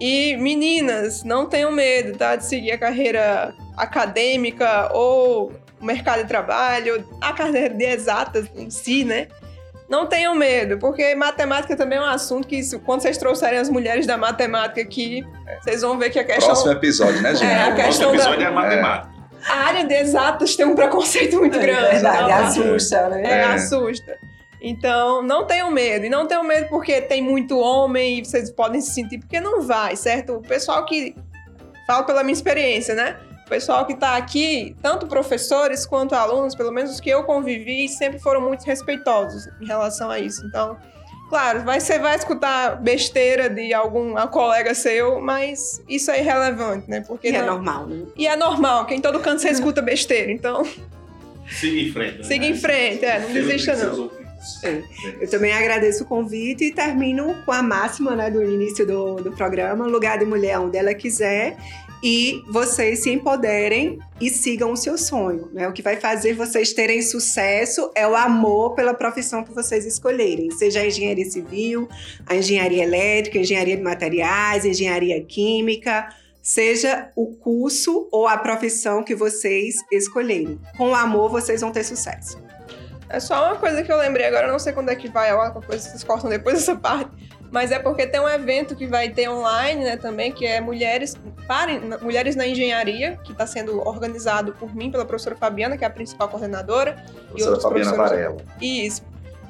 E 0.00 0.36
meninas, 0.36 1.24
não 1.24 1.46
tenham 1.46 1.72
medo, 1.72 2.16
tá? 2.16 2.36
De 2.36 2.44
seguir 2.44 2.72
a 2.72 2.78
carreira 2.78 3.54
acadêmica 3.76 4.90
ou 4.92 5.52
o 5.80 5.84
mercado 5.84 6.22
de 6.22 6.28
trabalho, 6.28 7.04
a 7.20 7.32
carreira 7.32 7.74
de 7.74 7.84
exatas 7.84 8.48
em 8.54 8.70
si, 8.70 9.04
né? 9.04 9.28
Não 9.88 10.06
tenham 10.06 10.34
medo, 10.34 10.78
porque 10.78 11.14
matemática 11.14 11.74
também 11.74 11.98
é 11.98 12.00
um 12.02 12.04
assunto 12.04 12.46
que, 12.46 12.60
quando 12.80 13.00
vocês 13.00 13.16
trouxerem 13.16 13.58
as 13.58 13.70
mulheres 13.70 14.06
da 14.06 14.18
matemática 14.18 14.80
aqui, 14.82 15.24
vocês 15.62 15.80
vão 15.80 15.96
ver 15.98 16.10
que 16.10 16.18
a 16.18 16.24
questão. 16.24 16.46
Próximo 16.48 16.72
episódio, 16.72 17.22
né, 17.22 17.34
gente? 17.34 17.50
É, 17.50 17.62
a 17.62 17.74
questão 17.74 18.10
Próximo 18.12 18.34
episódio 18.34 18.40
da... 18.40 18.46
é 18.46 18.50
matemática. 18.50 19.18
A 19.48 19.54
área 19.66 19.84
de 19.86 19.94
exatas 19.94 20.54
tem 20.56 20.66
um 20.66 20.74
preconceito 20.74 21.38
muito 21.38 21.56
É 21.56 21.60
grande. 21.60 21.80
verdade, 21.92 22.22
então, 22.24 22.44
assusta, 22.74 23.08
né? 23.08 23.22
É, 23.24 23.30
É. 23.30 23.44
assusta. 23.44 24.18
Então, 24.60 25.22
não 25.22 25.46
tenham 25.46 25.70
medo. 25.70 26.04
E 26.04 26.10
não 26.10 26.26
tenham 26.26 26.42
medo 26.42 26.68
porque 26.68 27.00
tem 27.00 27.22
muito 27.22 27.56
homem 27.58 28.18
e 28.18 28.24
vocês 28.24 28.50
podem 28.50 28.80
se 28.80 28.90
sentir, 28.92 29.18
porque 29.18 29.40
não 29.40 29.62
vai, 29.62 29.94
certo? 29.96 30.34
O 30.34 30.42
pessoal 30.42 30.84
que. 30.84 31.14
Falo 31.86 32.04
pela 32.04 32.22
minha 32.22 32.34
experiência, 32.34 32.94
né? 32.94 33.16
O 33.48 33.50
pessoal 33.50 33.86
que 33.86 33.94
está 33.94 34.14
aqui, 34.18 34.76
tanto 34.82 35.06
professores 35.06 35.86
quanto 35.86 36.14
alunos, 36.14 36.54
pelo 36.54 36.70
menos 36.70 36.90
os 36.92 37.00
que 37.00 37.08
eu 37.08 37.24
convivi, 37.24 37.88
sempre 37.88 38.18
foram 38.18 38.42
muito 38.42 38.62
respeitosos 38.64 39.48
em 39.58 39.64
relação 39.64 40.10
a 40.10 40.18
isso. 40.18 40.44
Então, 40.46 40.76
claro, 41.30 41.62
vai, 41.62 41.80
você 41.80 41.98
vai 41.98 42.14
escutar 42.14 42.76
besteira 42.76 43.48
de 43.48 43.72
algum 43.72 44.14
colega 44.26 44.74
seu, 44.74 45.18
mas 45.22 45.82
isso 45.88 46.10
é 46.10 46.20
irrelevante, 46.20 46.90
né? 46.90 47.00
Porque 47.08 47.28
E 47.30 47.34
é 47.34 47.40
não- 47.40 47.54
normal, 47.54 47.86
né? 47.86 48.04
e 48.14 48.26
é 48.26 48.36
normal, 48.36 48.84
que 48.84 48.94
em 48.94 49.00
todo 49.00 49.18
canto 49.20 49.40
você 49.40 49.48
escuta 49.48 49.80
besteira. 49.80 50.30
Então, 50.30 50.62
Siga 51.50 51.80
em 51.80 51.90
frente. 51.90 52.18
né? 52.18 52.24
siga 52.24 52.44
em 52.44 52.54
frente, 52.54 53.04
é, 53.06 53.18
não 53.20 53.32
desista 53.32 53.74
não. 53.76 54.10
Eu 55.22 55.28
também 55.30 55.54
agradeço 55.54 56.04
o 56.04 56.06
convite 56.06 56.64
e 56.64 56.70
termino 56.72 57.34
com 57.46 57.50
a 57.52 57.62
máxima 57.62 58.14
né, 58.14 58.30
do 58.30 58.42
início 58.42 58.86
do, 58.86 59.16
do 59.16 59.32
programa: 59.32 59.86
lugar 59.86 60.18
de 60.18 60.26
mulher 60.26 60.58
onde 60.60 60.76
ela 60.76 60.92
quiser. 60.92 61.56
E 62.02 62.42
vocês 62.46 63.02
se 63.02 63.10
empoderem 63.10 63.98
e 64.20 64.30
sigam 64.30 64.72
o 64.72 64.76
seu 64.76 64.96
sonho. 64.96 65.48
Né? 65.52 65.66
O 65.66 65.72
que 65.72 65.82
vai 65.82 65.96
fazer 65.96 66.34
vocês 66.34 66.72
terem 66.72 67.02
sucesso 67.02 67.90
é 67.94 68.06
o 68.06 68.14
amor 68.14 68.74
pela 68.74 68.94
profissão 68.94 69.42
que 69.42 69.52
vocês 69.52 69.84
escolherem, 69.84 70.50
seja 70.50 70.80
a 70.80 70.86
engenharia 70.86 71.28
civil, 71.28 71.88
a 72.26 72.36
engenharia 72.36 72.84
elétrica, 72.84 73.38
a 73.38 73.42
engenharia 73.42 73.76
de 73.76 73.82
materiais, 73.82 74.64
a 74.64 74.68
engenharia 74.68 75.20
química, 75.24 76.08
seja 76.40 77.10
o 77.16 77.34
curso 77.34 78.08
ou 78.12 78.28
a 78.28 78.38
profissão 78.38 79.02
que 79.02 79.14
vocês 79.14 79.76
escolherem. 79.90 80.58
Com 80.76 80.90
o 80.90 80.94
amor, 80.94 81.30
vocês 81.30 81.60
vão 81.60 81.72
ter 81.72 81.84
sucesso. 81.84 82.38
É 83.10 83.20
só 83.20 83.46
uma 83.46 83.56
coisa 83.56 83.82
que 83.82 83.90
eu 83.90 83.96
lembrei 83.96 84.26
agora, 84.26 84.50
não 84.52 84.58
sei 84.58 84.72
quando 84.72 84.90
é 84.90 84.94
que 84.94 85.08
vai, 85.08 85.30
alguma 85.30 85.62
coisa 85.62 85.88
vocês 85.88 86.04
cortam 86.04 86.28
depois 86.28 86.56
dessa 86.56 86.76
parte. 86.76 87.10
Mas 87.50 87.70
é 87.70 87.78
porque 87.78 88.06
tem 88.06 88.20
um 88.20 88.28
evento 88.28 88.76
que 88.76 88.86
vai 88.86 89.08
ter 89.08 89.28
online, 89.28 89.82
né, 89.82 89.96
também, 89.96 90.30
que 90.32 90.46
é 90.46 90.60
Mulheres, 90.60 91.16
para, 91.46 91.72
Mulheres 92.00 92.36
na 92.36 92.46
Engenharia, 92.46 93.18
que 93.24 93.32
está 93.32 93.46
sendo 93.46 93.80
organizado 93.86 94.52
por 94.52 94.74
mim, 94.74 94.90
pela 94.90 95.04
professora 95.04 95.36
Fabiana, 95.36 95.76
que 95.76 95.84
é 95.84 95.86
a 95.86 95.90
principal 95.90 96.28
coordenadora. 96.28 97.02
Professora 97.28 97.50
outros 97.50 97.62
Fabiana 97.62 97.96
Varela. 97.96 98.36
Isso. 98.60 99.02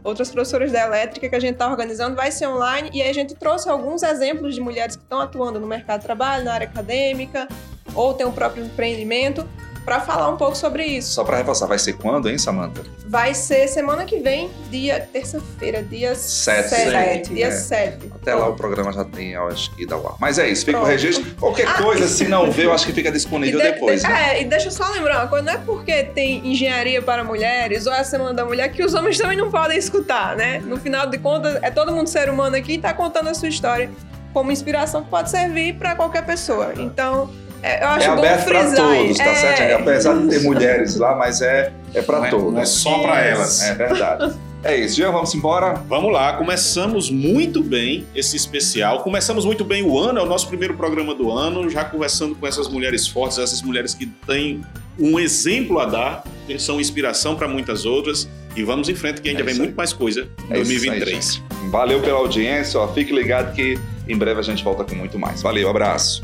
Outras 0.04 0.30
professoras 0.30 0.70
da 0.70 0.86
elétrica 0.86 1.28
que 1.28 1.34
a 1.34 1.40
gente 1.40 1.54
está 1.54 1.68
organizando 1.68 2.14
vai 2.14 2.30
ser 2.30 2.46
online 2.46 2.88
e 2.94 3.02
aí 3.02 3.10
a 3.10 3.12
gente 3.12 3.34
trouxe 3.34 3.68
alguns 3.68 4.02
exemplos 4.02 4.54
de 4.54 4.60
mulheres 4.60 4.94
que 4.94 5.02
estão 5.02 5.20
atuando 5.20 5.58
no 5.58 5.66
mercado 5.66 6.00
de 6.00 6.06
trabalho, 6.06 6.44
na 6.44 6.54
área 6.54 6.68
acadêmica, 6.68 7.48
ou 7.94 8.14
tem 8.14 8.24
o 8.24 8.32
próprio 8.32 8.64
empreendimento, 8.64 9.46
para 9.88 10.00
falar 10.00 10.28
um 10.28 10.36
pouco 10.36 10.54
sobre 10.54 10.84
isso. 10.84 11.14
Só 11.14 11.24
para 11.24 11.38
reforçar, 11.38 11.64
vai 11.66 11.78
ser 11.78 11.94
quando, 11.94 12.28
hein, 12.28 12.36
Samantha? 12.36 12.82
Vai 13.06 13.32
ser 13.32 13.66
semana 13.68 14.04
que 14.04 14.18
vem, 14.18 14.50
dia 14.70 15.08
terça-feira, 15.10 15.82
dia 15.82 16.14
Sete. 16.14 16.68
7. 16.68 16.90
Sete, 16.90 17.34
Dia 17.34 17.46
é. 17.46 17.50
7. 17.50 18.12
Até 18.14 18.34
lá 18.34 18.48
o 18.50 18.54
programa 18.54 18.92
já 18.92 19.02
tem, 19.02 19.30
eu 19.32 19.46
acho 19.48 19.74
que 19.74 19.86
dá 19.86 19.96
o 19.96 20.06
ar. 20.06 20.16
Mas 20.20 20.38
é 20.38 20.46
isso, 20.46 20.66
fica 20.66 20.76
o 20.76 20.82
Pronto. 20.82 20.92
registro. 20.92 21.34
Qualquer 21.36 21.74
coisa, 21.78 22.06
se 22.06 22.28
não 22.28 22.50
ver, 22.50 22.66
eu 22.66 22.72
acho 22.74 22.84
que 22.84 22.92
fica 22.92 23.10
disponível 23.10 23.58
depois. 23.58 24.02
né? 24.02 24.36
É, 24.36 24.42
e 24.42 24.44
deixa 24.44 24.66
eu 24.66 24.72
só 24.72 24.86
lembrar 24.92 25.20
uma 25.20 25.28
coisa, 25.28 25.42
não 25.46 25.52
é 25.54 25.56
porque 25.56 26.04
tem 26.04 26.46
engenharia 26.46 27.00
para 27.00 27.24
mulheres 27.24 27.86
ou 27.86 27.92
é 27.94 28.00
a 28.00 28.04
Semana 28.04 28.34
da 28.34 28.44
Mulher 28.44 28.70
que 28.70 28.84
os 28.84 28.92
homens 28.92 29.16
também 29.16 29.38
não 29.38 29.50
podem 29.50 29.78
escutar, 29.78 30.36
né? 30.36 30.58
No 30.58 30.76
final 30.76 31.06
de 31.06 31.16
contas, 31.16 31.58
é 31.62 31.70
todo 31.70 31.92
mundo 31.92 32.08
ser 32.08 32.28
humano 32.28 32.56
aqui 32.56 32.74
e 32.74 32.78
tá 32.78 32.92
contando 32.92 33.30
a 33.30 33.34
sua 33.34 33.48
história 33.48 33.90
como 34.34 34.52
inspiração 34.52 35.02
que 35.02 35.08
pode 35.08 35.30
servir 35.30 35.76
para 35.78 35.94
qualquer 35.96 36.26
pessoa. 36.26 36.74
Então, 36.76 37.30
eu 37.62 37.68
É 37.68 37.84
acho 37.84 38.06
bom 38.06 38.12
aberto 38.18 38.44
para 38.46 38.60
aí. 38.60 38.74
todos, 38.74 39.16
tá 39.18 39.24
É, 39.24 39.34
certo? 39.34 39.80
Apesar 39.82 40.16
de 40.18 40.28
ter 40.28 40.40
mulheres 40.42 40.96
lá, 40.96 41.14
mas 41.16 41.40
é, 41.42 41.72
é 41.94 42.02
para 42.02 42.26
é- 42.26 42.30
todos. 42.30 42.52
não 42.52 42.60
é 42.60 42.64
só 42.66 42.98
pra 43.00 43.20
elas. 43.20 43.62
É 43.62 43.74
verdade. 43.74 44.34
É 44.64 44.76
isso, 44.76 44.96
Jean, 44.96 45.12
vamos 45.12 45.32
embora. 45.36 45.74
Vamos 45.88 46.12
lá, 46.12 46.32
começamos 46.32 47.10
muito 47.10 47.62
bem 47.62 48.04
esse 48.14 48.36
especial. 48.36 49.02
Começamos 49.04 49.44
muito 49.44 49.64
bem 49.64 49.84
o 49.84 49.96
ano, 49.98 50.18
é 50.18 50.22
o 50.22 50.26
nosso 50.26 50.48
primeiro 50.48 50.74
programa 50.74 51.14
do 51.14 51.30
ano, 51.30 51.70
já 51.70 51.84
conversando 51.84 52.34
com 52.34 52.44
essas 52.46 52.66
mulheres 52.68 53.06
fortes, 53.06 53.38
essas 53.38 53.62
mulheres 53.62 53.94
que 53.94 54.06
têm 54.26 54.62
um 54.98 55.18
exemplo 55.18 55.78
a 55.78 55.84
dar, 55.86 56.24
que 56.46 56.58
são 56.58 56.80
inspiração 56.80 57.36
para 57.36 57.46
muitas 57.46 57.86
outras. 57.86 58.28
E 58.56 58.64
vamos 58.64 58.88
em 58.88 58.96
frente, 58.96 59.20
que 59.20 59.28
ainda 59.28 59.42
É 59.42 59.44
vem 59.44 59.52
aí. 59.52 59.58
muito 59.60 59.76
mais 59.76 59.92
coisa 59.92 60.22
em 60.22 60.24
É 60.24 60.26
isso 60.26 60.72
aí, 60.72 60.78
2023. 60.78 61.24
gente. 61.36 61.42
Valeu 61.70 62.00
pela 62.00 62.18
audiência, 62.18 62.80
ó. 62.80 62.88
Fique 62.88 63.12
ligado 63.14 63.54
que 63.54 63.78
em 64.08 64.18
breve 64.18 64.40
a 64.40 64.42
gente 64.42 64.64
volta 64.64 64.82
com 64.82 64.96
muito 64.96 65.16
mais. 65.20 65.40
Valeu, 65.40 65.70
abraço. 65.70 66.22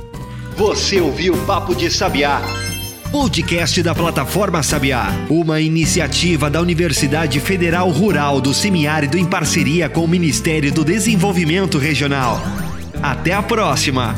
Você 0.57 1.01
ouviu 1.01 1.37
Papo 1.47 1.75
de 1.75 1.91
Sabiá. 1.91 2.41
Podcast 3.11 3.83
da 3.83 3.93
plataforma 3.93 4.63
Sabiá, 4.63 5.09
uma 5.29 5.61
iniciativa 5.61 6.49
da 6.49 6.61
Universidade 6.61 7.41
Federal 7.41 7.91
Rural 7.91 8.41
do 8.41 8.55
Semiárido 8.55 9.19
em 9.19 9.25
parceria 9.25 9.89
com 9.89 10.05
o 10.05 10.09
Ministério 10.09 10.73
do 10.73 10.85
Desenvolvimento 10.85 11.77
Regional. 11.77 12.41
Até 13.03 13.33
a 13.33 13.43
próxima! 13.43 14.15